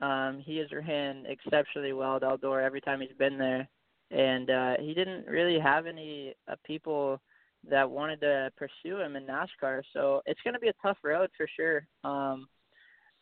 Um, 0.00 0.42
he 0.44 0.58
has 0.58 0.68
ran 0.70 1.24
exceptionally 1.26 1.92
well 1.92 2.16
at 2.16 2.22
Eldora 2.22 2.64
every 2.64 2.80
time 2.80 3.00
he's 3.00 3.16
been 3.18 3.38
there, 3.38 3.68
and 4.10 4.50
uh, 4.50 4.74
he 4.80 4.94
didn't 4.94 5.26
really 5.26 5.58
have 5.58 5.86
any 5.86 6.34
uh, 6.50 6.54
people 6.64 7.20
that 7.68 7.88
wanted 7.88 8.20
to 8.20 8.50
pursue 8.56 9.00
him 9.00 9.16
in 9.16 9.26
NASCAR. 9.26 9.82
So 9.92 10.22
it's 10.26 10.40
going 10.44 10.54
to 10.54 10.60
be 10.60 10.68
a 10.68 10.82
tough 10.82 10.98
road 11.02 11.30
for 11.36 11.48
sure. 11.56 11.86
Um, 12.04 12.46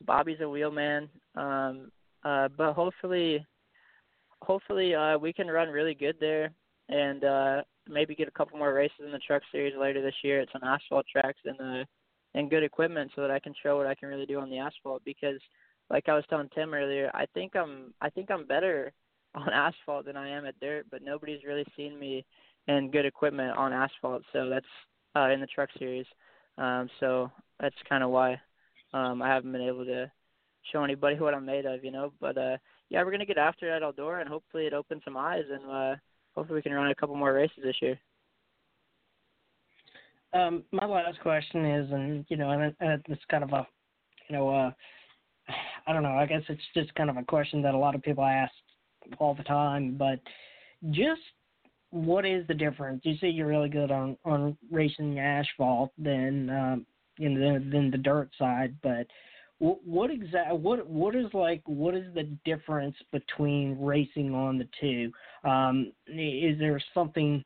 Bobby's 0.05 0.41
a 0.43 0.49
wheelman, 0.49 1.09
um, 1.35 1.91
uh, 2.25 2.49
but 2.57 2.75
hopefully 2.75 3.45
hopefully 4.43 4.95
uh, 4.95 5.19
we 5.19 5.33
can 5.33 5.49
run 5.49 5.69
really 5.69 5.95
good 5.95 6.17
there 6.21 6.53
and 6.89 7.25
uh, 7.25 7.63
maybe 7.89 8.15
get 8.15 8.29
a 8.29 8.33
couple 8.33 8.59
more 8.59 8.75
races 8.75 9.01
in 9.05 9.11
the 9.11 9.19
truck 9.19 9.43
series 9.51 9.75
later 9.79 10.03
this 10.03 10.15
year 10.23 10.41
It's 10.41 10.53
on 10.55 10.63
asphalt 10.63 11.07
tracks 11.11 11.41
and 11.45 11.61
uh, 11.61 11.85
and 12.35 12.51
good 12.51 12.63
equipment 12.63 13.11
so 13.17 13.23
that 13.23 13.31
I 13.31 13.39
can 13.39 13.55
show 13.63 13.79
what 13.79 13.87
I 13.87 13.95
can 13.95 14.11
really 14.11 14.27
do 14.27 14.39
on 14.39 14.51
the 14.51 14.59
asphalt 14.59 15.01
because 15.07 15.41
like 15.91 16.09
I 16.09 16.15
was 16.15 16.25
telling 16.29 16.49
Tim 16.55 16.75
earlier, 16.75 17.11
I 17.15 17.27
think 17.35 17.55
I'm 17.57 17.95
I 18.01 18.11
think 18.11 18.31
I'm 18.31 18.47
better 18.47 18.93
on 19.35 19.53
asphalt 19.53 20.07
than 20.07 20.17
I 20.17 20.31
am 20.31 20.47
at 20.47 20.59
dirt, 20.61 20.87
but 20.91 21.03
nobody's 21.03 21.45
really 21.45 21.67
seen 21.77 21.99
me 21.99 22.25
in 22.69 22.91
good 22.91 23.07
equipment 23.07 23.57
on 23.57 23.73
asphalt. 23.73 24.23
So 24.33 24.49
that's 24.49 24.67
uh, 25.15 25.31
in 25.31 25.41
the 25.41 25.47
truck 25.47 25.69
series. 25.79 26.07
Um, 26.59 26.89
so 27.01 27.31
that's 27.61 27.75
kind 27.89 28.03
of 28.03 28.11
why 28.11 28.41
um, 28.93 29.21
I 29.23 29.29
haven't 29.29 29.53
been 29.53 29.63
able 29.63 29.85
to 29.85 30.11
show 30.73 30.85
anybody 30.85 31.17
what 31.21 31.35
I'm 31.35 31.47
made 31.47 31.67
of, 31.67 31.85
you 31.85 31.91
know. 31.91 32.13
But 32.21 32.39
uh, 32.39 32.57
yeah, 32.89 33.03
we're 33.03 33.11
gonna 33.11 33.27
get 33.27 33.39
after 33.39 33.69
it 33.69 33.77
at 33.77 33.83
Eldora, 33.83 34.21
and 34.21 34.29
hopefully 34.29 34.67
it 34.67 34.73
opens 34.73 35.03
some 35.05 35.17
eyes, 35.17 35.45
and 35.51 35.71
uh, 35.71 35.97
hopefully 36.35 36.57
we 36.57 36.63
can 36.63 36.73
run 36.73 36.91
a 36.91 36.95
couple 36.95 37.17
more 37.17 37.33
races 37.33 37.59
this 37.63 37.77
year. 37.81 37.99
Um, 40.33 40.65
my 40.73 40.87
last 40.87 41.21
question 41.21 41.65
is, 41.65 41.91
and 41.91 42.27
you 42.29 42.37
know, 42.37 42.51
and, 42.51 42.75
and 42.81 43.03
it's 43.09 43.23
kind 43.31 43.45
of 43.45 43.53
a, 43.53 43.67
you 44.29 44.37
know, 44.37 44.49
uh, 44.49 44.71
I 45.87 45.93
don't 45.93 46.03
know. 46.03 46.17
I 46.17 46.27
guess 46.27 46.43
it's 46.49 46.63
just 46.75 46.95
kind 46.95 47.11
of 47.11 47.17
a 47.17 47.25
question 47.25 47.63
that 47.63 47.75
a 47.75 47.79
lot 47.79 47.95
of 47.95 48.03
people 48.03 48.25
ask 48.25 48.53
all 49.19 49.35
the 49.35 49.45
time, 49.45 49.97
but 49.97 50.19
just 50.91 51.21
what 51.91 52.27
is 52.27 52.47
the 52.49 52.55
difference? 52.55 53.03
You 53.05 53.17
say 53.19 53.29
you're 53.29 53.47
really 53.47 53.69
good 53.69 53.91
on 53.91 54.17
on 54.25 54.57
racing 54.71 55.19
asphalt 55.19 55.93
than 55.99 56.51
um, 56.51 56.87
you 57.19 57.29
know 57.29 57.55
than, 57.55 57.71
than 57.71 57.91
the 57.91 57.99
dirt 57.99 58.31
side, 58.39 58.75
but 58.83 59.07
what, 59.59 59.79
what 59.87 60.11
exact 60.11 60.55
what 60.57 60.87
what 60.89 61.15
is 61.15 61.27
like 61.33 61.63
what 61.67 61.95
is 61.95 62.13
the 62.15 62.25
difference 62.45 62.97
between 63.13 63.79
racing 63.81 64.35
on 64.35 64.59
the 64.59 64.69
two? 64.81 65.11
Um, 65.49 65.93
is 66.07 66.59
there 66.59 66.81
something 66.93 67.45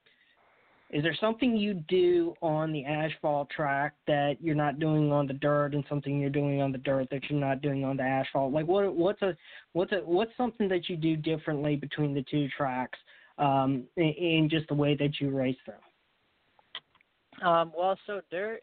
is 0.93 1.05
there 1.05 1.17
something 1.21 1.57
you 1.57 1.75
do 1.89 2.35
on 2.43 2.73
the 2.73 2.85
asphalt 2.85 3.49
track 3.51 3.95
that 4.09 4.37
you're 4.41 4.57
not 4.57 4.81
doing 4.81 5.13
on 5.13 5.27
the 5.29 5.35
dirt 5.35 5.73
and 5.75 5.85
something 5.89 6.19
you're 6.19 6.31
doing 6.31 6.61
on 6.61 6.73
the 6.73 6.79
dirt 6.79 7.09
that 7.11 7.23
you're 7.31 7.39
not 7.39 7.63
doing 7.63 7.85
on 7.85 7.97
the 7.97 8.03
asphalt? 8.03 8.53
Like 8.53 8.67
what 8.67 8.93
what's 8.95 9.23
a 9.23 9.37
what's 9.73 9.93
a 9.93 9.99
what's 10.05 10.33
something 10.37 10.69
that 10.69 10.89
you 10.89 10.97
do 10.97 11.17
differently 11.17 11.77
between 11.77 12.13
the 12.13 12.25
two 12.29 12.49
tracks 12.57 12.99
um, 13.39 13.85
in, 13.97 14.09
in 14.09 14.49
just 14.51 14.67
the 14.67 14.75
way 14.75 14.97
that 14.97 15.21
you 15.21 15.31
race 15.31 15.57
them? 15.65 17.49
Um, 17.49 17.73
well, 17.77 17.97
so 18.07 18.21
dirt 18.29 18.63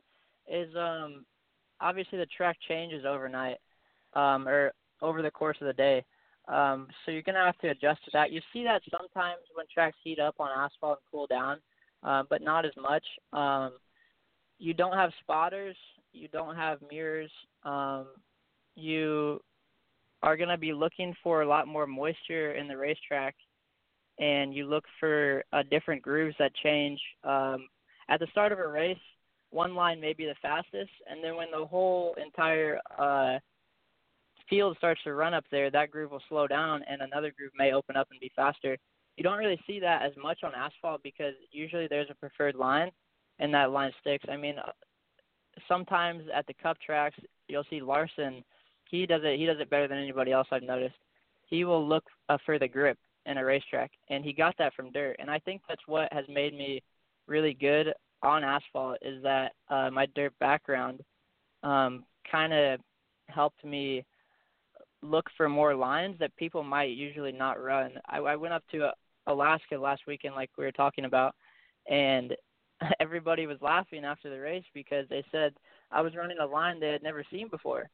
is 0.52 0.70
um, 0.76 1.26
obviously 1.80 2.18
the 2.18 2.28
track 2.36 2.58
changes 2.68 3.06
overnight 3.08 3.58
um, 4.16 4.48
or 4.50 4.74
over 5.02 5.22
the 5.22 5.32
course 5.32 5.58
of 5.62 5.68
the 5.68 5.74
day. 5.74 6.04
Um, 6.50 6.88
so 7.06 7.12
you're 7.12 7.22
gonna 7.22 7.46
have 7.46 7.58
to 7.60 7.70
adjust 7.70 8.04
to 8.04 8.12
that. 8.14 8.34
You 8.34 8.42
see 8.52 8.66
that 8.66 8.82
sometimes 8.92 9.40
when 9.54 9.66
tracks 9.74 9.98
heat 10.04 10.20
up 10.20 10.36
on 10.40 10.50
asphalt 10.50 11.00
and 11.00 11.12
cool 11.12 11.28
down, 11.28 11.60
uh, 12.04 12.24
but 12.30 12.42
not 12.42 12.66
as 12.66 12.72
much. 12.82 13.04
Um, 13.34 13.74
you 14.60 14.74
don't 14.74 14.94
have 14.94 15.12
spotters. 15.22 15.76
You 16.14 16.28
don't 16.30 16.56
have 16.56 16.80
mirrors. 16.90 17.32
Um, 17.64 18.08
you 18.76 19.42
are 20.24 20.38
going 20.38 20.50
to 20.50 20.58
be 20.58 20.74
looking 20.74 21.14
for 21.24 21.42
a 21.42 21.48
lot 21.48 21.68
more 21.68 21.86
moisture 21.86 22.54
in 22.54 22.68
the 22.68 22.78
racetrack, 22.78 23.36
and 24.20 24.54
you 24.54 24.66
look 24.66 24.84
for 25.00 25.44
uh, 25.54 25.64
different 25.70 26.02
grooves 26.02 26.36
that 26.40 26.52
change. 26.64 27.00
Um, 27.24 27.68
at 28.10 28.20
the 28.20 28.28
start 28.32 28.52
of 28.52 28.60
a 28.60 28.68
race, 28.68 28.98
one 29.52 29.76
line 29.76 30.00
may 30.00 30.14
be 30.14 30.26
the 30.26 30.36
fastest, 30.42 30.92
and 31.10 31.24
then 31.24 31.36
when 31.36 31.52
the 31.52 31.66
whole 31.66 32.16
entire 32.24 32.80
uh, 32.98 33.38
field 34.50 34.76
starts 34.78 35.02
to 35.04 35.14
run 35.14 35.34
up 35.34 35.46
there, 35.52 35.70
that 35.72 35.92
groove 35.92 36.12
will 36.12 36.24
slow 36.30 36.48
down, 36.48 36.84
and 36.90 37.02
another 37.02 37.32
groove 37.38 37.52
may 37.56 37.74
open 37.74 37.96
up 37.96 38.08
and 38.12 38.20
be 38.20 38.32
faster. 38.36 38.78
You 39.18 39.24
don't 39.24 39.38
really 39.38 39.60
see 39.66 39.80
that 39.80 40.04
as 40.04 40.12
much 40.22 40.44
on 40.44 40.54
asphalt 40.56 41.02
because 41.04 41.34
usually 41.52 41.88
there's 41.88 42.10
a 42.10 42.16
preferred 42.16 42.56
line, 42.56 42.92
and 43.40 43.54
that 43.54 43.72
line 43.72 43.92
sticks. 44.00 44.26
I 44.32 44.38
mean, 44.38 44.60
uh, 44.60 44.72
sometimes 45.68 46.24
at 46.34 46.46
the 46.46 46.54
cup 46.54 46.78
tracks, 46.80 47.18
you'll 47.48 47.66
see 47.70 47.82
Larson. 47.82 48.44
He 48.90 49.06
does 49.06 49.22
it. 49.24 49.40
He 49.40 49.46
does 49.46 49.58
it 49.60 49.70
better 49.70 49.88
than 49.88 49.98
anybody 49.98 50.32
else 50.32 50.48
I've 50.52 50.64
noticed. 50.64 50.96
He 51.48 51.66
will 51.66 51.86
look 51.86 52.04
uh, 52.30 52.38
for 52.46 52.60
the 52.60 52.68
grip 52.68 52.98
in 53.26 53.38
a 53.38 53.44
racetrack, 53.44 53.92
and 54.10 54.24
he 54.24 54.34
got 54.34 54.56
that 54.60 54.74
from 54.76 54.92
dirt. 54.92 55.16
And 55.20 55.30
I 55.30 55.40
think 55.40 55.62
that's 55.68 55.82
what 55.88 56.14
has 56.14 56.26
made 56.30 56.54
me 56.54 56.82
really 57.28 57.54
good 57.54 57.94
on 58.24 58.44
asphalt 58.44 58.98
is 59.02 59.22
that 59.24 59.54
uh, 59.70 59.90
my 59.92 60.08
dirt 60.16 60.34
background 60.40 61.02
um, 61.64 62.04
kind 62.32 62.54
of 62.54 62.80
helped 63.28 63.64
me 63.66 64.06
look 65.02 65.26
for 65.36 65.48
more 65.48 65.76
lines 65.76 66.16
that 66.20 66.36
people 66.36 66.64
might 66.64 66.90
usually 66.90 67.32
not 67.32 67.62
run. 67.62 67.92
I, 68.08 68.18
I 68.20 68.36
went 68.36 68.54
up 68.54 68.64
to 68.72 68.86
uh, 68.86 68.92
Alaska 69.28 69.78
last 69.78 70.02
weekend, 70.08 70.36
like 70.36 70.50
we 70.58 70.66
were 70.66 70.72
talking 70.72 71.06
about, 71.06 71.36
and 71.90 72.36
everybody 73.00 73.48
was 73.48 73.58
laughing 73.62 74.06
after 74.06 74.30
the 74.30 74.40
race 74.40 74.66
because 74.74 75.06
they 75.10 75.24
said 75.32 75.54
I 75.92 76.02
was 76.02 76.16
running 76.16 76.38
a 76.40 76.46
line 76.46 76.80
they 76.80 76.92
had 76.92 77.04
never 77.04 77.24
seen 77.32 77.50
before, 77.50 77.90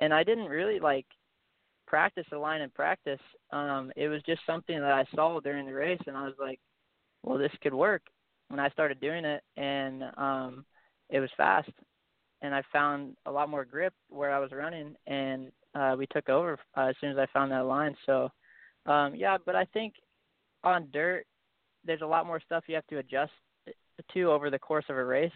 and 0.00 0.12
I 0.12 0.24
didn't 0.24 0.46
really 0.46 0.80
like 0.80 1.06
practice 1.86 2.26
the 2.30 2.38
line 2.38 2.60
in 2.60 2.70
practice. 2.70 3.20
Um, 3.52 3.92
it 3.96 4.08
was 4.08 4.22
just 4.24 4.40
something 4.46 4.78
that 4.78 4.92
I 4.92 5.04
saw 5.14 5.40
during 5.40 5.66
the 5.66 5.72
race, 5.72 6.00
and 6.06 6.16
I 6.16 6.24
was 6.24 6.34
like, 6.40 6.60
well, 7.22 7.38
this 7.38 7.52
could 7.62 7.74
work. 7.74 8.02
When 8.48 8.60
I 8.60 8.68
started 8.70 9.00
doing 9.00 9.24
it, 9.24 9.42
and 9.56 10.02
um, 10.16 10.64
it 11.08 11.20
was 11.20 11.30
fast, 11.36 11.70
and 12.42 12.52
I 12.54 12.62
found 12.72 13.16
a 13.26 13.30
lot 13.30 13.48
more 13.48 13.64
grip 13.64 13.94
where 14.08 14.32
I 14.32 14.40
was 14.40 14.50
running, 14.50 14.96
and 15.06 15.52
uh, 15.74 15.94
we 15.96 16.06
took 16.06 16.28
over 16.28 16.58
uh, 16.76 16.86
as 16.86 16.96
soon 17.00 17.10
as 17.10 17.18
I 17.18 17.26
found 17.32 17.52
that 17.52 17.66
line. 17.66 17.94
So, 18.06 18.28
um, 18.86 19.14
yeah, 19.14 19.38
but 19.44 19.54
I 19.54 19.66
think 19.66 19.94
on 20.64 20.88
dirt, 20.92 21.26
there's 21.84 22.02
a 22.02 22.06
lot 22.06 22.26
more 22.26 22.40
stuff 22.40 22.64
you 22.66 22.74
have 22.74 22.86
to 22.88 22.98
adjust 22.98 23.32
to 24.12 24.30
over 24.30 24.50
the 24.50 24.58
course 24.58 24.84
of 24.88 24.96
a 24.96 25.04
race, 25.04 25.32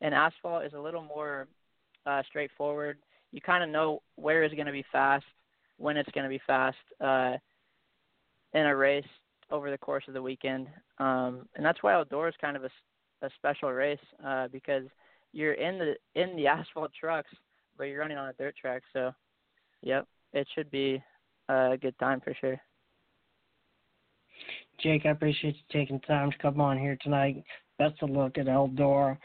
and 0.00 0.14
asphalt 0.14 0.64
is 0.64 0.72
a 0.72 0.80
little 0.80 1.02
more 1.02 1.48
uh, 2.06 2.22
straightforward. 2.28 2.98
You 3.32 3.40
kind 3.40 3.62
of 3.62 3.70
know 3.70 4.02
where 4.16 4.42
is 4.42 4.52
going 4.52 4.66
to 4.66 4.72
be 4.72 4.84
fast, 4.90 5.24
when 5.78 5.96
it's 5.96 6.10
going 6.12 6.24
to 6.24 6.30
be 6.30 6.40
fast 6.46 6.76
uh, 7.00 7.36
in 8.52 8.66
a 8.66 8.76
race 8.76 9.04
over 9.50 9.70
the 9.70 9.78
course 9.78 10.04
of 10.08 10.14
the 10.14 10.22
weekend, 10.22 10.68
um, 10.98 11.48
and 11.56 11.64
that's 11.64 11.82
why 11.82 11.92
Eldora 11.92 12.28
is 12.28 12.34
kind 12.40 12.56
of 12.56 12.64
a, 12.64 12.70
a 13.22 13.30
special 13.36 13.72
race 13.72 13.98
uh, 14.24 14.48
because 14.48 14.84
you're 15.32 15.54
in 15.54 15.78
the 15.78 15.94
in 16.20 16.36
the 16.36 16.46
asphalt 16.46 16.90
trucks, 16.98 17.30
but 17.76 17.84
you're 17.84 18.00
running 18.00 18.18
on 18.18 18.28
a 18.28 18.32
dirt 18.34 18.54
track. 18.56 18.82
So, 18.92 19.12
yep, 19.82 20.06
it 20.32 20.46
should 20.54 20.70
be 20.70 21.02
a 21.48 21.76
good 21.80 21.98
time 21.98 22.20
for 22.20 22.34
sure. 22.40 22.60
Jake, 24.82 25.06
I 25.06 25.10
appreciate 25.10 25.56
you 25.56 25.62
taking 25.70 26.00
time 26.00 26.30
to 26.30 26.38
come 26.38 26.60
on 26.60 26.78
here 26.78 26.96
tonight. 27.02 27.42
Best 27.78 28.02
of 28.02 28.10
luck 28.10 28.38
at 28.38 28.46
Eldora. 28.46 29.16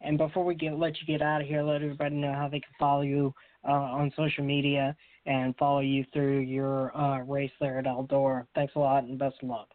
And 0.00 0.18
before 0.18 0.44
we 0.44 0.54
get 0.54 0.78
let 0.78 0.94
you 1.00 1.06
get 1.06 1.22
out 1.22 1.40
of 1.40 1.46
here, 1.46 1.62
let 1.62 1.82
everybody 1.82 2.16
know 2.16 2.32
how 2.32 2.48
they 2.48 2.60
can 2.60 2.72
follow 2.78 3.02
you 3.02 3.32
uh, 3.66 3.72
on 3.72 4.12
social 4.16 4.44
media 4.44 4.94
and 5.26 5.56
follow 5.56 5.80
you 5.80 6.04
through 6.12 6.40
your 6.40 6.94
uh, 6.96 7.20
race 7.22 7.50
there 7.60 7.78
at 7.78 7.86
Eldora. 7.86 8.46
Thanks 8.54 8.74
a 8.76 8.78
lot 8.78 9.04
and 9.04 9.18
best 9.18 9.36
of 9.42 9.48
luck. 9.48 9.68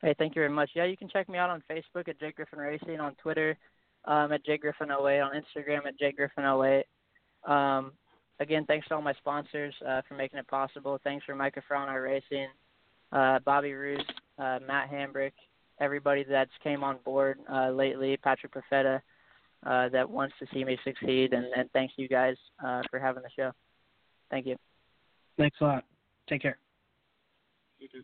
Hey, 0.00 0.14
thank 0.18 0.34
you 0.34 0.40
very 0.40 0.52
much. 0.52 0.70
Yeah, 0.74 0.84
you 0.84 0.96
can 0.96 1.08
check 1.08 1.28
me 1.28 1.38
out 1.38 1.50
on 1.50 1.62
Facebook 1.70 2.08
at 2.08 2.20
Jake 2.20 2.36
Griffin 2.36 2.58
Racing, 2.58 3.00
on 3.00 3.14
Twitter 3.16 3.56
um, 4.04 4.32
at 4.32 4.44
Jake 4.44 4.62
Griffin 4.62 4.90
08, 4.90 5.20
on 5.20 5.32
Instagram 5.32 5.86
at 5.86 5.98
Jake 5.98 6.16
Griffin 6.16 6.44
08. 6.44 6.84
Um, 7.50 7.92
again, 8.40 8.64
thanks 8.66 8.86
to 8.88 8.94
all 8.94 9.02
my 9.02 9.14
sponsors 9.14 9.74
uh, 9.86 10.02
for 10.06 10.14
making 10.14 10.38
it 10.38 10.48
possible. 10.48 10.98
Thanks 11.04 11.24
for 11.24 11.34
Micah 11.34 11.62
Fraunar 11.70 12.02
Racing, 12.02 12.48
uh, 13.12 13.38
Bobby 13.44 13.72
Roos, 13.72 14.04
uh, 14.38 14.58
Matt 14.66 14.90
Hambrick, 14.90 15.32
everybody 15.80 16.24
that's 16.28 16.50
came 16.62 16.84
on 16.84 16.98
board 17.04 17.38
uh, 17.52 17.70
lately, 17.70 18.16
Patrick 18.16 18.52
Perfetta, 18.52 19.00
uh, 19.66 19.88
that 19.90 20.08
wants 20.08 20.34
to 20.40 20.46
see 20.52 20.64
me 20.64 20.78
succeed, 20.84 21.32
and, 21.32 21.46
and 21.56 21.70
thanks 21.72 21.94
you 21.96 22.08
guys 22.08 22.36
uh, 22.64 22.82
for 22.90 22.98
having 22.98 23.22
the 23.22 23.30
show. 23.34 23.50
Thank 24.30 24.46
you. 24.46 24.56
Thanks 25.38 25.56
a 25.60 25.64
lot. 25.64 25.84
Take 26.28 26.42
care. 26.42 26.58
You 27.78 27.88
too. 27.88 28.02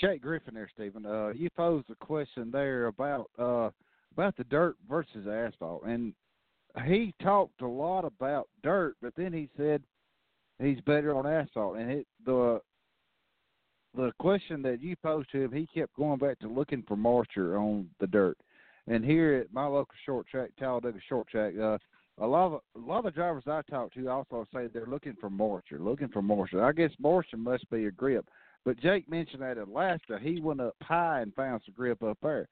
Jake 0.00 0.22
Griffin 0.22 0.54
there, 0.54 0.70
Steven. 0.74 1.04
Uh, 1.04 1.28
you 1.28 1.50
posed 1.50 1.90
a 1.90 1.94
question 2.04 2.50
there 2.50 2.86
about 2.86 3.30
uh, 3.38 3.68
about 4.12 4.36
the 4.36 4.44
dirt 4.44 4.76
versus 4.88 5.26
asphalt, 5.28 5.82
and 5.84 6.14
he 6.84 7.14
talked 7.22 7.62
a 7.62 7.66
lot 7.66 8.04
about 8.04 8.48
dirt, 8.62 8.96
but 9.02 9.14
then 9.16 9.32
he 9.32 9.48
said 9.56 9.82
he's 10.60 10.80
better 10.82 11.14
on 11.14 11.26
asphalt. 11.26 11.76
And 11.76 11.90
it, 11.90 12.06
the 12.24 12.60
the 13.96 14.12
question 14.20 14.62
that 14.62 14.80
you 14.80 14.94
posed 14.96 15.30
to 15.32 15.42
him, 15.42 15.52
he 15.52 15.66
kept 15.74 15.96
going 15.96 16.18
back 16.18 16.38
to 16.40 16.48
looking 16.48 16.84
for 16.86 16.96
moisture 16.96 17.58
on 17.58 17.88
the 17.98 18.06
dirt. 18.06 18.38
And 18.86 19.04
here 19.04 19.34
at 19.34 19.52
my 19.52 19.66
local 19.66 19.94
short 20.06 20.26
track, 20.28 20.50
Talladega 20.58 20.98
Short 21.08 21.26
Track, 21.28 21.54
uh, 21.60 21.78
a 22.18 22.26
lot 22.26 22.52
of 22.52 22.60
a 22.76 22.86
lot 22.86 23.06
of 23.06 23.14
drivers 23.14 23.44
I 23.46 23.62
talk 23.70 23.92
to 23.94 24.08
also 24.08 24.46
say 24.52 24.66
they're 24.66 24.86
looking 24.86 25.16
for 25.20 25.30
moisture, 25.30 25.78
looking 25.78 26.08
for 26.08 26.22
moisture. 26.22 26.64
I 26.64 26.72
guess 26.72 26.90
moisture 26.98 27.36
must 27.36 27.68
be 27.70 27.86
a 27.86 27.90
grip. 27.90 28.28
But 28.64 28.78
Jake 28.78 29.08
mentioned 29.08 29.42
that 29.42 29.56
Alaska, 29.56 30.18
he 30.20 30.40
went 30.40 30.60
up 30.60 30.74
high 30.82 31.22
and 31.22 31.34
found 31.34 31.62
some 31.64 31.74
grip 31.74 32.02
up 32.02 32.18
there. 32.22 32.46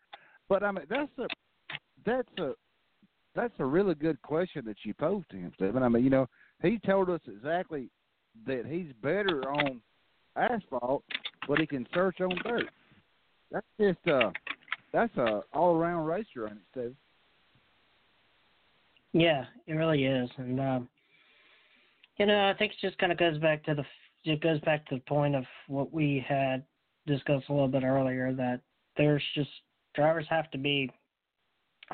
But 0.48 0.62
I 0.62 0.72
mean, 0.72 0.86
that's 0.88 1.10
a 1.18 1.26
that's 2.04 2.28
a 2.38 2.52
that's 3.38 3.54
a 3.60 3.64
really 3.64 3.94
good 3.94 4.20
question 4.22 4.64
that 4.66 4.76
you 4.82 4.92
posed 4.94 5.30
to 5.30 5.36
him, 5.36 5.52
Steven. 5.54 5.82
I 5.84 5.88
mean, 5.88 6.02
you 6.02 6.10
know, 6.10 6.28
he 6.60 6.80
told 6.84 7.08
us 7.08 7.20
exactly 7.28 7.88
that 8.46 8.66
he's 8.66 8.92
better 9.00 9.48
on 9.48 9.80
asphalt, 10.34 11.04
but 11.46 11.58
he 11.58 11.66
can 11.66 11.86
search 11.94 12.20
on 12.20 12.30
dirt. 12.44 12.68
That's 13.52 13.66
just 13.80 14.08
uh 14.08 14.30
that's 14.92 15.16
a 15.16 15.42
all 15.52 15.76
around 15.76 16.06
racer 16.06 16.46
on 16.46 16.52
it, 16.52 16.62
Steven. 16.72 16.96
Yeah, 19.12 19.44
it 19.66 19.74
really 19.74 20.04
is, 20.04 20.28
and 20.36 20.60
um, 20.60 20.88
you 22.16 22.26
know, 22.26 22.48
I 22.48 22.54
think 22.58 22.72
it 22.72 22.86
just 22.86 22.98
kind 22.98 23.12
of 23.12 23.18
goes 23.18 23.38
back 23.38 23.64
to 23.64 23.74
the 23.74 23.84
it 24.24 24.40
goes 24.40 24.60
back 24.60 24.84
to 24.88 24.96
the 24.96 25.00
point 25.02 25.36
of 25.36 25.44
what 25.68 25.92
we 25.92 26.24
had 26.28 26.64
discussed 27.06 27.48
a 27.48 27.52
little 27.52 27.68
bit 27.68 27.84
earlier 27.84 28.34
that 28.34 28.60
there's 28.96 29.22
just 29.36 29.50
drivers 29.94 30.26
have 30.28 30.50
to 30.50 30.58
be 30.58 30.90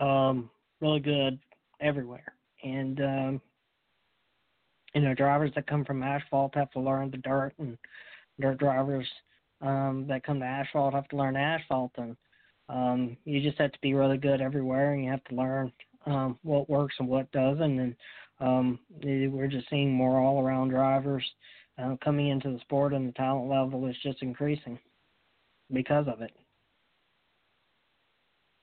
um, 0.01 0.51
really 0.85 1.01
good 1.01 1.39
everywhere, 1.80 2.35
and 2.62 3.01
um, 3.01 3.41
you 4.95 5.01
know, 5.01 5.14
drivers 5.14 5.51
that 5.55 5.66
come 5.66 5.85
from 5.85 6.03
asphalt 6.03 6.55
have 6.55 6.70
to 6.72 6.80
learn 6.80 7.11
the 7.11 7.16
dirt, 7.18 7.55
and 7.59 7.76
dirt 8.41 8.59
drivers 8.59 9.09
um, 9.62 10.05
that 10.09 10.24
come 10.24 10.41
to 10.41 10.47
asphalt 10.47 10.95
have 10.95 11.09
to 11.09 11.16
learn 11.16 11.37
asphalt, 11.37 11.93
and 11.97 12.16
um, 12.68 13.16
you 13.24 13.41
just 13.41 13.59
have 13.59 13.72
to 13.72 13.78
be 13.80 13.95
really 13.95 14.18
good 14.18 14.41
everywhere, 14.41 14.93
and 14.93 15.05
you 15.05 15.11
have 15.11 15.24
to 15.24 15.35
learn 15.35 15.72
um, 16.07 16.39
what 16.43 16.68
works 16.68 16.95
and 16.99 17.09
what 17.09 17.32
doesn't, 17.32 17.80
and 17.80 17.97
um, 18.41 18.78
we're 19.03 19.49
just 19.49 19.68
seeing 19.70 19.93
more 19.93 20.20
all-around 20.20 20.68
drivers 20.68 21.24
uh, 21.82 21.97
coming 22.05 22.28
into 22.28 22.53
the 22.53 22.61
sport, 22.61 22.93
and 22.93 23.09
the 23.09 23.12
talent 23.12 23.49
level 23.49 23.87
is 23.87 23.97
just 24.03 24.22
increasing 24.22 24.78
because 25.72 26.07
of 26.09 26.20
it. 26.20 26.30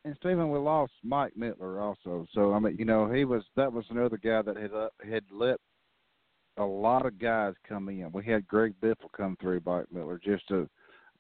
And 0.04 0.16
Steven, 0.20 0.50
we 0.50 0.58
lost 0.58 0.94
Mike 1.04 1.34
Mittler 1.38 1.80
also. 1.80 2.26
So 2.34 2.54
I 2.54 2.60
mean, 2.60 2.76
you 2.78 2.86
know, 2.86 3.12
he 3.12 3.26
was 3.26 3.44
that 3.56 3.72
was 3.72 3.86
another 3.90 4.18
guy 4.18 4.42
that 4.42 4.58
had 4.58 4.74
uh, 4.74 4.90
had 5.08 5.24
let 5.32 5.58
a 6.58 6.64
lot 6.64 7.06
of 7.06 7.20
guys 7.20 7.54
come 7.68 7.88
in. 7.90 8.12
We 8.12 8.26
had 8.26 8.48
Greg 8.48 8.74
Biffle 8.82 9.12
come 9.16 9.38
through 9.40 9.62
Mike 9.66 9.86
Mittler 9.94 10.22
just 10.22 10.48
to 10.48 10.68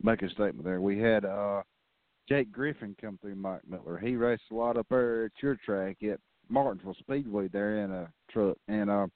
make 0.01 0.21
a 0.23 0.29
statement 0.29 0.63
there. 0.63 0.81
We 0.81 0.99
had 0.99 1.25
uh 1.25 1.61
Jake 2.27 2.51
Griffin 2.51 2.95
come 2.99 3.17
through 3.21 3.35
Mike 3.35 3.61
Mittler. 3.69 4.01
He 4.01 4.15
raced 4.15 4.43
a 4.51 4.55
lot 4.55 4.77
up 4.77 4.87
there 4.89 5.25
at 5.25 5.31
your 5.41 5.57
track 5.57 5.97
at 6.03 6.19
Martinsville 6.49 6.95
Speedway 6.99 7.49
there 7.49 7.83
in 7.83 7.91
a 7.91 8.11
truck. 8.31 8.57
And 8.67 8.89
uh 8.89 9.07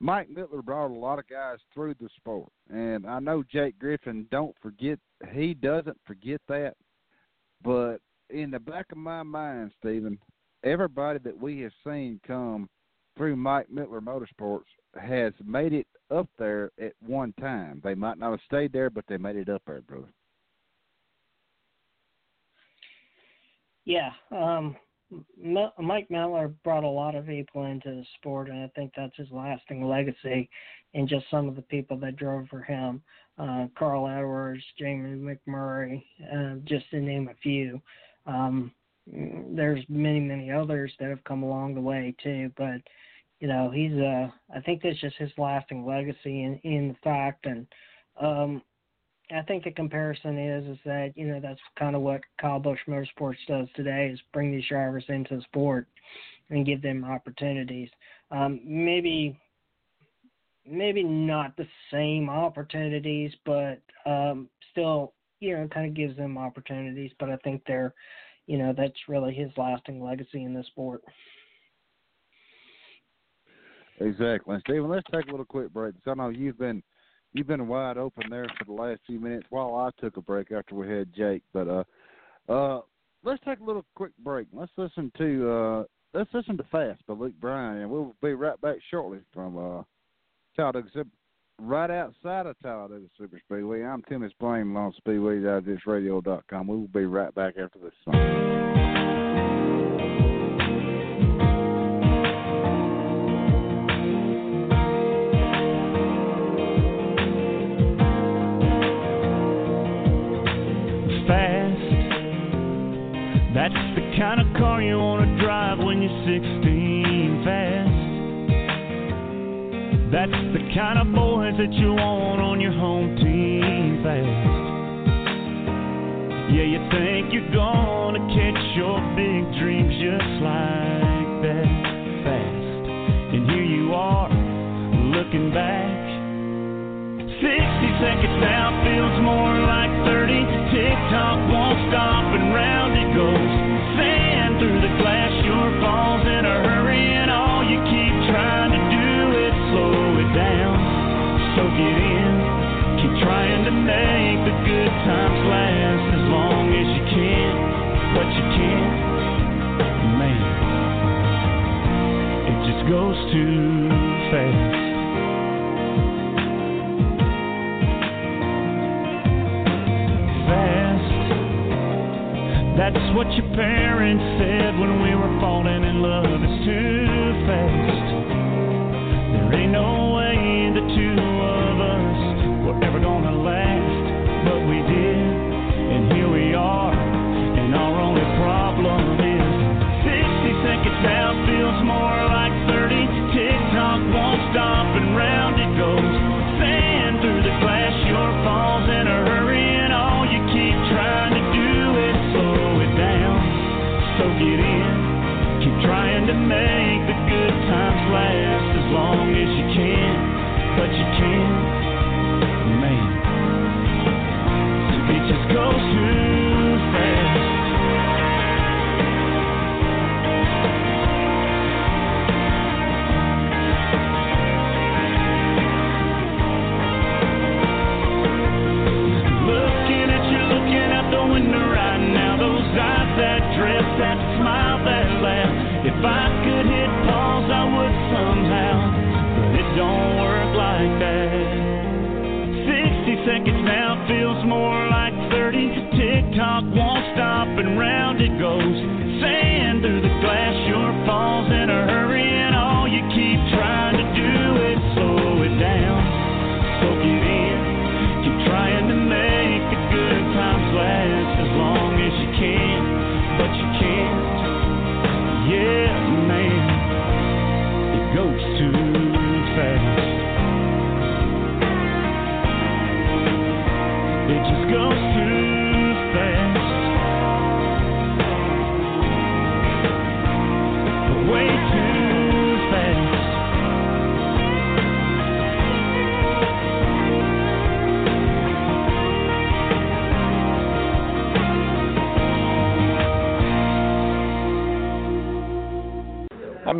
Mike 0.00 0.28
Mittler 0.28 0.62
brought 0.62 0.90
a 0.90 0.98
lot 0.98 1.18
of 1.18 1.26
guys 1.28 1.58
through 1.72 1.94
the 2.00 2.08
sport. 2.16 2.50
And 2.68 3.06
I 3.06 3.18
know 3.20 3.42
Jake 3.50 3.78
Griffin 3.78 4.26
don't 4.30 4.54
forget 4.60 4.98
he 5.32 5.54
doesn't 5.54 5.98
forget 6.04 6.42
that. 6.48 6.74
But 7.62 7.98
in 8.30 8.50
the 8.50 8.58
back 8.58 8.86
of 8.92 8.98
my 8.98 9.22
mind, 9.22 9.72
Steven, 9.78 10.18
everybody 10.62 11.18
that 11.20 11.38
we 11.38 11.60
have 11.60 11.72
seen 11.84 12.20
come 12.26 12.68
through 13.16 13.36
Mike 13.36 13.68
Mittler 13.72 14.00
Motorsports 14.00 14.64
has 15.00 15.32
made 15.44 15.72
it 15.72 15.86
up 16.10 16.28
there 16.38 16.70
at 16.80 16.92
one 17.04 17.32
time. 17.40 17.80
They 17.84 17.94
might 17.94 18.18
not 18.18 18.32
have 18.32 18.40
stayed 18.46 18.72
there, 18.72 18.90
but 18.90 19.04
they 19.08 19.16
made 19.16 19.36
it 19.36 19.48
up 19.48 19.62
there, 19.66 19.80
brother. 19.82 20.12
Yeah, 23.84 24.10
um, 24.30 24.76
Mike 25.78 26.08
Mittler 26.08 26.52
brought 26.64 26.84
a 26.84 26.88
lot 26.88 27.14
of 27.14 27.26
people 27.26 27.66
into 27.66 27.90
the 27.90 28.04
sport, 28.18 28.48
and 28.48 28.62
I 28.62 28.70
think 28.74 28.92
that's 28.96 29.16
his 29.16 29.30
lasting 29.30 29.86
legacy. 29.86 30.48
And 30.94 31.08
just 31.08 31.26
some 31.30 31.48
of 31.48 31.56
the 31.56 31.62
people 31.62 31.96
that 31.98 32.16
drove 32.16 32.46
for 32.48 32.62
him, 32.62 33.02
uh, 33.38 33.66
Carl 33.76 34.08
Edwards, 34.08 34.62
Jamie 34.78 35.36
McMurray, 35.48 36.02
uh, 36.32 36.56
just 36.64 36.88
to 36.90 37.00
name 37.00 37.28
a 37.28 37.34
few. 37.42 37.80
Um, 38.26 38.72
there's 39.06 39.84
many, 39.88 40.20
many 40.20 40.50
others 40.50 40.92
that 40.98 41.10
have 41.10 41.22
come 41.24 41.42
along 41.42 41.74
the 41.74 41.80
way 41.80 42.14
too, 42.22 42.50
but 42.56 42.80
you 43.40 43.48
know, 43.48 43.70
he's 43.70 43.92
uh, 43.92 44.28
I 44.54 44.60
think 44.64 44.82
that's 44.82 45.00
just 45.00 45.16
his 45.16 45.30
lasting 45.36 45.84
legacy 45.84 46.44
in 46.44 46.58
in 46.64 46.96
fact, 47.04 47.46
and 47.46 47.66
um, 48.20 48.62
I 49.30 49.42
think 49.42 49.64
the 49.64 49.70
comparison 49.70 50.38
is 50.38 50.64
is 50.66 50.78
that 50.84 51.12
you 51.16 51.26
know 51.26 51.40
that's 51.40 51.60
kind 51.78 51.96
of 51.96 52.02
what 52.02 52.22
Kyle 52.40 52.60
Busch 52.60 52.78
Motorsports 52.88 53.36
does 53.46 53.68
today 53.74 54.10
is 54.12 54.20
bring 54.32 54.52
these 54.52 54.68
drivers 54.68 55.04
into 55.08 55.36
the 55.36 55.42
sport 55.42 55.86
and 56.50 56.64
give 56.64 56.80
them 56.80 57.04
opportunities. 57.04 57.90
Um, 58.30 58.60
maybe 58.64 59.38
maybe 60.66 61.02
not 61.02 61.56
the 61.56 61.66
same 61.92 62.30
opportunities, 62.30 63.32
but 63.44 63.80
um, 64.06 64.48
still 64.70 65.12
you 65.44 65.56
know 65.56 65.68
kind 65.68 65.86
of 65.86 65.94
gives 65.94 66.16
them 66.16 66.38
opportunities. 66.38 67.12
But 67.18 67.30
I 67.30 67.36
think 67.38 67.62
they're 67.66 67.94
you 68.46 68.58
know 68.58 68.74
that's 68.76 69.08
really 69.08 69.34
his 69.34 69.50
lasting 69.56 70.02
legacy 70.02 70.44
in 70.44 70.54
the 70.54 70.64
sport. 70.64 71.02
Exactly, 74.00 74.56
Steven. 74.60 74.88
Let's 74.88 75.06
take 75.12 75.28
a 75.28 75.30
little 75.30 75.44
quick 75.44 75.72
break. 75.72 75.94
I 76.06 76.14
know 76.14 76.28
you've 76.30 76.58
been 76.58 76.82
you've 77.32 77.46
been 77.46 77.68
wide 77.68 77.98
open 77.98 78.24
there 78.30 78.46
for 78.58 78.64
the 78.64 78.72
last 78.72 79.00
few 79.06 79.20
minutes 79.20 79.46
while 79.50 79.74
I 79.76 79.90
took 80.00 80.16
a 80.16 80.22
break 80.22 80.50
after 80.50 80.74
we 80.74 80.88
had 80.88 81.14
Jake. 81.14 81.42
But 81.52 81.68
uh, 81.68 82.52
uh, 82.52 82.80
let's 83.22 83.42
take 83.44 83.60
a 83.60 83.64
little 83.64 83.84
quick 83.94 84.12
break. 84.18 84.48
Let's 84.52 84.72
listen 84.76 85.12
to 85.18 85.50
uh, 85.50 85.84
let's 86.12 86.30
listen 86.32 86.56
to 86.56 86.64
Fast 86.72 87.06
by 87.06 87.14
Luke 87.14 87.34
Bryan, 87.40 87.82
and 87.82 87.90
we'll 87.90 88.16
be 88.22 88.34
right 88.34 88.60
back 88.60 88.76
shortly 88.90 89.18
from 89.32 89.58
uh, 89.58 89.82
Talladega, 90.56 91.04
right 91.60 91.90
outside 91.90 92.46
of 92.46 92.58
Talladega 92.60 93.06
Super 93.18 93.40
Speedway. 93.44 93.82
I'm 93.82 94.02
Tim 94.02 94.22
on 94.76 94.92
SpeedwayDigestRadio.com. 95.06 96.66
We 96.66 96.76
will 96.76 96.88
be 96.88 97.06
right 97.06 97.34
back 97.34 97.54
after 97.58 97.78
this 97.78 97.92
song. 98.04 98.53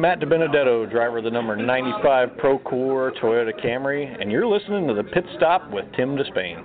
Matt 0.05 0.20
DiBenedetto, 0.20 0.90
driver 0.90 1.16
of 1.16 1.24
the 1.24 1.30
number 1.30 1.57
95 1.57 2.28
Procore 2.32 3.11
Toyota 3.22 3.59
Camry, 3.64 4.14
and 4.20 4.30
you're 4.30 4.46
listening 4.46 4.86
to 4.86 4.92
the 4.92 5.02
Pit 5.02 5.24
Stop 5.38 5.70
with 5.70 5.86
Tim 5.96 6.14
Disspain. 6.14 6.62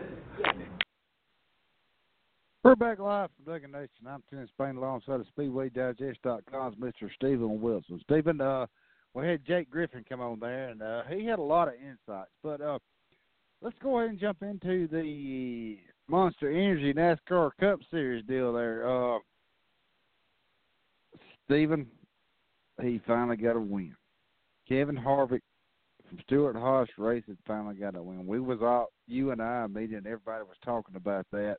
We're 2.65 2.75
back 2.75 2.99
live 2.99 3.29
from 3.37 3.53
Duggan 3.53 3.71
Nation. 3.71 3.87
I'm 4.05 4.21
Tim 4.29 4.45
Spain 4.49 4.75
alongside 4.75 5.21
of 5.21 5.25
SpeedwayDigest.com's 5.37 6.75
Mr. 6.75 7.09
Steven 7.15 7.61
Wilson. 7.61 8.01
Steven, 8.03 8.41
uh, 8.41 8.65
we 9.13 9.25
had 9.25 9.45
Jake 9.45 9.69
Griffin 9.69 10.03
come 10.09 10.19
on 10.19 10.41
there, 10.41 10.67
and 10.67 10.81
uh, 10.81 11.03
he 11.09 11.23
had 11.23 11.39
a 11.39 11.41
lot 11.41 11.69
of 11.69 11.75
insights. 11.75 12.31
But 12.43 12.59
uh, 12.59 12.79
let's 13.61 13.77
go 13.81 13.99
ahead 13.99 14.09
and 14.09 14.19
jump 14.19 14.41
into 14.41 14.89
the 14.89 15.77
Monster 16.09 16.51
Energy 16.51 16.93
NASCAR 16.93 17.51
Cup 17.57 17.79
Series 17.89 18.25
deal 18.25 18.51
there. 18.51 18.85
Uh, 18.85 19.19
Steven, 21.45 21.87
he 22.81 23.01
finally 23.05 23.37
got 23.37 23.55
a 23.55 23.59
win. 23.59 23.95
Kevin 24.67 24.95
Harvick 24.95 25.41
from 26.07 26.19
Stewart 26.25 26.55
Haas 26.55 26.87
Racing 26.97 27.37
finally 27.45 27.75
got 27.75 27.95
a 27.95 28.01
win. 28.01 28.25
We 28.25 28.39
was 28.39 28.59
all 28.61 28.87
you 29.07 29.31
and 29.31 29.41
I, 29.41 29.67
media, 29.67 29.97
and 29.97 30.07
everybody 30.07 30.43
was 30.43 30.57
talking 30.63 30.95
about 30.95 31.25
that. 31.31 31.57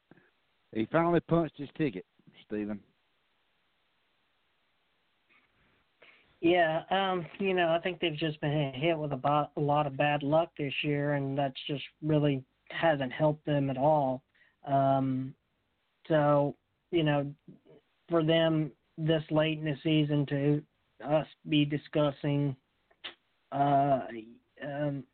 He 0.72 0.86
finally 0.90 1.20
punched 1.20 1.58
his 1.58 1.68
ticket, 1.76 2.04
Steven. 2.46 2.80
Yeah, 6.40 6.82
um, 6.90 7.26
you 7.38 7.52
know, 7.52 7.68
I 7.68 7.80
think 7.80 8.00
they've 8.00 8.16
just 8.16 8.40
been 8.40 8.72
hit 8.74 8.96
with 8.96 9.12
a, 9.12 9.16
bo- 9.16 9.50
a 9.56 9.60
lot 9.60 9.86
of 9.86 9.96
bad 9.96 10.22
luck 10.22 10.50
this 10.56 10.72
year, 10.82 11.14
and 11.14 11.36
that's 11.36 11.60
just 11.66 11.84
really 12.02 12.42
hasn't 12.70 13.12
helped 13.12 13.44
them 13.44 13.68
at 13.68 13.76
all. 13.76 14.22
Um, 14.66 15.34
so, 16.08 16.54
you 16.90 17.02
know, 17.02 17.30
for 18.08 18.24
them 18.24 18.70
this 18.96 19.22
late 19.30 19.58
in 19.58 19.64
the 19.64 19.76
season 19.82 20.24
to 20.26 20.62
us 21.02 21.26
be 21.48 21.64
discussing, 21.64 22.54
uh, 23.52 24.00
um, 24.64 25.04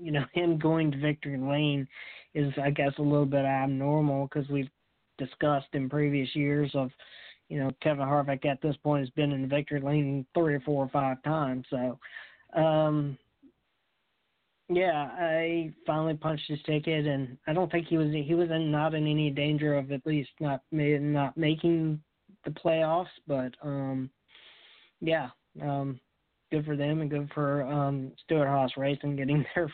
you 0.00 0.12
know, 0.12 0.24
him 0.32 0.58
going 0.58 0.90
to 0.92 0.98
victory 0.98 1.38
lane 1.38 1.86
is, 2.34 2.52
I 2.62 2.70
guess, 2.70 2.92
a 2.98 3.02
little 3.02 3.26
bit 3.26 3.44
abnormal 3.44 4.28
because 4.28 4.48
we've 4.48 4.70
discussed 5.18 5.68
in 5.72 5.88
previous 5.88 6.34
years 6.34 6.70
of, 6.74 6.90
you 7.48 7.58
know, 7.58 7.70
Kevin 7.82 8.04
Harvick 8.04 8.44
at 8.44 8.60
this 8.62 8.76
point 8.82 9.00
has 9.00 9.10
been 9.10 9.32
in 9.32 9.48
victory 9.48 9.80
lane 9.80 10.26
three 10.34 10.54
or 10.54 10.60
four 10.60 10.84
or 10.84 10.88
five 10.88 11.22
times. 11.22 11.64
So, 11.70 11.98
um, 12.54 13.18
yeah, 14.70 15.08
I 15.18 15.72
finally 15.86 16.14
punched 16.14 16.48
his 16.48 16.60
ticket, 16.64 17.06
and 17.06 17.38
I 17.46 17.54
don't 17.54 17.72
think 17.72 17.86
he 17.86 17.96
was 17.96 18.12
he 18.12 18.34
was 18.34 18.50
in, 18.50 18.70
not 18.70 18.94
in 18.94 19.06
any 19.06 19.30
danger 19.30 19.74
of 19.74 19.92
at 19.92 20.06
least 20.06 20.30
not 20.40 20.60
not 20.70 21.36
making 21.36 22.00
the 22.44 22.50
playoffs. 22.50 23.06
But 23.26 23.54
um, 23.62 24.10
yeah, 25.00 25.28
um, 25.62 26.00
good 26.50 26.64
for 26.64 26.76
them 26.76 27.00
and 27.00 27.10
good 27.10 27.30
for 27.34 27.62
um, 27.62 28.12
Stewart 28.24 28.48
Haas 28.48 28.72
Racing 28.76 29.16
getting 29.16 29.44
their 29.54 29.72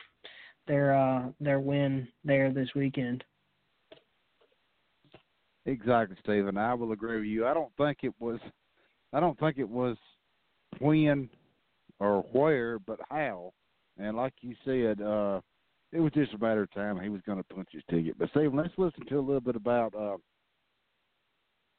their 0.67 0.95
uh, 0.97 1.29
their 1.41 1.61
win 1.61 2.09
there 2.25 2.53
this 2.53 2.69
weekend. 2.75 3.25
Exactly, 5.67 6.17
Steven. 6.23 6.59
I 6.59 6.75
will 6.75 6.93
agree 6.93 7.17
with 7.17 7.27
you. 7.27 7.47
I 7.47 7.55
don't 7.55 7.73
think 7.77 7.99
it 8.03 8.13
was. 8.19 8.39
I 9.13 9.21
don't 9.21 9.39
think 9.39 9.59
it 9.59 9.69
was 9.69 9.97
when 10.79 11.31
or 12.01 12.23
where, 12.33 12.79
but 12.79 13.01
how. 13.11 13.53
And 13.97 14.17
like 14.17 14.35
you 14.41 14.55
said, 14.65 15.01
uh, 15.01 15.41
it 15.93 16.01
was 16.01 16.13
just 16.13 16.35
a 16.35 16.39
matter 16.39 16.63
of 16.63 16.73
time 16.73 17.01
he 17.01 17.09
was 17.09 17.23
going 17.25 17.39
to 17.39 17.55
punch 17.55 17.69
his 17.73 17.83
ticket. 17.89 18.19
But 18.19 18.31
Steven, 18.31 18.57
let's 18.57 18.75
listen 18.77 19.07
to 19.07 19.19
a 19.19 19.21
little 19.21 19.41
bit 19.41 19.57
about 19.57 19.95
uh, 19.95 20.17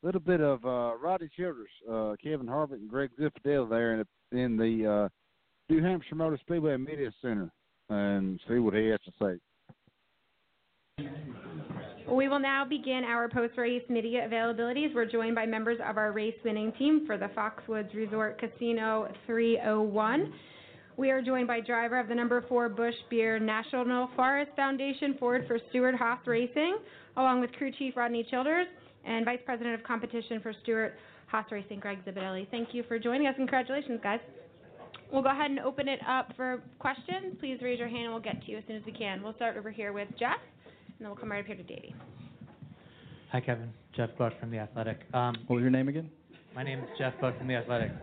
little 0.05 0.21
bit 0.21 0.39
of 0.39 0.63
uh, 0.63 0.95
Rodney 1.01 1.29
Childers, 1.35 1.69
uh, 1.91 2.13
Kevin 2.23 2.45
Harvick, 2.45 2.73
and 2.73 2.89
Greg 2.89 3.09
Zipadelli 3.19 3.69
there 3.69 3.93
in 3.93 4.05
the, 4.31 4.37
in 4.37 4.55
the 4.55 4.87
uh, 4.87 5.09
New 5.73 5.81
Hampshire 5.81 6.13
Motor 6.13 6.37
Speedway 6.41 6.77
Media 6.77 7.11
Center, 7.23 7.51
and 7.89 8.39
see 8.47 8.59
what 8.59 8.75
he 8.75 8.85
has 8.87 8.99
to 9.05 9.11
say. 9.19 9.39
We 12.07 12.27
will 12.27 12.39
now 12.39 12.65
begin 12.69 13.03
our 13.03 13.27
post-race 13.27 13.81
media 13.89 14.27
availabilities. 14.29 14.93
We're 14.93 15.09
joined 15.09 15.33
by 15.33 15.47
members 15.47 15.79
of 15.83 15.97
our 15.97 16.11
race 16.11 16.35
winning 16.45 16.71
team 16.73 17.07
for 17.07 17.17
the 17.17 17.29
Foxwoods 17.35 17.93
Resort 17.95 18.39
Casino 18.39 19.11
301. 19.25 20.31
We 20.97 21.09
are 21.09 21.21
joined 21.23 21.47
by 21.47 21.61
driver 21.61 21.99
of 21.99 22.07
the 22.07 22.15
number 22.15 22.45
four 22.47 22.69
Busch 22.69 22.93
Beer 23.09 23.39
National 23.39 24.07
Forest 24.15 24.51
Foundation 24.55 25.15
Ford 25.19 25.45
for 25.47 25.57
Stewart 25.71 25.95
Haas 25.95 26.19
Racing, 26.27 26.77
along 27.17 27.41
with 27.41 27.51
crew 27.53 27.71
chief 27.71 27.97
Rodney 27.97 28.25
Childers 28.29 28.67
and 29.05 29.25
vice 29.25 29.39
president 29.45 29.75
of 29.75 29.83
competition 29.83 30.39
for 30.41 30.53
Stewart 30.63 30.95
Haas 31.27 31.45
Racing 31.51 31.79
Greg 31.79 31.99
Zipadelli. 32.05 32.49
Thank 32.51 32.69
you 32.73 32.83
for 32.87 32.99
joining 32.99 33.27
us. 33.27 33.35
Congratulations, 33.37 33.99
guys. 34.03 34.19
We'll 35.11 35.21
go 35.21 35.29
ahead 35.29 35.51
and 35.51 35.59
open 35.59 35.87
it 35.87 35.99
up 36.07 36.33
for 36.35 36.61
questions. 36.79 37.35
Please 37.39 37.59
raise 37.61 37.79
your 37.79 37.87
hand 37.87 38.05
and 38.05 38.11
we'll 38.13 38.21
get 38.21 38.43
to 38.43 38.51
you 38.51 38.57
as 38.57 38.63
soon 38.67 38.77
as 38.77 38.83
we 38.85 38.91
can. 38.91 39.21
We'll 39.21 39.35
start 39.35 39.55
over 39.57 39.71
here 39.71 39.93
with 39.93 40.07
Jeff, 40.19 40.39
and 40.87 40.95
then 40.99 41.07
we'll 41.07 41.17
come 41.17 41.31
right 41.31 41.39
up 41.41 41.45
here 41.45 41.55
to 41.55 41.63
Davey. 41.63 41.95
Hi, 43.31 43.39
Kevin. 43.39 43.71
Jeff 43.95 44.09
Gluck 44.17 44.39
from 44.39 44.51
The 44.51 44.57
Athletic. 44.59 44.99
Um, 45.13 45.35
What 45.47 45.57
was 45.57 45.61
your 45.61 45.71
name 45.71 45.87
again? 45.87 46.09
my 46.55 46.63
name 46.63 46.79
is 46.79 46.85
Jeff 46.97 47.13
Gluck 47.19 47.37
from 47.37 47.47
The 47.47 47.55
Athletic. 47.55 47.91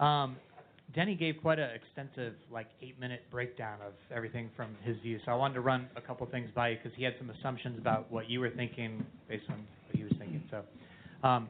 Um, 0.00 0.34
Denny 0.92 1.14
gave 1.14 1.36
quite 1.40 1.60
an 1.60 1.70
extensive, 1.70 2.34
like, 2.50 2.66
eight-minute 2.82 3.22
breakdown 3.30 3.78
of 3.86 3.92
everything 4.10 4.50
from 4.56 4.76
his 4.82 4.96
view. 5.02 5.20
So 5.24 5.30
I 5.30 5.36
wanted 5.36 5.54
to 5.54 5.60
run 5.60 5.88
a 5.94 6.00
couple 6.00 6.26
things 6.26 6.50
by 6.52 6.70
you 6.70 6.76
because 6.82 6.90
he 6.96 7.04
had 7.04 7.14
some 7.16 7.30
assumptions 7.30 7.78
about 7.78 8.10
what 8.10 8.28
you 8.28 8.40
were 8.40 8.50
thinking 8.50 9.06
based 9.28 9.44
on 9.50 9.64
he 9.96 10.04
was 10.04 10.12
thinking. 10.18 10.42
So, 10.50 10.62
um, 11.26 11.48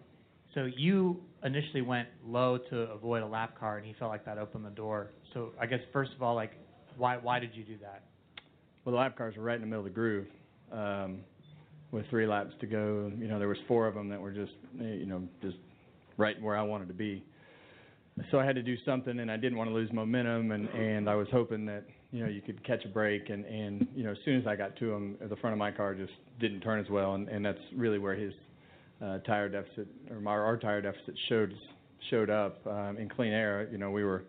so 0.55 0.68
you 0.76 1.20
initially 1.42 1.82
went 1.82 2.09
low 2.26 2.59
to 2.70 2.76
avoid 2.92 3.22
a 3.22 3.26
lap 3.26 3.59
car, 3.59 3.78
and 3.78 3.86
he 3.86 3.95
felt 3.99 4.11
like 4.11 4.24
that 4.24 4.38
opened 4.38 4.64
the 4.64 4.70
door. 4.70 5.11
So 5.32 5.51
I 5.61 5.66
guess 5.66 5.80
first 5.92 6.12
of 6.14 6.22
all, 6.22 6.34
like, 6.34 6.53
why 6.97 7.16
why 7.16 7.40
did 7.40 7.51
you 7.55 7.64
do 7.64 7.76
that? 7.82 8.05
Well, 8.84 8.95
the 8.95 8.99
lap 8.99 9.16
cars 9.16 9.36
were 9.36 9.42
right 9.42 9.57
in 9.57 9.61
the 9.61 9.66
middle 9.66 9.80
of 9.80 9.92
the 9.92 9.95
groove. 9.95 10.26
Um, 10.70 11.20
with 11.95 12.09
three 12.11 12.26
laps 12.26 12.53
to 12.61 12.66
go, 12.66 13.11
you 13.16 13.28
know, 13.28 13.38
there 13.38 13.49
was 13.49 13.59
four 13.68 13.86
of 13.86 13.95
them 13.95 14.09
that 14.09 14.20
were 14.20 14.32
just, 14.32 14.53
you 14.78 15.07
know, 15.07 15.22
just 15.40 15.57
right 16.16 16.40
where 16.42 16.57
I 16.57 16.62
wanted 16.62 16.88
to 16.88 16.95
be. 16.95 17.24
So 18.30 18.38
I 18.38 18.45
had 18.45 18.57
to 18.57 18.62
do 18.62 18.76
something, 18.84 19.20
and 19.20 19.30
I 19.30 19.36
didn't 19.36 19.57
want 19.57 19.70
to 19.70 19.74
lose 19.74 19.92
momentum, 19.92 20.53
and 20.53 20.68
and 20.68 21.09
I 21.09 21.14
was 21.14 21.28
hoping 21.32 21.66
that 21.66 21.84
you 22.14 22.22
know 22.22 22.28
you 22.28 22.40
could 22.40 22.64
catch 22.64 22.84
a 22.84 22.88
break, 22.88 23.28
and 23.28 23.44
and 23.44 23.88
you 23.92 24.04
know 24.04 24.12
as 24.12 24.18
soon 24.24 24.40
as 24.40 24.46
I 24.46 24.54
got 24.54 24.76
to 24.76 24.92
him, 24.92 25.16
the 25.28 25.34
front 25.36 25.52
of 25.52 25.58
my 25.58 25.72
car 25.72 25.94
just 25.96 26.12
didn't 26.38 26.60
turn 26.60 26.78
as 26.78 26.88
well, 26.88 27.14
and 27.14 27.28
and 27.28 27.44
that's 27.44 27.58
really 27.74 27.98
where 27.98 28.14
his 28.14 28.32
uh, 29.04 29.18
tire 29.18 29.48
deficit 29.48 29.88
or 30.10 30.20
my, 30.20 30.30
our 30.30 30.56
tire 30.56 30.80
deficit 30.80 31.16
showed 31.28 31.52
showed 32.10 32.30
up 32.30 32.64
um, 32.68 32.98
in 32.98 33.08
clean 33.08 33.32
air. 33.32 33.68
You 33.72 33.78
know 33.78 33.90
we 33.90 34.04
were, 34.04 34.22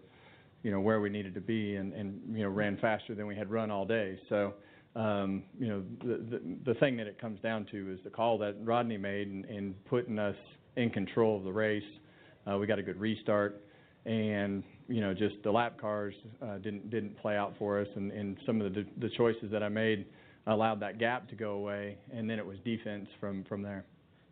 you 0.63 0.71
know 0.71 0.79
where 0.79 0.99
we 0.99 1.11
needed 1.11 1.36
to 1.36 1.41
be, 1.41 1.75
and 1.75 1.93
and 1.93 2.19
you 2.36 2.41
know 2.41 2.49
ran 2.49 2.75
faster 2.77 3.13
than 3.13 3.27
we 3.27 3.36
had 3.36 3.51
run 3.51 3.69
all 3.69 3.86
day. 3.86 4.19
So 4.29 4.55
um, 4.95 5.43
you 5.59 5.67
know, 5.67 5.83
the, 5.99 6.25
the 6.29 6.73
the 6.73 6.79
thing 6.79 6.97
that 6.97 7.05
it 7.05 7.21
comes 7.21 7.39
down 7.41 7.67
to 7.69 7.91
is 7.91 7.99
the 8.03 8.09
call 8.09 8.39
that 8.39 8.55
Rodney 8.63 8.97
made 8.97 9.27
in 9.27 9.75
putting 9.88 10.17
us 10.17 10.36
in 10.75 10.89
control 10.89 11.38
of 11.38 11.43
the 11.43 11.53
race. 11.53 11.83
Uh, 12.51 12.57
we 12.57 12.65
got 12.65 12.79
a 12.79 12.83
good 12.83 12.99
restart, 12.99 13.61
and 14.05 14.63
you 14.88 15.01
know, 15.01 15.13
just 15.13 15.36
the 15.43 15.51
lap 15.51 15.79
cars 15.79 16.13
uh, 16.41 16.57
didn't 16.57 16.89
didn't 16.89 17.17
play 17.19 17.36
out 17.36 17.53
for 17.57 17.79
us, 17.79 17.88
and, 17.95 18.11
and 18.11 18.38
some 18.45 18.61
of 18.61 18.73
the 18.73 18.86
the 18.99 19.09
choices 19.17 19.51
that 19.51 19.63
I 19.63 19.69
made 19.69 20.05
allowed 20.47 20.79
that 20.81 20.99
gap 20.99 21.27
to 21.29 21.36
go 21.36 21.51
away, 21.51 21.97
and 22.13 22.29
then 22.29 22.39
it 22.39 22.45
was 22.45 22.57
defense 22.63 23.07
from 23.19 23.43
from 23.45 23.61
there. 23.61 23.86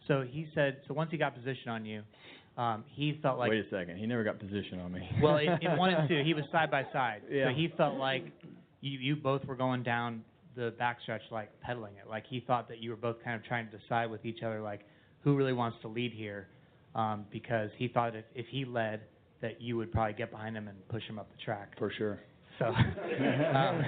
So 0.08 0.24
he 0.28 0.48
said, 0.54 0.78
so 0.88 0.94
once 0.94 1.12
he 1.12 1.18
got 1.18 1.34
position 1.34 1.70
on 1.70 1.86
you, 1.86 2.04
um, 2.58 2.84
he 2.94 3.18
felt 3.22 3.40
like 3.40 3.50
Wait 3.50 3.66
a 3.66 3.70
second, 3.70 3.98
he 3.98 4.06
never 4.06 4.24
got 4.24 4.40
position 4.40 4.80
on 4.80 4.92
me. 4.92 5.02
Well, 5.22 5.38
in, 5.38 5.58
in 5.62 5.78
one 5.78 5.92
and 5.92 6.08
two, 6.10 6.22
he 6.24 6.34
was 6.34 6.44
side 6.52 6.70
by 6.70 6.84
side. 6.94 7.22
Yeah. 7.30 7.50
So 7.50 7.56
he 7.56 7.74
felt 7.76 7.96
like 7.96 8.26
you 8.82 9.00
you 9.00 9.16
both 9.16 9.46
were 9.46 9.56
going 9.56 9.82
down 9.82 10.24
the 10.56 10.74
backstretch 10.80 11.22
like 11.32 11.50
pedaling 11.62 11.94
it. 11.96 12.08
Like 12.08 12.26
he 12.30 12.44
thought 12.46 12.68
that 12.70 12.80
you 12.80 12.92
were 12.92 12.96
both 12.96 13.18
kind 13.24 13.36
of 13.36 13.44
trying 13.46 13.70
to 13.70 13.78
decide 13.78 14.12
with 14.12 14.26
each 14.26 14.44
other 14.44 14.62
like 14.62 14.82
who 15.24 15.36
really 15.36 15.54
wants 15.54 15.78
to 15.82 15.88
lead 15.88 16.12
here, 16.12 16.48
um, 16.94 17.26
because 17.32 17.72
he 17.78 17.88
thought 17.88 18.16
if 18.16 18.26
if 18.36 18.46
he 18.52 18.66
led 18.66 19.02
that 19.44 19.62
you 19.62 19.78
would 19.78 19.92
probably 19.92 20.14
get 20.14 20.32
behind 20.32 20.58
him 20.58 20.68
and 20.68 20.88
push 20.88 21.04
him 21.04 21.20
up 21.20 21.30
the 21.30 21.44
track. 21.44 21.78
For 21.78 21.92
sure. 21.96 22.20
So, 22.58 22.66
um, 23.56 23.84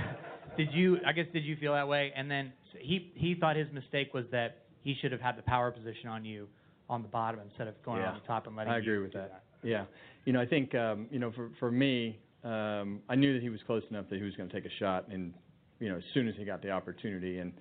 did 0.58 0.68
you? 0.72 0.98
I 1.08 1.14
guess 1.14 1.26
did 1.34 1.44
you 1.44 1.56
feel 1.56 1.74
that 1.74 1.88
way? 1.88 2.14
And 2.16 2.30
then 2.30 2.54
he 2.78 3.12
he 3.16 3.34
thought 3.34 3.56
his 3.56 3.72
mistake 3.74 4.14
was 4.14 4.26
that 4.32 4.66
he 4.82 4.96
should 5.02 5.12
have 5.12 5.22
had 5.22 5.38
the 5.38 5.42
power 5.42 5.72
position 5.72 6.10
on 6.10 6.26
you 6.26 6.48
on 6.90 7.02
the 7.02 7.08
bottom 7.08 7.40
instead 7.40 7.68
of 7.68 7.82
going 7.84 8.02
yeah. 8.02 8.10
on 8.10 8.20
the 8.22 8.28
top 8.28 8.46
and 8.46 8.56
letting. 8.56 8.72
I 8.72 8.78
agree 8.78 9.00
with 9.00 9.14
do 9.14 9.20
that. 9.20 9.44
Yeah. 9.64 9.86
You 10.26 10.34
know, 10.34 10.42
I 10.42 10.46
think 10.46 10.76
um, 10.76 11.08
you 11.10 11.20
know 11.20 11.32
for 11.32 11.50
for 11.60 11.72
me, 11.72 12.20
um, 12.44 13.02
I 13.10 13.16
knew 13.16 13.34
that 13.34 13.42
he 13.42 13.50
was 13.50 13.62
close 13.66 13.84
enough 13.90 14.06
that 14.10 14.18
he 14.18 14.24
was 14.24 14.36
going 14.36 14.50
to 14.50 14.54
take 14.54 14.66
a 14.66 14.76
shot, 14.78 15.08
and 15.10 15.34
you 15.80 15.90
know, 15.90 15.98
as 15.98 16.04
soon 16.14 16.28
as 16.28 16.36
he 16.38 16.44
got 16.44 16.62
the 16.62 16.72
opportunity, 16.72 17.40
and 17.40 17.54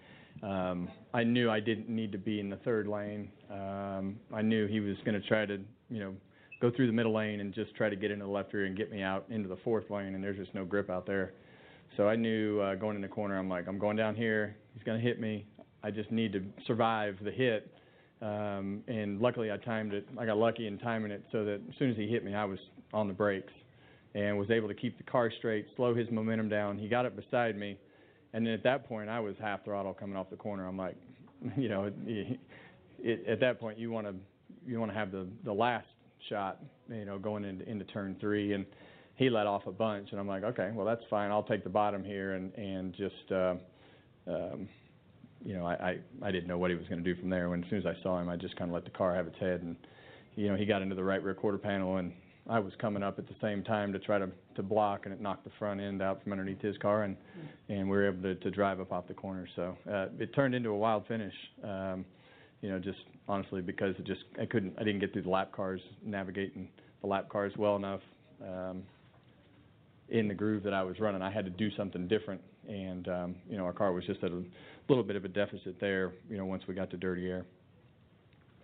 um, 0.42 0.88
I 1.12 1.22
knew 1.22 1.48
I 1.48 1.60
didn't 1.60 1.88
need 1.88 2.10
to 2.12 2.18
be 2.18 2.40
in 2.40 2.50
the 2.50 2.56
third 2.56 2.88
lane. 2.88 3.30
Um, 3.50 4.16
I 4.32 4.42
knew 4.42 4.66
he 4.66 4.80
was 4.80 4.96
going 5.04 5.20
to 5.20 5.26
try 5.26 5.46
to, 5.46 5.58
you 5.88 6.00
know, 6.00 6.14
go 6.64 6.74
through 6.74 6.86
the 6.86 6.92
middle 6.92 7.12
lane 7.12 7.40
and 7.40 7.52
just 7.52 7.74
try 7.74 7.90
to 7.90 7.96
get 7.96 8.10
into 8.10 8.24
the 8.24 8.30
left 8.30 8.54
rear 8.54 8.64
and 8.64 8.74
get 8.74 8.90
me 8.90 9.02
out 9.02 9.26
into 9.28 9.48
the 9.48 9.56
fourth 9.56 9.90
lane, 9.90 10.14
and 10.14 10.24
there's 10.24 10.38
just 10.38 10.54
no 10.54 10.64
grip 10.64 10.88
out 10.88 11.04
there. 11.04 11.34
So 11.94 12.08
I 12.08 12.16
knew 12.16 12.58
uh, 12.60 12.74
going 12.76 12.96
in 12.96 13.02
the 13.02 13.08
corner, 13.08 13.38
I'm 13.38 13.50
like, 13.50 13.68
I'm 13.68 13.78
going 13.78 13.98
down 13.98 14.14
here. 14.14 14.56
He's 14.72 14.82
going 14.82 14.98
to 14.98 15.06
hit 15.06 15.20
me. 15.20 15.44
I 15.82 15.90
just 15.90 16.10
need 16.10 16.32
to 16.32 16.42
survive 16.66 17.18
the 17.22 17.30
hit. 17.30 17.70
Um, 18.22 18.82
and 18.88 19.20
luckily, 19.20 19.52
I 19.52 19.58
timed 19.58 19.92
it. 19.92 20.08
I 20.18 20.24
got 20.24 20.38
lucky 20.38 20.66
in 20.66 20.78
timing 20.78 21.10
it 21.10 21.22
so 21.30 21.44
that 21.44 21.60
as 21.68 21.74
soon 21.78 21.90
as 21.90 21.98
he 21.98 22.08
hit 22.08 22.24
me, 22.24 22.34
I 22.34 22.46
was 22.46 22.58
on 22.94 23.08
the 23.08 23.14
brakes 23.14 23.52
and 24.14 24.38
was 24.38 24.50
able 24.50 24.68
to 24.68 24.74
keep 24.74 24.96
the 24.96 25.04
car 25.04 25.30
straight, 25.38 25.66
slow 25.76 25.94
his 25.94 26.10
momentum 26.10 26.48
down. 26.48 26.78
He 26.78 26.88
got 26.88 27.04
up 27.04 27.14
beside 27.14 27.58
me, 27.58 27.76
and 28.32 28.46
then 28.46 28.54
at 28.54 28.62
that 28.62 28.88
point, 28.88 29.10
I 29.10 29.20
was 29.20 29.34
half 29.38 29.64
throttle 29.64 29.92
coming 29.92 30.16
off 30.16 30.30
the 30.30 30.36
corner. 30.36 30.66
I'm 30.66 30.78
like, 30.78 30.96
you 31.58 31.68
know, 31.68 31.90
he, 32.06 32.38
it, 33.00 33.26
at 33.28 33.40
that 33.40 33.60
point 33.60 33.78
you 33.78 33.90
want 33.90 34.06
to 34.06 34.14
you 34.66 34.80
want 34.80 34.90
to 34.90 34.96
have 34.96 35.12
the 35.12 35.26
the 35.44 35.52
last 35.52 35.86
shot, 36.28 36.60
you 36.88 37.04
know, 37.04 37.18
going 37.18 37.44
into 37.44 37.68
into 37.68 37.84
turn 37.84 38.16
three, 38.20 38.52
and 38.52 38.64
he 39.16 39.30
let 39.30 39.46
off 39.46 39.66
a 39.66 39.72
bunch, 39.72 40.08
and 40.10 40.20
I'm 40.20 40.28
like, 40.28 40.42
okay, 40.42 40.70
well 40.74 40.86
that's 40.86 41.02
fine. 41.08 41.30
I'll 41.30 41.42
take 41.42 41.64
the 41.64 41.70
bottom 41.70 42.04
here, 42.04 42.34
and 42.34 42.52
and 42.54 42.94
just. 42.94 43.32
Uh, 43.32 43.54
um, 44.26 44.68
you 45.44 45.54
know, 45.54 45.66
I, 45.66 45.74
I 45.74 45.98
I 46.22 46.30
didn't 46.30 46.48
know 46.48 46.58
what 46.58 46.70
he 46.70 46.76
was 46.76 46.88
going 46.88 47.04
to 47.04 47.14
do 47.14 47.20
from 47.20 47.28
there. 47.28 47.50
When 47.50 47.62
as 47.62 47.70
soon 47.70 47.78
as 47.78 47.86
I 47.86 48.02
saw 48.02 48.18
him, 48.18 48.28
I 48.28 48.36
just 48.36 48.56
kind 48.56 48.70
of 48.70 48.74
let 48.74 48.84
the 48.84 48.90
car 48.90 49.14
have 49.14 49.26
its 49.26 49.38
head, 49.38 49.62
and 49.62 49.76
you 50.36 50.48
know, 50.48 50.56
he 50.56 50.64
got 50.64 50.82
into 50.82 50.94
the 50.94 51.04
right 51.04 51.22
rear 51.22 51.34
quarter 51.34 51.58
panel, 51.58 51.98
and 51.98 52.12
I 52.48 52.58
was 52.58 52.72
coming 52.78 53.02
up 53.02 53.18
at 53.18 53.26
the 53.28 53.34
same 53.40 53.62
time 53.62 53.92
to 53.92 53.98
try 53.98 54.18
to 54.18 54.28
to 54.56 54.62
block, 54.62 55.02
and 55.04 55.12
it 55.12 55.20
knocked 55.20 55.44
the 55.44 55.50
front 55.58 55.80
end 55.80 56.00
out 56.00 56.22
from 56.22 56.32
underneath 56.32 56.62
his 56.62 56.78
car, 56.78 57.02
and 57.02 57.16
and 57.68 57.88
we 57.88 57.96
were 57.96 58.08
able 58.08 58.22
to 58.22 58.34
to 58.36 58.50
drive 58.50 58.80
up 58.80 58.90
off 58.90 59.06
the 59.06 59.14
corner. 59.14 59.46
So 59.54 59.76
uh, 59.90 60.06
it 60.18 60.34
turned 60.34 60.54
into 60.54 60.70
a 60.70 60.76
wild 60.76 61.06
finish. 61.06 61.34
Um, 61.62 62.06
you 62.62 62.70
know, 62.70 62.78
just 62.78 63.00
honestly 63.28 63.62
because 63.62 63.94
it 63.98 64.04
just 64.04 64.22
I 64.40 64.46
couldn't 64.46 64.74
I 64.78 64.84
didn't 64.84 65.00
get 65.00 65.12
through 65.12 65.22
the 65.22 65.30
lap 65.30 65.52
cars, 65.52 65.80
navigating 66.04 66.68
the 67.00 67.06
lap 67.06 67.28
cars 67.28 67.52
well 67.56 67.76
enough. 67.76 68.00
Um, 68.42 68.82
in 70.10 70.28
the 70.28 70.34
groove 70.34 70.62
that 70.64 70.74
I 70.74 70.82
was 70.82 71.00
running, 71.00 71.22
I 71.22 71.30
had 71.30 71.46
to 71.46 71.50
do 71.50 71.70
something 71.76 72.06
different, 72.08 72.40
and 72.68 73.08
um, 73.08 73.34
you 73.48 73.56
know 73.56 73.64
our 73.64 73.72
car 73.72 73.92
was 73.92 74.04
just 74.04 74.22
at 74.22 74.30
a 74.30 74.42
little 74.88 75.04
bit 75.04 75.16
of 75.16 75.24
a 75.24 75.28
deficit 75.28 75.76
there. 75.80 76.12
You 76.28 76.36
know, 76.36 76.44
once 76.44 76.62
we 76.68 76.74
got 76.74 76.90
to 76.90 76.96
dirty 76.96 77.26
air. 77.26 77.46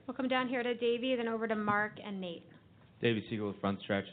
We'll 0.07 0.17
come 0.17 0.29
down 0.29 0.49
here 0.49 0.63
to 0.63 0.75
Davey, 0.75 1.15
then 1.17 1.29
over 1.29 1.47
to 1.47 1.55
Mark 1.55 1.93
and 2.05 2.21
Nate. 2.21 2.45
Davey 3.01 3.25
Segal 3.31 3.47
with 3.47 3.63
Frontstretch. 3.63 4.07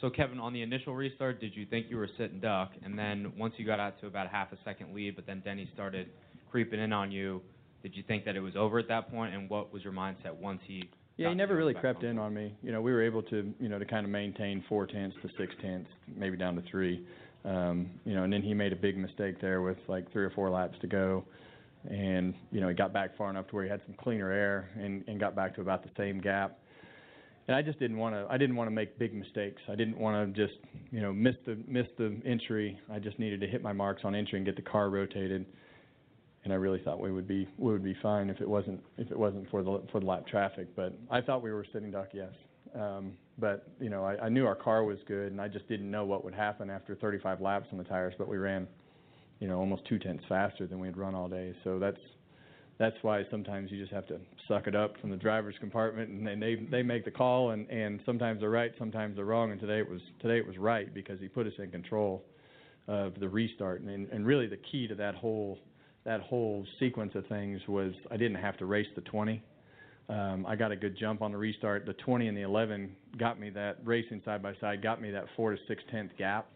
So 0.00 0.08
Kevin, 0.08 0.38
on 0.38 0.52
the 0.52 0.62
initial 0.62 0.94
restart, 0.94 1.40
did 1.40 1.54
you 1.54 1.66
think 1.66 1.86
you 1.90 1.96
were 1.96 2.08
sitting 2.16 2.40
duck? 2.40 2.70
And 2.82 2.98
then 2.98 3.32
once 3.36 3.54
you 3.58 3.66
got 3.66 3.80
out 3.80 4.00
to 4.00 4.06
about 4.06 4.30
half 4.30 4.52
a 4.52 4.58
second 4.64 4.94
lead, 4.94 5.16
but 5.16 5.26
then 5.26 5.42
Denny 5.44 5.68
started 5.74 6.08
creeping 6.50 6.80
in 6.80 6.92
on 6.92 7.12
you, 7.12 7.42
did 7.82 7.96
you 7.96 8.02
think 8.02 8.24
that 8.24 8.36
it 8.36 8.40
was 8.40 8.56
over 8.56 8.78
at 8.78 8.88
that? 8.88 9.08
And 9.12 9.48
what 9.48 9.72
was 9.72 9.82
your 9.82 9.92
mindset 9.92 10.34
once 10.34 10.60
he? 10.66 10.88
Yeah, 11.16 11.28
he 11.28 11.34
never 11.34 11.54
really 11.54 11.74
crept 11.74 12.02
in 12.02 12.18
on 12.18 12.32
me. 12.32 12.54
You 12.62 12.72
know, 12.72 12.80
we 12.80 12.92
were 12.92 13.02
able 13.02 13.22
to, 13.24 13.52
you 13.58 13.68
know, 13.68 13.78
to 13.78 13.84
kind 13.84 14.06
of 14.06 14.10
maintain 14.10 14.64
four 14.68 14.86
tenths 14.86 15.16
to 15.22 15.28
six 15.38 15.52
tenths, 15.60 15.90
maybe 16.16 16.36
down 16.36 16.56
to 16.56 16.62
three. 16.70 17.04
Um, 17.44 17.90
you 18.04 18.14
know, 18.14 18.24
and 18.24 18.32
then 18.32 18.42
he 18.42 18.54
made 18.54 18.72
a 18.72 18.76
big 18.76 18.96
mistake 18.96 19.40
there 19.40 19.62
with 19.62 19.78
like 19.88 20.10
three 20.12 20.24
or 20.24 20.30
four 20.30 20.50
laps 20.50 20.78
to 20.80 20.86
go, 20.86 21.24
and 21.90 22.34
you 22.52 22.60
know 22.60 22.68
he 22.68 22.74
got 22.74 22.92
back 22.92 23.16
far 23.16 23.30
enough 23.30 23.48
to 23.48 23.54
where 23.54 23.64
he 23.64 23.70
had 23.70 23.80
some 23.86 23.94
cleaner 23.94 24.30
air 24.30 24.70
and, 24.76 25.04
and 25.08 25.18
got 25.18 25.34
back 25.34 25.54
to 25.54 25.60
about 25.60 25.82
the 25.82 25.90
same 25.96 26.20
gap. 26.20 26.58
And 27.48 27.56
I 27.56 27.62
just 27.62 27.78
didn't 27.78 27.96
want 27.96 28.14
to. 28.14 28.26
I 28.30 28.36
didn't 28.36 28.56
want 28.56 28.68
to 28.68 28.74
make 28.74 28.98
big 28.98 29.14
mistakes. 29.14 29.60
I 29.68 29.74
didn't 29.74 29.98
want 29.98 30.34
to 30.34 30.46
just, 30.46 30.58
you 30.90 31.00
know, 31.00 31.12
miss 31.12 31.34
the 31.46 31.58
miss 31.66 31.86
the 31.98 32.20
entry. 32.24 32.78
I 32.92 32.98
just 32.98 33.18
needed 33.18 33.40
to 33.40 33.46
hit 33.46 33.62
my 33.62 33.72
marks 33.72 34.02
on 34.04 34.14
entry 34.14 34.38
and 34.38 34.46
get 34.46 34.56
the 34.56 34.62
car 34.62 34.90
rotated 34.90 35.46
and 36.44 36.52
I 36.52 36.56
really 36.56 36.80
thought 36.80 37.00
we 37.00 37.12
would 37.12 37.28
be 37.28 37.48
we 37.58 37.72
would 37.72 37.84
be 37.84 37.96
fine 38.02 38.30
if 38.30 38.40
it 38.40 38.48
wasn't 38.48 38.80
if 38.96 39.10
it 39.10 39.18
wasn't 39.18 39.50
for 39.50 39.62
the 39.62 39.82
for 39.92 40.00
the 40.00 40.06
lap 40.06 40.26
traffic. 40.26 40.68
But 40.74 40.94
I 41.10 41.20
thought 41.20 41.42
we 41.42 41.52
were 41.52 41.66
sitting 41.72 41.90
duck, 41.90 42.08
yes. 42.12 42.32
Um, 42.74 43.12
but 43.38 43.68
you 43.80 43.90
know, 43.90 44.04
I, 44.04 44.16
I 44.24 44.28
knew 44.28 44.46
our 44.46 44.54
car 44.54 44.84
was 44.84 44.98
good, 45.06 45.32
and 45.32 45.40
I 45.40 45.48
just 45.48 45.68
didn't 45.68 45.90
know 45.90 46.04
what 46.04 46.24
would 46.24 46.34
happen 46.34 46.70
after 46.70 46.94
35 46.94 47.40
laps 47.40 47.66
on 47.72 47.78
the 47.78 47.84
tires. 47.84 48.14
But 48.16 48.28
we 48.28 48.38
ran, 48.38 48.66
you 49.38 49.48
know, 49.48 49.58
almost 49.58 49.84
two 49.86 49.98
tenths 49.98 50.24
faster 50.28 50.66
than 50.66 50.78
we 50.78 50.86
had 50.86 50.96
run 50.96 51.14
all 51.14 51.28
day. 51.28 51.54
So 51.64 51.78
that's 51.78 52.00
that's 52.78 52.96
why 53.02 53.24
sometimes 53.30 53.70
you 53.70 53.78
just 53.78 53.92
have 53.92 54.06
to 54.06 54.18
suck 54.48 54.66
it 54.66 54.74
up 54.74 54.98
from 55.02 55.10
the 55.10 55.16
driver's 55.16 55.56
compartment, 55.60 56.08
and 56.08 56.26
then 56.26 56.40
they 56.40 56.54
they 56.70 56.82
make 56.82 57.04
the 57.04 57.10
call, 57.10 57.50
and 57.50 57.68
and 57.68 58.00
sometimes 58.06 58.40
they're 58.40 58.48
right, 58.48 58.72
sometimes 58.78 59.16
they're 59.16 59.26
wrong. 59.26 59.50
And 59.50 59.60
today 59.60 59.78
it 59.78 59.88
was 59.88 60.00
today 60.20 60.38
it 60.38 60.46
was 60.46 60.56
right 60.56 60.92
because 60.94 61.20
he 61.20 61.28
put 61.28 61.46
us 61.46 61.52
in 61.58 61.70
control 61.70 62.24
of 62.88 63.20
the 63.20 63.28
restart, 63.28 63.82
and 63.82 64.08
and 64.08 64.26
really 64.26 64.46
the 64.46 64.56
key 64.72 64.88
to 64.88 64.94
that 64.94 65.14
whole 65.14 65.58
that 66.04 66.20
whole 66.20 66.66
sequence 66.78 67.12
of 67.14 67.26
things 67.26 67.60
was 67.68 67.92
I 68.10 68.16
didn't 68.16 68.38
have 68.38 68.56
to 68.58 68.66
race 68.66 68.86
the 68.94 69.02
20. 69.02 69.42
Um, 70.08 70.44
I 70.46 70.56
got 70.56 70.72
a 70.72 70.76
good 70.76 70.96
jump 70.98 71.22
on 71.22 71.30
the 71.30 71.38
restart. 71.38 71.86
The 71.86 71.92
20 71.92 72.28
and 72.28 72.36
the 72.36 72.42
11 72.42 72.90
got 73.18 73.38
me 73.38 73.50
that 73.50 73.78
racing 73.84 74.22
side 74.24 74.42
by 74.42 74.54
side, 74.60 74.82
got 74.82 75.00
me 75.00 75.10
that 75.12 75.26
four 75.36 75.52
to 75.52 75.58
six 75.68 75.82
tenth 75.90 76.10
gap, 76.18 76.48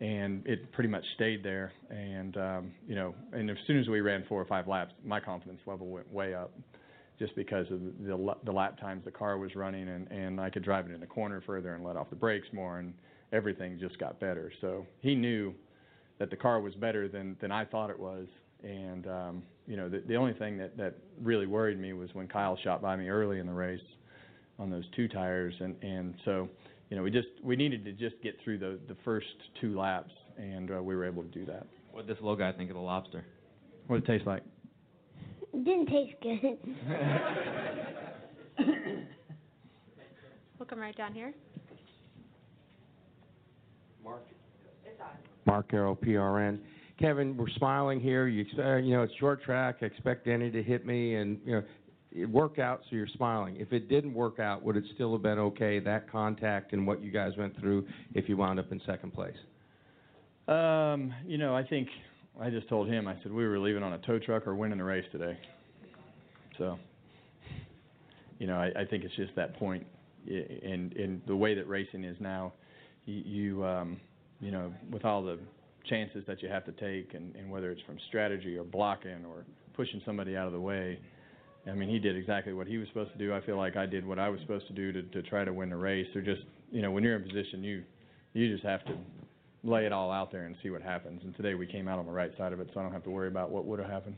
and 0.00 0.46
it 0.46 0.70
pretty 0.72 0.90
much 0.90 1.04
stayed 1.14 1.42
there. 1.42 1.72
And 1.88 2.36
um, 2.36 2.72
you 2.86 2.94
know, 2.94 3.14
and 3.32 3.48
as 3.50 3.56
soon 3.66 3.80
as 3.80 3.88
we 3.88 4.00
ran 4.00 4.24
four 4.28 4.40
or 4.40 4.44
five 4.44 4.68
laps, 4.68 4.92
my 5.04 5.18
confidence 5.18 5.60
level 5.66 5.86
went 5.86 6.12
way 6.12 6.34
up, 6.34 6.52
just 7.18 7.34
because 7.36 7.66
of 7.70 7.80
the 7.80 8.34
the 8.44 8.52
lap 8.52 8.78
times 8.78 9.02
the 9.04 9.10
car 9.10 9.38
was 9.38 9.54
running, 9.54 9.88
and 9.88 10.10
and 10.10 10.38
I 10.38 10.50
could 10.50 10.64
drive 10.64 10.86
it 10.86 10.92
in 10.92 11.00
the 11.00 11.06
corner 11.06 11.42
further 11.46 11.74
and 11.74 11.84
let 11.84 11.96
off 11.96 12.10
the 12.10 12.16
brakes 12.16 12.48
more, 12.52 12.80
and 12.80 12.92
everything 13.32 13.78
just 13.80 13.98
got 13.98 14.20
better. 14.20 14.52
So 14.60 14.84
he 15.00 15.14
knew 15.14 15.54
that 16.18 16.28
the 16.28 16.36
car 16.36 16.60
was 16.60 16.74
better 16.74 17.08
than 17.08 17.36
than 17.40 17.50
I 17.50 17.64
thought 17.64 17.88
it 17.88 17.98
was, 17.98 18.26
and 18.64 19.06
um, 19.06 19.42
you 19.66 19.76
know, 19.76 19.88
the, 19.88 20.02
the 20.06 20.16
only 20.16 20.32
thing 20.34 20.56
that 20.58 20.76
that 20.76 20.94
really 21.22 21.46
worried 21.46 21.78
me 21.78 21.92
was 21.92 22.10
when 22.14 22.26
Kyle 22.28 22.58
shot 22.62 22.82
by 22.82 22.96
me 22.96 23.08
early 23.08 23.38
in 23.38 23.46
the 23.46 23.52
race 23.52 23.80
on 24.58 24.70
those 24.70 24.84
two 24.96 25.08
tires, 25.08 25.54
and 25.60 25.76
and 25.82 26.14
so 26.24 26.48
you 26.90 26.96
know, 26.96 27.02
we 27.02 27.10
just 27.10 27.28
we 27.42 27.56
needed 27.56 27.84
to 27.84 27.92
just 27.92 28.16
get 28.22 28.36
through 28.42 28.58
the 28.58 28.78
the 28.88 28.96
first 29.04 29.26
two 29.60 29.78
laps, 29.78 30.12
and 30.38 30.70
uh, 30.70 30.82
we 30.82 30.96
were 30.96 31.04
able 31.06 31.22
to 31.22 31.28
do 31.28 31.44
that. 31.46 31.66
What 31.92 32.06
did 32.06 32.16
this 32.16 32.22
little 32.22 32.36
guy 32.36 32.52
think 32.52 32.70
of 32.70 32.76
the 32.76 32.82
lobster? 32.82 33.24
What 33.86 34.00
did 34.00 34.08
it 34.08 34.18
taste 34.18 34.26
like? 34.26 34.42
It 35.52 35.64
didn't 35.64 35.86
taste 35.86 36.14
good. 36.22 36.58
We'll 40.58 40.66
come 40.70 40.78
right 40.78 40.96
down 40.96 41.12
here. 41.12 41.34
Mark. 44.02 44.22
It's 44.86 44.98
odd. 45.00 45.08
Mark 45.44 45.70
Carroll, 45.70 45.96
PRN. 45.96 46.58
Kevin, 46.98 47.36
we're 47.36 47.48
smiling 47.56 48.00
here. 48.00 48.28
You 48.28 48.42
expect, 48.42 48.84
you 48.84 48.94
know, 48.94 49.02
it's 49.02 49.14
short 49.18 49.42
track. 49.42 49.76
I 49.82 49.86
expect 49.86 50.26
Denny 50.26 50.50
to 50.50 50.62
hit 50.62 50.86
me, 50.86 51.16
and 51.16 51.40
you 51.44 51.52
know, 51.54 51.62
it 52.12 52.30
worked 52.30 52.60
out, 52.60 52.82
so 52.88 52.94
you're 52.94 53.08
smiling. 53.16 53.56
If 53.58 53.72
it 53.72 53.88
didn't 53.88 54.14
work 54.14 54.38
out, 54.38 54.62
would 54.62 54.76
it 54.76 54.84
still 54.94 55.12
have 55.12 55.22
been 55.22 55.38
okay? 55.38 55.80
That 55.80 56.10
contact 56.10 56.72
and 56.72 56.86
what 56.86 57.02
you 57.02 57.10
guys 57.10 57.32
went 57.36 57.58
through, 57.58 57.86
if 58.14 58.28
you 58.28 58.36
wound 58.36 58.60
up 58.60 58.70
in 58.70 58.80
second 58.86 59.12
place. 59.12 59.36
Um, 60.46 61.12
you 61.26 61.36
know, 61.38 61.56
I 61.56 61.64
think 61.64 61.88
I 62.40 62.50
just 62.50 62.68
told 62.68 62.88
him. 62.88 63.08
I 63.08 63.16
said 63.22 63.32
we 63.32 63.46
were 63.46 63.58
leaving 63.58 63.82
on 63.82 63.94
a 63.94 63.98
tow 63.98 64.20
truck 64.20 64.46
or 64.46 64.54
winning 64.54 64.78
the 64.78 64.84
race 64.84 65.06
today. 65.10 65.36
So, 66.58 66.78
you 68.38 68.46
know, 68.46 68.56
I, 68.56 68.66
I 68.82 68.84
think 68.84 69.02
it's 69.02 69.16
just 69.16 69.34
that 69.34 69.56
point, 69.56 69.84
and 70.28 70.92
and 70.92 71.22
the 71.26 71.34
way 71.34 71.54
that 71.54 71.68
racing 71.68 72.04
is 72.04 72.16
now, 72.20 72.52
you, 73.06 73.22
you 73.24 73.64
um, 73.64 74.00
you 74.40 74.52
know, 74.52 74.72
with 74.92 75.04
all 75.04 75.24
the 75.24 75.40
chances 75.88 76.24
that 76.26 76.42
you 76.42 76.48
have 76.48 76.64
to 76.64 76.72
take, 76.72 77.14
and, 77.14 77.34
and 77.36 77.50
whether 77.50 77.70
it's 77.70 77.82
from 77.82 77.98
strategy 78.08 78.56
or 78.56 78.64
blocking 78.64 79.24
or 79.24 79.44
pushing 79.74 80.00
somebody 80.04 80.36
out 80.36 80.46
of 80.46 80.52
the 80.52 80.60
way. 80.60 80.98
I 81.66 81.72
mean, 81.72 81.88
he 81.88 81.98
did 81.98 82.16
exactly 82.16 82.52
what 82.52 82.66
he 82.66 82.76
was 82.76 82.88
supposed 82.88 83.12
to 83.12 83.18
do. 83.18 83.32
I 83.32 83.40
feel 83.40 83.56
like 83.56 83.76
I 83.76 83.86
did 83.86 84.06
what 84.06 84.18
I 84.18 84.28
was 84.28 84.40
supposed 84.40 84.66
to 84.66 84.74
do 84.74 84.92
to, 84.92 85.02
to 85.02 85.22
try 85.22 85.44
to 85.44 85.52
win 85.52 85.70
the 85.70 85.76
race. 85.76 86.06
Or 86.14 86.20
just, 86.20 86.42
you 86.70 86.82
know, 86.82 86.90
when 86.90 87.02
you're 87.02 87.16
in 87.16 87.22
position, 87.22 87.64
you 87.64 87.82
you 88.34 88.52
just 88.52 88.64
have 88.64 88.84
to 88.86 88.94
lay 89.62 89.86
it 89.86 89.92
all 89.92 90.10
out 90.10 90.30
there 90.30 90.46
and 90.46 90.56
see 90.62 90.70
what 90.70 90.82
happens. 90.82 91.22
And 91.24 91.34
today 91.36 91.54
we 91.54 91.66
came 91.66 91.88
out 91.88 91.98
on 91.98 92.06
the 92.06 92.12
right 92.12 92.32
side 92.36 92.52
of 92.52 92.60
it, 92.60 92.68
so 92.74 92.80
I 92.80 92.82
don't 92.82 92.92
have 92.92 93.04
to 93.04 93.10
worry 93.10 93.28
about 93.28 93.50
what 93.50 93.64
would 93.64 93.78
have 93.78 93.88
happened. 93.88 94.16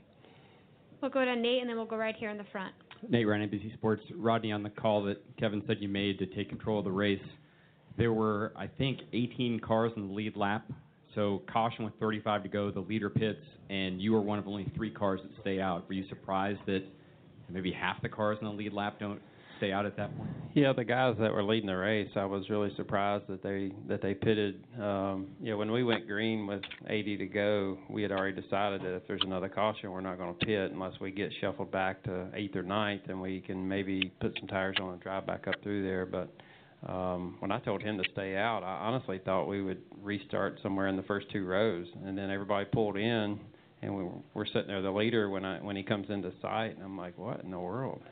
We'll 1.01 1.11
go 1.11 1.25
to 1.25 1.37
Nate, 1.37 1.61
and 1.61 1.69
then 1.69 1.77
we'll 1.77 1.87
go 1.87 1.97
right 1.97 2.17
here 2.17 2.31
in 2.31 2.39
the 2.39 2.47
front. 2.51 2.75
Nate 3.09 3.29
Ryan, 3.29 3.49
NBC 3.49 3.75
Sports. 3.75 4.03
Rodney, 4.17 4.51
on 4.51 4.63
the 4.63 4.71
call 4.71 5.05
that 5.05 5.23
Kevin 5.39 5.63
said 5.67 5.77
you 5.81 5.89
made 5.89 6.19
to 6.19 6.27
take 6.27 6.49
control 6.49 6.79
of 6.79 6.85
the 6.85 6.91
race, 6.91 7.21
there 7.99 8.13
were, 8.13 8.53
I 8.57 8.67
think, 8.67 9.01
18 9.13 9.61
cars 9.61 9.93
in 9.97 10.09
the 10.09 10.15
lead 10.15 10.37
lap. 10.37 10.67
So 11.17 11.43
caution 11.51 11.85
with 11.85 11.95
35 11.99 12.45
to 12.45 12.49
go, 12.49 12.71
the 12.71 12.81
leader 12.81 13.11
pits, 13.11 13.41
and 13.71 14.01
you 14.01 14.13
were 14.13 14.21
one 14.21 14.39
of 14.39 14.47
only 14.47 14.71
three 14.77 14.91
cars 14.91 15.19
that 15.23 15.33
stay 15.41 15.61
out. 15.61 15.89
Were 15.89 15.95
you 15.95 16.07
surprised 16.09 16.61
that 16.67 16.85
maybe 17.49 17.73
half 17.73 18.01
the 18.03 18.09
cars 18.09 18.37
in 18.41 18.47
the 18.47 18.53
lead 18.53 18.75
lap 18.75 19.01
don't 19.01 19.21
stay 19.57 19.73
out 19.73 19.87
at 19.87 19.97
that 19.97 20.15
point? 20.15 20.29
Yeah, 20.53 20.75
the 20.75 20.85
guys 20.85 21.17
that 21.19 21.33
were 21.33 21.43
leading 21.43 21.69
the 21.69 21.77
race, 21.77 22.11
I 22.17 22.27
was 22.27 22.51
really 22.51 22.71
surprised 22.77 23.25
that 23.29 23.43
they 23.43 23.73
that 23.89 24.03
they 24.03 24.13
pitted. 24.13 24.63
Um, 24.75 25.29
know, 25.41 25.57
when 25.57 25.73
we 25.73 25.85
went 25.85 26.07
green 26.07 26.47
with 26.47 26.63
80 26.87 27.17
to 27.17 27.27
go, 27.27 27.79
we 27.89 28.03
had 28.03 28.13
already 28.13 28.39
decided 28.39 28.83
that 28.83 28.97
if 28.97 29.09
there's 29.09 29.23
another 29.25 29.49
caution, 29.49 29.91
we're 29.93 30.03
not 30.03 30.19
going 30.19 30.37
to 30.37 30.47
pit 30.47 30.71
unless 30.71 31.01
we 31.01 31.13
get 31.13 31.31
shuffled 31.41 31.71
back 31.71 32.03
to 32.05 32.27
eighth 32.35 32.57
or 32.57 32.63
ninth, 32.63 33.03
and 33.09 33.19
we 33.19 33.41
can 33.41 33.67
maybe 33.67 34.13
put 34.21 34.37
some 34.39 34.49
tires 34.49 34.77
on 34.83 34.93
and 34.93 35.01
drive 35.01 35.27
back 35.27 35.49
up 35.49 35.55
through 35.63 35.83
there. 35.83 36.05
But 36.05 36.31
um, 36.85 37.37
when 37.41 37.51
I 37.51 37.59
told 37.61 37.83
him 37.83 37.99
to 37.99 38.05
stay 38.13 38.37
out, 38.37 38.63
I 38.63 38.87
honestly 38.87 39.21
thought 39.25 39.47
we 39.47 39.63
would 39.63 39.83
restart 40.03 40.59
somewhere 40.63 40.89
in 40.89 40.97
the 40.97 41.03
first 41.03 41.27
two 41.33 41.45
rows, 41.45 41.87
and 42.05 42.17
then 42.17 42.31
everybody 42.31 42.67
pulled 42.67 42.97
in, 42.97 43.41
and 43.83 43.97
we 43.97 44.05
were, 44.05 44.11
we're 44.35 44.47
sitting 44.47 44.69
there. 44.69 44.83
The 44.83 44.91
leader 44.91 45.31
when 45.31 45.45
I 45.45 45.59
when 45.59 45.77
he 45.77 45.83
comes 45.83 46.11
into 46.11 46.33
sight, 46.43 46.77
and 46.77 46.83
I'm 46.85 46.97
like, 46.99 47.17
what 47.19 47.43
in 47.43 47.51
the 47.51 47.59
world? 47.59 48.03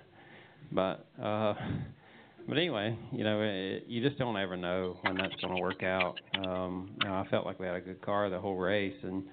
But 0.72 1.06
uh, 1.22 1.54
but 2.48 2.56
anyway, 2.56 2.96
you 3.12 3.22
know, 3.22 3.42
it, 3.42 3.84
you 3.86 4.06
just 4.06 4.18
don't 4.18 4.36
ever 4.36 4.56
know 4.56 4.96
when 5.02 5.16
that's 5.16 5.34
going 5.40 5.54
to 5.54 5.60
work 5.60 5.82
out. 5.82 6.18
Um, 6.44 6.90
you 7.00 7.08
know, 7.08 7.14
I 7.14 7.26
felt 7.30 7.46
like 7.46 7.60
we 7.60 7.66
had 7.66 7.76
a 7.76 7.80
good 7.80 8.00
car 8.02 8.30
the 8.30 8.40
whole 8.40 8.56
race, 8.56 8.96
and 9.02 9.24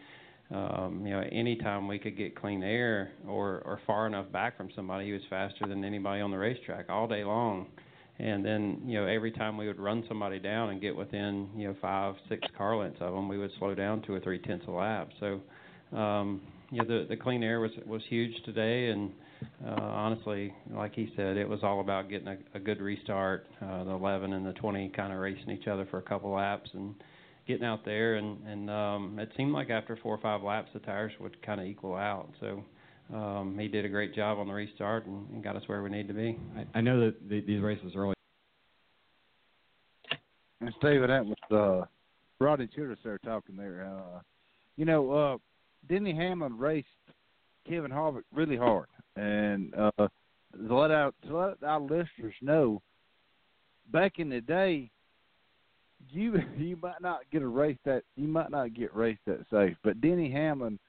um, 0.53 1.03
you 1.05 1.13
know, 1.13 1.23
anytime 1.31 1.87
we 1.87 1.97
could 1.97 2.17
get 2.17 2.35
clean 2.35 2.63
air 2.63 3.11
or 3.27 3.61
or 3.65 3.79
far 3.87 4.07
enough 4.07 4.29
back 4.31 4.57
from 4.57 4.69
somebody, 4.75 5.05
he 5.05 5.13
was 5.13 5.21
faster 5.29 5.65
than 5.67 5.85
anybody 5.85 6.21
on 6.21 6.31
the 6.31 6.37
racetrack 6.37 6.89
all 6.89 7.07
day 7.07 7.23
long. 7.23 7.67
And 8.19 8.45
then, 8.45 8.81
you 8.85 8.99
know, 8.99 9.07
every 9.07 9.31
time 9.31 9.57
we 9.57 9.67
would 9.67 9.79
run 9.79 10.03
somebody 10.07 10.37
down 10.37 10.69
and 10.69 10.79
get 10.79 10.95
within, 10.95 11.49
you 11.55 11.67
know, 11.67 11.75
five, 11.81 12.15
six 12.29 12.47
car 12.57 12.77
lengths 12.77 13.01
of 13.01 13.13
them, 13.13 13.27
we 13.27 13.37
would 13.37 13.51
slow 13.57 13.73
down 13.73 14.01
two 14.03 14.13
or 14.13 14.19
three 14.19 14.37
tenths 14.39 14.65
a 14.67 14.71
lap. 14.71 15.09
So, 15.19 15.41
um, 15.97 16.41
you 16.69 16.81
know, 16.81 16.87
the 16.87 17.07
the 17.09 17.17
clean 17.17 17.43
air 17.43 17.59
was 17.59 17.71
was 17.85 18.01
huge 18.09 18.33
today, 18.45 18.89
and 18.89 19.11
uh, 19.65 19.81
honestly, 19.81 20.53
like 20.71 20.93
he 20.93 21.11
said, 21.15 21.35
it 21.35 21.47
was 21.47 21.59
all 21.63 21.81
about 21.81 22.09
getting 22.09 22.27
a, 22.27 22.37
a 22.53 22.59
good 22.59 22.79
restart. 22.79 23.47
Uh, 23.61 23.83
the 23.83 23.91
11 23.91 24.33
and 24.33 24.45
the 24.45 24.53
20 24.53 24.89
kind 24.89 25.11
of 25.11 25.19
racing 25.19 25.49
each 25.49 25.67
other 25.67 25.85
for 25.89 25.97
a 25.97 26.01
couple 26.01 26.31
laps 26.31 26.69
and 26.73 26.95
getting 27.47 27.65
out 27.65 27.83
there, 27.83 28.15
and 28.15 28.37
and 28.45 28.69
um, 28.69 29.19
it 29.19 29.29
seemed 29.35 29.51
like 29.51 29.69
after 29.69 29.97
four 30.01 30.15
or 30.15 30.21
five 30.21 30.43
laps, 30.43 30.69
the 30.73 30.79
tires 30.79 31.11
would 31.19 31.41
kind 31.45 31.59
of 31.59 31.67
equal 31.67 31.95
out. 31.95 32.29
So. 32.39 32.63
Um, 33.13 33.57
he 33.59 33.67
did 33.67 33.83
a 33.83 33.89
great 33.89 34.15
job 34.15 34.37
on 34.37 34.47
the 34.47 34.53
restart 34.53 35.05
and, 35.05 35.29
and 35.31 35.43
got 35.43 35.55
us 35.55 35.63
where 35.67 35.83
we 35.83 35.89
need 35.89 36.07
to 36.07 36.13
be. 36.13 36.37
I, 36.55 36.79
I 36.79 36.81
know 36.81 36.99
that 37.01 37.27
the, 37.27 37.41
these 37.41 37.61
races 37.61 37.93
are 37.95 38.03
always 38.03 38.15
And 40.61 40.73
Steven, 40.77 41.07
that 41.09 41.25
was 41.25 41.35
uh, 41.51 41.85
Rodney 42.39 42.67
Childers 42.73 42.99
there 43.03 43.19
talking 43.19 43.57
there. 43.57 43.85
Uh, 43.85 44.19
you 44.77 44.85
know, 44.85 45.11
uh, 45.11 45.37
Denny 45.89 46.15
Hamlin 46.15 46.57
raced 46.57 46.87
Kevin 47.67 47.91
Harvick 47.91 48.23
really 48.33 48.57
hard, 48.57 48.87
and 49.15 49.73
uh, 49.75 49.91
to 49.97 50.07
let 50.77 50.91
out 50.91 51.13
to 51.27 51.37
let 51.37 51.63
our 51.63 51.81
listeners 51.81 52.33
know, 52.41 52.81
back 53.91 54.19
in 54.19 54.29
the 54.29 54.41
day, 54.41 54.89
you 56.09 56.39
you 56.57 56.77
might 56.81 57.01
not 57.01 57.19
get 57.31 57.41
a 57.41 57.47
race 57.47 57.77
that 57.85 58.03
you 58.15 58.27
might 58.27 58.51
not 58.51 58.73
get 58.73 58.95
raced 58.95 59.21
that 59.27 59.45
safe, 59.51 59.75
but 59.83 59.99
Denny 60.01 60.31
Hamlin 60.31 60.79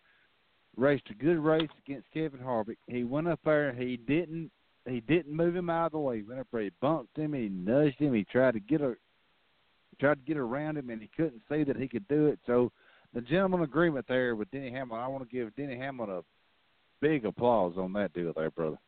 raced 0.76 1.10
a 1.10 1.14
good 1.14 1.38
race 1.38 1.70
against 1.84 2.10
Kevin 2.12 2.40
Harvick. 2.40 2.76
He 2.86 3.04
went 3.04 3.28
up 3.28 3.40
there, 3.44 3.72
he 3.72 3.96
didn't 3.96 4.50
he 4.84 5.00
didn't 5.00 5.36
move 5.36 5.54
him 5.54 5.70
out 5.70 5.86
of 5.86 5.92
the 5.92 5.98
way. 5.98 6.16
He 6.16 6.22
went 6.22 6.40
up 6.40 6.48
there, 6.52 6.62
he 6.62 6.70
bumped 6.80 7.16
him, 7.16 7.34
he 7.34 7.48
nudged 7.48 8.00
him, 8.00 8.14
he 8.14 8.24
tried 8.24 8.54
to 8.54 8.60
get 8.60 8.80
a 8.80 8.94
tried 10.00 10.14
to 10.14 10.26
get 10.26 10.36
around 10.36 10.78
him, 10.78 10.90
and 10.90 11.00
he 11.00 11.08
couldn't 11.16 11.42
see 11.48 11.62
that 11.62 11.76
he 11.76 11.86
could 11.86 12.06
do 12.08 12.26
it. 12.26 12.38
So 12.46 12.72
the 13.14 13.20
gentleman 13.20 13.62
agreement 13.62 14.06
there 14.08 14.34
with 14.34 14.50
Denny 14.50 14.70
Hamlin, 14.70 15.00
I 15.00 15.06
want 15.06 15.22
to 15.22 15.34
give 15.34 15.54
Denny 15.54 15.76
Hamlin 15.76 16.10
a 16.10 16.22
big 17.00 17.24
applause 17.24 17.74
on 17.76 17.92
that 17.92 18.12
deal 18.12 18.32
there, 18.34 18.50
brother. 18.50 18.78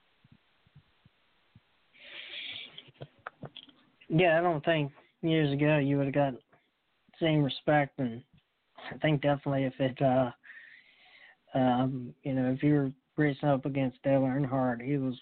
Yeah, 4.08 4.38
I 4.38 4.42
don't 4.42 4.64
think 4.64 4.92
years 5.22 5.52
ago 5.52 5.78
you 5.78 5.96
would 5.96 6.06
have 6.06 6.14
got 6.14 6.34
same 7.20 7.42
respect, 7.42 7.98
and 7.98 8.22
I 8.92 8.98
think 8.98 9.22
definitely 9.22 9.64
if 9.64 9.74
it, 9.78 10.00
uh, 10.02 10.30
um, 11.54 12.14
you 12.22 12.34
know, 12.34 12.50
if 12.50 12.62
you 12.62 12.74
were 12.74 12.92
racing 13.16 13.48
up 13.48 13.64
against 13.64 14.02
Dale 14.02 14.22
Earnhardt, 14.22 14.82
he 14.82 14.96
was 14.98 15.14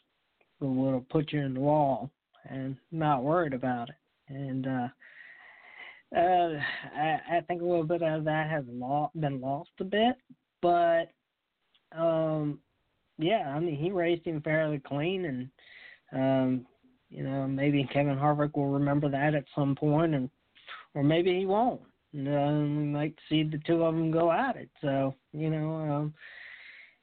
would 0.60 0.94
have 0.94 1.08
put 1.08 1.32
you 1.32 1.40
in 1.40 1.54
the 1.54 1.60
wall 1.60 2.10
and 2.48 2.76
not 2.90 3.24
worried 3.24 3.52
about 3.52 3.88
it. 3.88 3.96
And 4.28 4.66
uh, 4.66 4.88
uh, 6.16 6.50
I, 6.96 7.20
I 7.30 7.40
think 7.46 7.62
a 7.62 7.64
little 7.64 7.84
bit 7.84 8.02
of 8.02 8.24
that 8.24 8.48
has 8.50 8.64
lo- 8.68 9.10
been 9.18 9.40
lost 9.40 9.70
a 9.80 9.84
bit, 9.84 10.16
but 10.60 11.10
um, 11.96 12.60
yeah, 13.18 13.52
I 13.54 13.58
mean 13.58 13.76
he 13.76 13.90
raced 13.90 14.26
him 14.26 14.40
fairly 14.40 14.78
clean, 14.78 15.24
and 15.24 15.48
um, 16.12 16.66
you 17.10 17.24
know 17.24 17.46
maybe 17.46 17.88
Kevin 17.92 18.16
Harvick 18.16 18.56
will 18.56 18.70
remember 18.70 19.08
that 19.10 19.34
at 19.34 19.44
some 19.54 19.74
point, 19.74 20.14
and 20.14 20.30
or 20.94 21.02
maybe 21.02 21.38
he 21.38 21.46
won't. 21.46 21.80
Um, 22.14 22.76
we 22.76 22.84
might 22.84 23.14
see 23.28 23.42
the 23.42 23.60
two 23.66 23.84
of 23.84 23.94
them 23.94 24.10
go 24.10 24.30
at 24.30 24.56
it. 24.56 24.68
So 24.80 25.14
you 25.32 25.50
know, 25.50 25.76
um, 25.76 26.14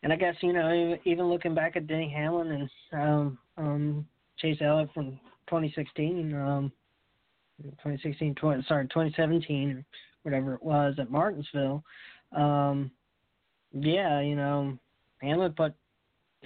and 0.03 0.13
I 0.13 0.15
guess 0.15 0.35
you 0.41 0.53
know 0.53 0.97
even 1.05 1.29
looking 1.29 1.55
back 1.55 1.75
at 1.75 1.87
Denny 1.87 2.09
Hamlin 2.15 2.69
and 2.91 3.01
um, 3.01 3.37
um, 3.57 4.07
Chase 4.37 4.59
Elliott 4.61 4.89
from 4.93 5.19
2016. 5.47 6.33
Um, 6.35 6.71
2016, 7.63 8.35
20, 8.35 8.65
sorry, 8.67 8.85
2017, 8.87 9.83
whatever 10.23 10.53
it 10.53 10.63
was 10.63 10.95
at 10.97 11.11
Martinsville. 11.11 11.83
Um, 12.31 12.91
yeah, 13.73 14.21
you 14.21 14.35
know, 14.35 14.77
Hamlin 15.21 15.53
put 15.53 15.73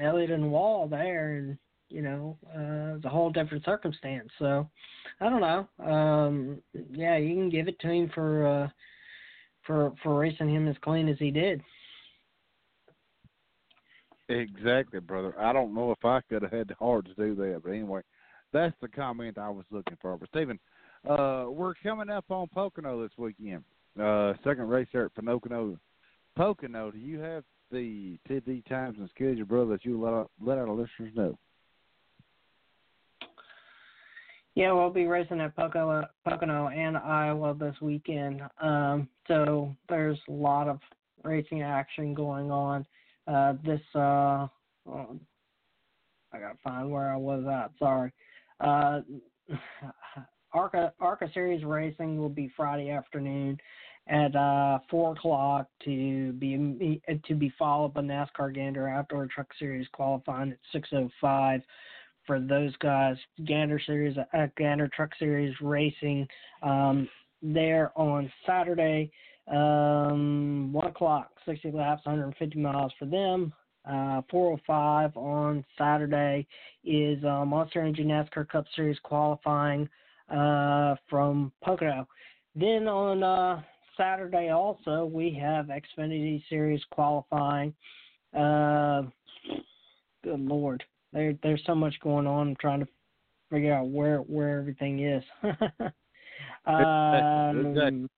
Elliott 0.02 0.32
in 0.32 0.42
the 0.42 0.48
wall 0.48 0.88
there, 0.88 1.36
and 1.36 1.58
you 1.94 2.02
know, 2.02 2.38
uh, 2.48 2.96
it's 2.96 3.06
a 3.06 3.10
whole 3.10 3.30
different 3.30 3.64
circumstance. 3.64 4.30
So, 4.40 4.68
I 5.22 5.30
don't 5.30 5.42
know. 5.42 5.68
Um, 5.86 6.62
yeah, 6.92 7.18
you 7.18 7.36
can 7.36 7.50
give 7.50 7.68
it 7.68 7.80
to 7.82 7.88
him 7.88 8.12
for 8.14 8.48
uh, 8.48 8.70
for 9.66 9.94
for 10.02 10.18
racing 10.18 10.50
him 10.50 10.68
as 10.68 10.76
clean 10.82 11.08
as 11.08 11.18
he 11.20 11.32
did. 11.32 11.62
Exactly, 14.30 15.00
brother. 15.00 15.36
I 15.40 15.54
don't 15.54 15.76
know 15.76 15.92
if 15.92 16.04
I 16.04 16.22
could 16.22 16.42
have 16.42 16.52
had 16.52 16.70
the 16.70 16.76
heart 16.76 17.06
to 17.06 17.14
do 17.14 17.36
that, 17.36 17.62
but 17.64 17.72
anyway, 17.72 18.02
that's 18.52 18.76
the 18.82 18.88
comment 18.88 19.38
I 19.38 19.50
was 19.50 19.66
looking 19.70 19.98
for. 20.02 20.18
But 20.18 20.30
Steven, 20.30 20.60
uh, 21.08 21.46
we're 21.50 21.74
coming 21.76 22.10
up 22.10 22.26
on 22.30 22.48
Pocono 22.48 23.04
this 23.04 23.12
weekend. 23.18 23.64
Uh, 24.00 24.34
second 24.44 24.70
race 24.70 24.88
there 24.94 25.06
at 25.06 25.16
Pocono. 25.16 25.78
Pocono, 26.36 26.90
do 26.90 26.98
you 26.98 27.20
have 27.20 27.44
the 27.72 28.18
TD 28.30 28.66
times 28.68 28.98
and 28.98 29.10
schedule, 29.10 29.46
brother, 29.46 29.72
that 29.72 29.86
you 29.86 30.02
let 30.02 30.26
let 30.42 30.58
our 30.58 30.70
listeners 30.70 31.12
know? 31.16 31.38
Yeah, 34.56 34.72
we'll 34.72 34.92
be 34.92 35.08
racing 35.08 35.42
at 35.42 35.56
Pocono, 35.56 36.06
Pocono 36.24 36.68
and 36.68 36.96
Iowa 36.96 37.56
this 37.56 37.76
weekend. 37.82 38.42
Um, 38.62 39.08
so 39.28 39.76
there's 39.90 40.20
a 40.30 40.32
lot 40.32 40.68
of 40.68 40.80
racing 41.24 41.64
action 41.64 42.14
going 42.14 42.52
on. 42.52 42.86
Uh, 43.28 43.54
this, 43.66 43.82
uh, 43.96 44.48
oh, 44.88 45.18
I 46.32 46.40
gotta 46.40 46.58
find 46.64 46.92
where 46.92 47.12
I 47.12 47.18
was 47.18 47.46
at. 47.48 47.72
Sorry. 47.80 48.12
Uh, 48.60 49.02
ARCA 50.54 50.94
ARCA 51.00 51.30
Series 51.34 51.64
racing 51.64 52.20
will 52.20 52.30
be 52.30 52.52
Friday 52.56 52.92
afternoon 52.92 53.58
at 54.08 54.36
uh, 54.36 54.80
four 54.90 55.14
o'clock 55.14 55.68
to 55.86 56.34
be 56.34 57.02
to 57.26 57.36
be 57.36 57.52
followed 57.58 57.94
by 57.94 58.02
NASCAR 58.02 58.54
Gander 58.54 58.88
Outdoor 58.88 59.28
Truck 59.34 59.48
Series 59.58 59.88
qualifying 59.94 60.52
at 60.52 60.60
six 60.72 60.90
o 60.94 61.10
five 61.20 61.62
for 62.26 62.40
those 62.40 62.76
guys. 62.78 63.18
Gander 63.46 63.80
Series 63.86 64.18
uh, 64.18 64.48
Gander 64.58 64.90
Truck 64.96 65.12
Series 65.18 65.54
racing 65.62 66.28
um, 66.62 67.08
there 67.42 67.92
on 67.96 68.32
Saturday, 68.46 69.12
um, 69.52 70.72
one 70.72 70.88
o'clock, 70.88 71.32
sixty 71.46 71.72
laps, 71.72 72.06
150 72.06 72.60
miles 72.60 72.92
for 72.98 73.06
them. 73.06 73.54
Uh, 73.86 74.22
405 74.32 75.18
on 75.18 75.66
Saturday 75.78 76.48
is 76.86 77.22
uh, 77.26 77.44
Monster 77.44 77.82
Energy 77.82 78.06
NASCAR 78.06 78.48
Cup 78.48 78.64
Series 78.78 78.98
qualifying 79.04 79.90
uh, 80.30 80.96
from 81.10 81.52
Pocono. 81.62 82.08
Then 82.56 82.88
on 82.88 83.24
uh, 83.24 83.62
Saturday 83.98 84.52
also 84.52 85.06
we 85.06 85.38
have 85.42 85.66
Xfinity 85.66 86.42
Series 86.48 86.82
qualifying. 86.92 87.74
Uh, 88.34 89.04
good 90.24 90.40
lord, 90.40 90.82
there 91.14 91.34
there's 91.44 91.64
so 91.66 91.76
much 91.76 91.96
going 92.02 92.28
on. 92.28 92.50
I'm 92.50 92.56
trying 92.60 92.82
to 92.82 92.88
figure 93.50 93.74
out 93.74 93.88
where 93.88 94.18
where 94.18 94.60
everything 94.60 95.06
is. 95.06 95.24
um, 96.66 98.10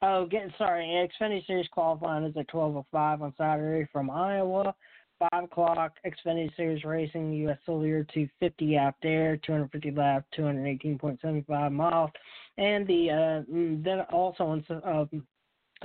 Oh, 0.00 0.26
getting 0.26 0.52
sorry. 0.56 0.84
Xfinity 1.20 1.44
Series 1.46 1.68
qualifying 1.72 2.24
is 2.24 2.36
at 2.36 2.48
12:05 2.48 3.20
on 3.20 3.34
Saturday 3.36 3.88
from 3.92 4.10
Iowa. 4.10 4.74
Five 5.18 5.44
o'clock. 5.44 5.96
Xfinity 6.06 6.54
Series 6.56 6.84
Racing 6.84 7.32
U.S. 7.32 7.58
Cellular 7.66 8.04
250 8.04 8.78
out 8.78 8.94
there, 9.02 9.36
250 9.38 9.90
laps, 9.90 10.26
218.75 10.38 11.72
miles, 11.72 12.10
and 12.56 12.86
the 12.86 13.10
uh, 13.10 13.52
mm, 13.52 13.82
then 13.82 14.02
also 14.12 14.44
on 14.44 14.64
uh, 14.70 15.04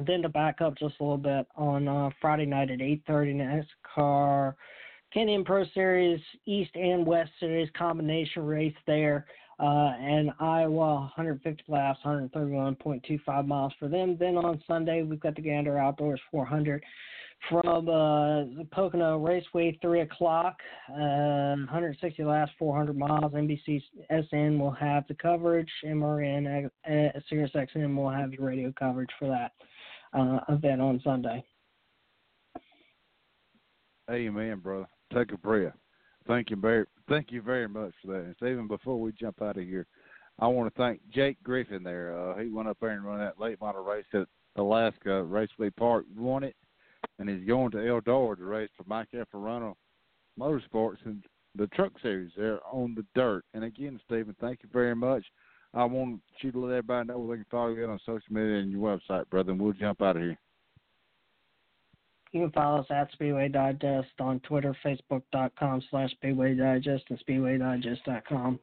then 0.06 0.22
to 0.22 0.30
back 0.30 0.62
up 0.62 0.78
just 0.78 0.96
a 1.00 1.04
little 1.04 1.18
bit 1.18 1.48
on 1.56 1.88
uh, 1.88 2.12
Friday 2.22 2.46
night 2.46 2.70
at 2.70 2.80
8:30 2.80 3.66
NASCAR 3.98 4.54
K&N 5.14 5.44
Pro 5.44 5.64
Series 5.74 6.20
East 6.46 6.72
and 6.76 7.06
West 7.06 7.30
Series 7.40 7.70
combination 7.78 8.44
race 8.46 8.74
there 8.88 9.26
uh, 9.60 9.94
and 10.00 10.32
Iowa 10.40 11.12
150 11.16 11.64
laps, 11.68 12.00
131.25 12.04 13.48
miles 13.48 13.74
for 13.80 13.88
them. 13.88 14.18
Then 14.20 14.38
on 14.38 14.62
Sunday, 14.68 15.04
we've 15.04 15.20
got 15.20 15.36
the 15.36 15.42
Gander 15.42 15.78
Outdoors 15.78 16.20
400 16.32 16.84
from 17.50 17.90
uh, 17.90 18.46
the 18.58 18.68
Pocono 18.72 19.18
Raceway, 19.20 19.78
3 19.82 20.02
o'clock, 20.02 20.58
uh, 20.90 21.56
160 21.56 22.24
laps, 22.24 22.52
400 22.58 22.98
miles. 22.98 23.34
NBC 23.34 23.82
SN 24.10 24.58
will 24.58 24.72
have 24.72 25.06
the 25.08 25.14
coverage. 25.14 25.70
MRN, 25.86 26.66
uh, 26.66 27.20
Sirius 27.30 27.52
XM 27.54 27.96
will 27.96 28.10
have 28.10 28.32
the 28.32 28.38
radio 28.38 28.74
coverage 28.80 29.12
for 29.20 29.28
that 29.28 29.52
uh, 30.18 30.40
event 30.50 30.82
on 30.82 31.02
Sunday. 31.04 31.44
Amen, 34.10 34.60
brother. 34.60 34.88
Take 35.14 35.32
a 35.32 35.38
breath. 35.38 35.74
Thank 36.28 36.50
you 36.50 36.56
very, 36.56 36.86
thank 37.10 37.32
you 37.32 37.42
very 37.42 37.68
much 37.68 37.94
for 38.02 38.14
that. 38.14 38.24
And 38.26 38.36
Steven, 38.38 38.68
before 38.68 39.00
we 39.00 39.12
jump 39.12 39.42
out 39.42 39.58
of 39.58 39.64
here, 39.64 39.86
I 40.40 40.48
want 40.48 40.74
to 40.74 40.82
thank 40.82 41.02
Jake 41.14 41.38
Griffin 41.44 41.84
there. 41.84 42.18
Uh, 42.18 42.38
he 42.38 42.50
went 42.50 42.68
up 42.68 42.78
there 42.82 42.92
and 42.92 43.06
run 43.06 43.20
that 43.20 43.40
late 43.40 43.60
model 43.62 43.84
race 43.84 44.06
at 44.14 44.28
Alaska 44.56 45.24
Raceway 45.24 45.70
Park, 45.72 46.06
won 46.18 46.44
it, 46.44 46.56
and 47.20 47.30
he's 47.30 47.46
going 47.48 47.72
to 47.72 47.78
Eldora 47.78 48.38
to 48.38 48.44
race 48.44 48.70
for 48.76 48.84
Mike 48.88 49.10
Affarano 49.14 49.76
Motorsports 50.40 51.06
and 51.06 51.24
the 51.56 51.68
Truck 51.68 51.92
Series 52.02 52.32
there 52.36 52.60
on 52.72 52.96
the 52.96 53.06
dirt. 53.14 53.44
And 53.54 53.64
again, 53.64 54.00
Steven, 54.06 54.36
thank 54.42 54.60
you 54.64 54.70
very 54.72 54.96
much. 54.96 55.24
I 55.76 55.84
want 55.86 56.22
you 56.42 56.52
to 56.52 56.60
let 56.60 56.72
everybody 56.72 57.08
know 57.08 57.28
they 57.28 57.36
can 57.36 57.46
follow 57.52 57.74
you 57.74 57.86
on 57.86 58.00
social 58.06 58.22
media 58.30 58.58
and 58.58 58.72
your 58.72 58.82
website, 58.82 59.30
brother, 59.30 59.52
and 59.52 59.62
we'll 59.62 59.74
jump 59.74 60.02
out 60.02 60.16
of 60.16 60.22
here. 60.22 60.38
You 62.34 62.42
can 62.42 62.52
follow 62.52 62.80
us 62.80 62.88
at 62.90 63.12
Speedway 63.12 63.48
Digest 63.48 64.10
on 64.20 64.40
Twitter, 64.40 64.76
Facebook.com 64.84 65.84
slash 65.92 66.10
Speedway 66.12 66.56
Digest, 66.56 67.04
and 67.10 67.20
SpeedwayDigest.com. 67.26 68.60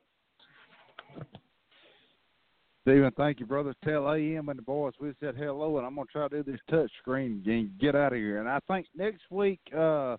Steven, 2.83 3.13
thank 3.17 3.39
you, 3.39 3.47
brother. 3.47 3.73
Tell 3.85 4.13
AM 4.13 4.49
and 4.49 4.59
the 4.59 4.63
boys 4.63 4.95
we 5.01 5.13
said 5.21 5.37
hello, 5.37 5.79
and 5.79 5.87
I'm 5.87 5.95
gonna 5.95 6.07
try 6.11 6.27
to 6.27 6.43
do 6.43 6.51
this 6.51 6.61
touch 6.69 6.91
screen 7.01 7.43
and 7.47 7.71
get 7.79 7.95
out 7.95 8.13
of 8.13 8.19
here. 8.19 8.41
And 8.41 8.49
I 8.49 8.59
think 8.67 8.87
next 8.97 9.23
week 9.31 9.61
uh 9.77 10.17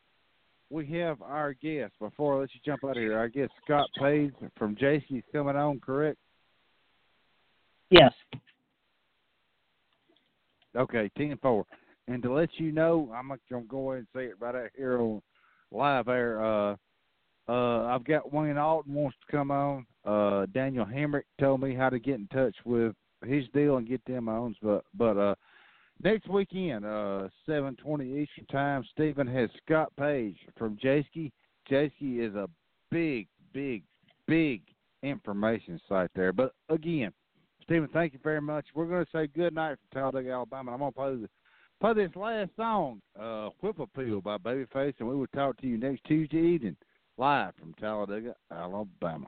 we 0.70 0.86
have 0.88 1.22
our 1.22 1.54
guest. 1.54 1.92
Before 2.00 2.38
I 2.38 2.42
let 2.42 2.54
you 2.54 2.62
jump 2.64 2.86
out 2.86 2.92
of 2.92 2.98
here, 2.98 3.18
our 3.18 3.28
guest 3.28 3.52
Scott 3.66 3.90
Page 4.00 4.32
from 4.58 4.76
Jayski 4.78 5.18
is 5.18 5.24
coming 5.34 5.58
on, 5.58 5.82
correct? 5.82 6.18
Yes. 7.90 8.14
Okay, 10.78 11.12
ten 11.18 11.38
four. 11.42 11.66
And 12.08 12.22
to 12.24 12.34
let 12.34 12.50
you 12.58 12.72
know, 12.72 13.12
I'm 13.16 13.28
gonna 13.28 13.64
go 13.64 13.92
ahead 13.92 14.00
and 14.00 14.08
say 14.14 14.26
it 14.26 14.40
right 14.40 14.56
out 14.56 14.70
here 14.76 15.00
on 15.00 15.22
live 15.72 16.08
air. 16.08 16.44
Uh, 16.44 16.76
uh, 17.48 17.86
I've 17.86 18.04
got 18.04 18.34
Wayne 18.34 18.58
Alton 18.58 18.94
wants 18.94 19.18
to 19.26 19.32
come 19.32 19.52
on. 19.52 19.86
Uh, 20.06 20.46
Daniel 20.54 20.86
Hamrick 20.86 21.24
told 21.40 21.62
me 21.62 21.76
how 21.76 21.90
to 21.90 22.00
get 22.00 22.16
in 22.16 22.28
touch 22.28 22.56
with 22.66 22.94
his 23.26 23.46
deal 23.54 23.78
and 23.78 23.88
get 23.88 24.04
them 24.06 24.28
on. 24.30 24.56
But 24.62 24.84
but 24.96 25.18
uh, 25.18 25.36
next 26.04 26.28
weekend, 26.28 26.86
uh, 26.86 27.30
seven 27.46 27.76
twenty 27.76 28.06
Eastern 28.06 28.46
time, 28.52 28.84
Steven 28.92 29.28
has 29.28 29.50
Scott 29.66 29.92
Page 29.98 30.38
from 30.58 30.78
Jayski. 30.78 31.32
Jayski 31.70 32.28
is 32.28 32.36
a 32.36 32.50
big, 32.90 33.28
big, 33.54 33.84
big 34.28 34.62
information 35.04 35.80
site 35.88 36.10
there. 36.16 36.34
But 36.34 36.54
again, 36.70 37.14
Steven, 37.64 37.90
thank 37.94 38.14
you 38.14 38.20
very 38.24 38.42
much. 38.42 38.66
We're 38.74 38.86
going 38.86 39.06
to 39.06 39.12
say 39.12 39.28
good 39.28 39.54
night 39.54 39.78
from 39.92 40.02
Talladega, 40.12 40.32
Alabama. 40.32 40.74
I'm 40.74 40.80
going 40.80 40.92
to 40.92 40.96
play, 40.96 41.16
the, 41.16 41.30
play 41.82 41.94
this 41.96 42.16
last 42.16 42.52
song, 42.56 43.02
uh, 43.20 43.50
Whip 43.62 43.80
Appeal 43.80 44.22
by 44.22 44.38
Babyface, 44.38 44.94
and 45.00 45.10
we 45.10 45.16
will 45.16 45.26
talk 45.34 45.58
to 45.58 45.68
you 45.68 45.80
next 45.80 46.04
Tuesday 46.04 46.38
evening, 46.38 46.78
live 47.18 47.56
from 47.56 47.74
Talladega, 47.74 48.36
Alabama. 48.52 49.26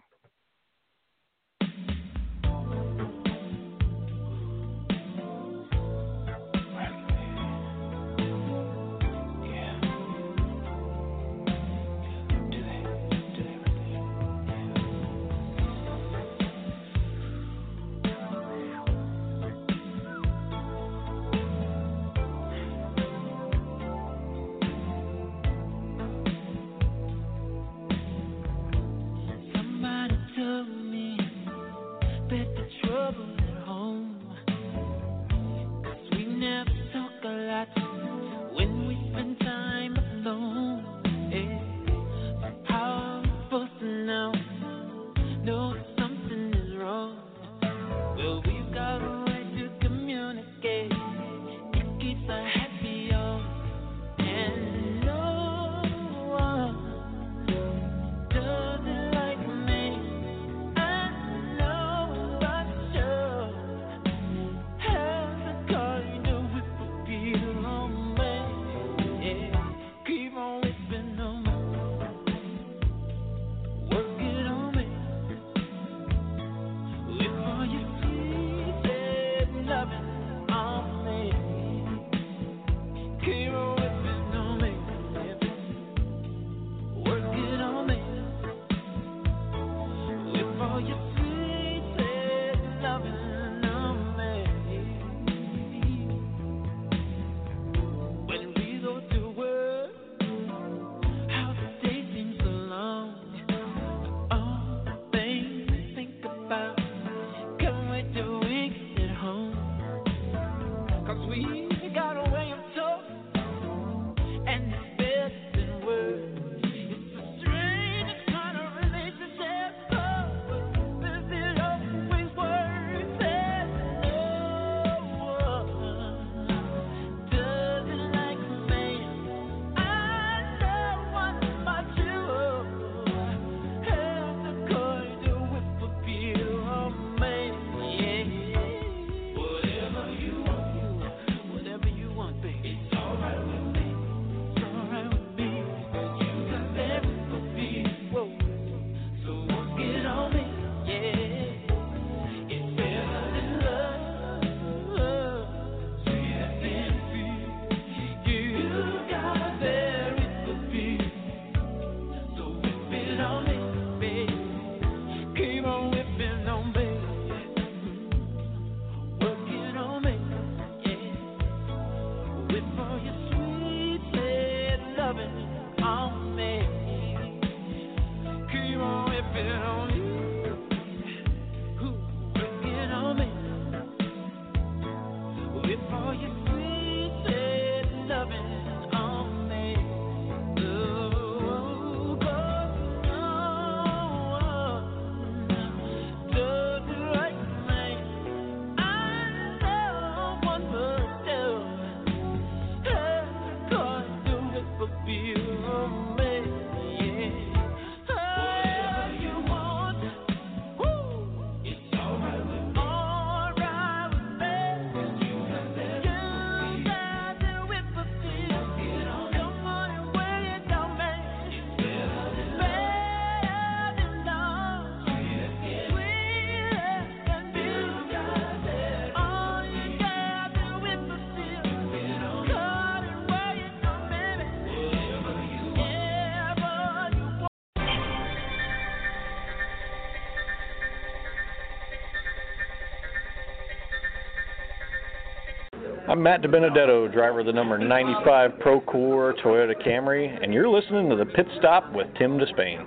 I'm 246.14 246.22
Matt 246.22 246.44
DiBenedetto, 246.44 247.12
driver 247.12 247.40
of 247.40 247.48
the 247.48 247.54
number 247.54 247.76
95 247.76 248.52
Procore 248.60 249.34
Toyota 249.42 249.74
Camry, 249.74 250.30
and 250.44 250.54
you're 250.54 250.70
listening 250.70 251.10
to 251.10 251.16
the 251.16 251.26
Pit 251.26 251.48
Stop 251.58 251.92
with 251.92 252.06
Tim 252.14 252.38
Disspain. 252.38 252.86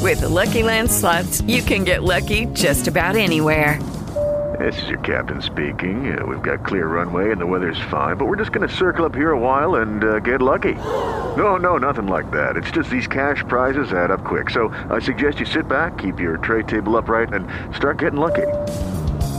With 0.00 0.20
the 0.20 0.28
Lucky 0.30 0.62
Land 0.62 0.90
slots, 0.90 1.42
you 1.42 1.60
can 1.60 1.84
get 1.84 2.04
lucky 2.04 2.46
just 2.54 2.88
about 2.88 3.16
anywhere. 3.16 3.78
This 4.58 4.80
is 4.82 4.88
your 4.88 4.98
captain 5.00 5.42
speaking. 5.42 6.18
Uh, 6.18 6.24
we've 6.24 6.40
got 6.40 6.64
clear 6.64 6.86
runway 6.86 7.32
and 7.32 7.38
the 7.38 7.46
weather's 7.46 7.80
fine, 7.90 8.16
but 8.16 8.24
we're 8.24 8.36
just 8.36 8.50
going 8.50 8.66
to 8.66 8.74
circle 8.74 9.04
up 9.04 9.14
here 9.14 9.32
a 9.32 9.38
while 9.38 9.74
and 9.74 10.02
uh, 10.02 10.18
get 10.20 10.40
lucky. 10.40 10.72
No, 10.72 11.58
no, 11.58 11.76
nothing 11.76 12.06
like 12.06 12.30
that. 12.30 12.56
It's 12.56 12.70
just 12.70 12.88
these 12.88 13.06
cash 13.06 13.44
prizes 13.46 13.92
add 13.92 14.10
up 14.10 14.24
quick. 14.24 14.48
So 14.48 14.68
I 14.88 15.00
suggest 15.00 15.38
you 15.38 15.44
sit 15.44 15.68
back, 15.68 15.98
keep 15.98 16.18
your 16.18 16.38
tray 16.38 16.62
table 16.62 16.96
upright, 16.96 17.34
and 17.34 17.46
start 17.76 17.98
getting 17.98 18.20
lucky. 18.20 18.46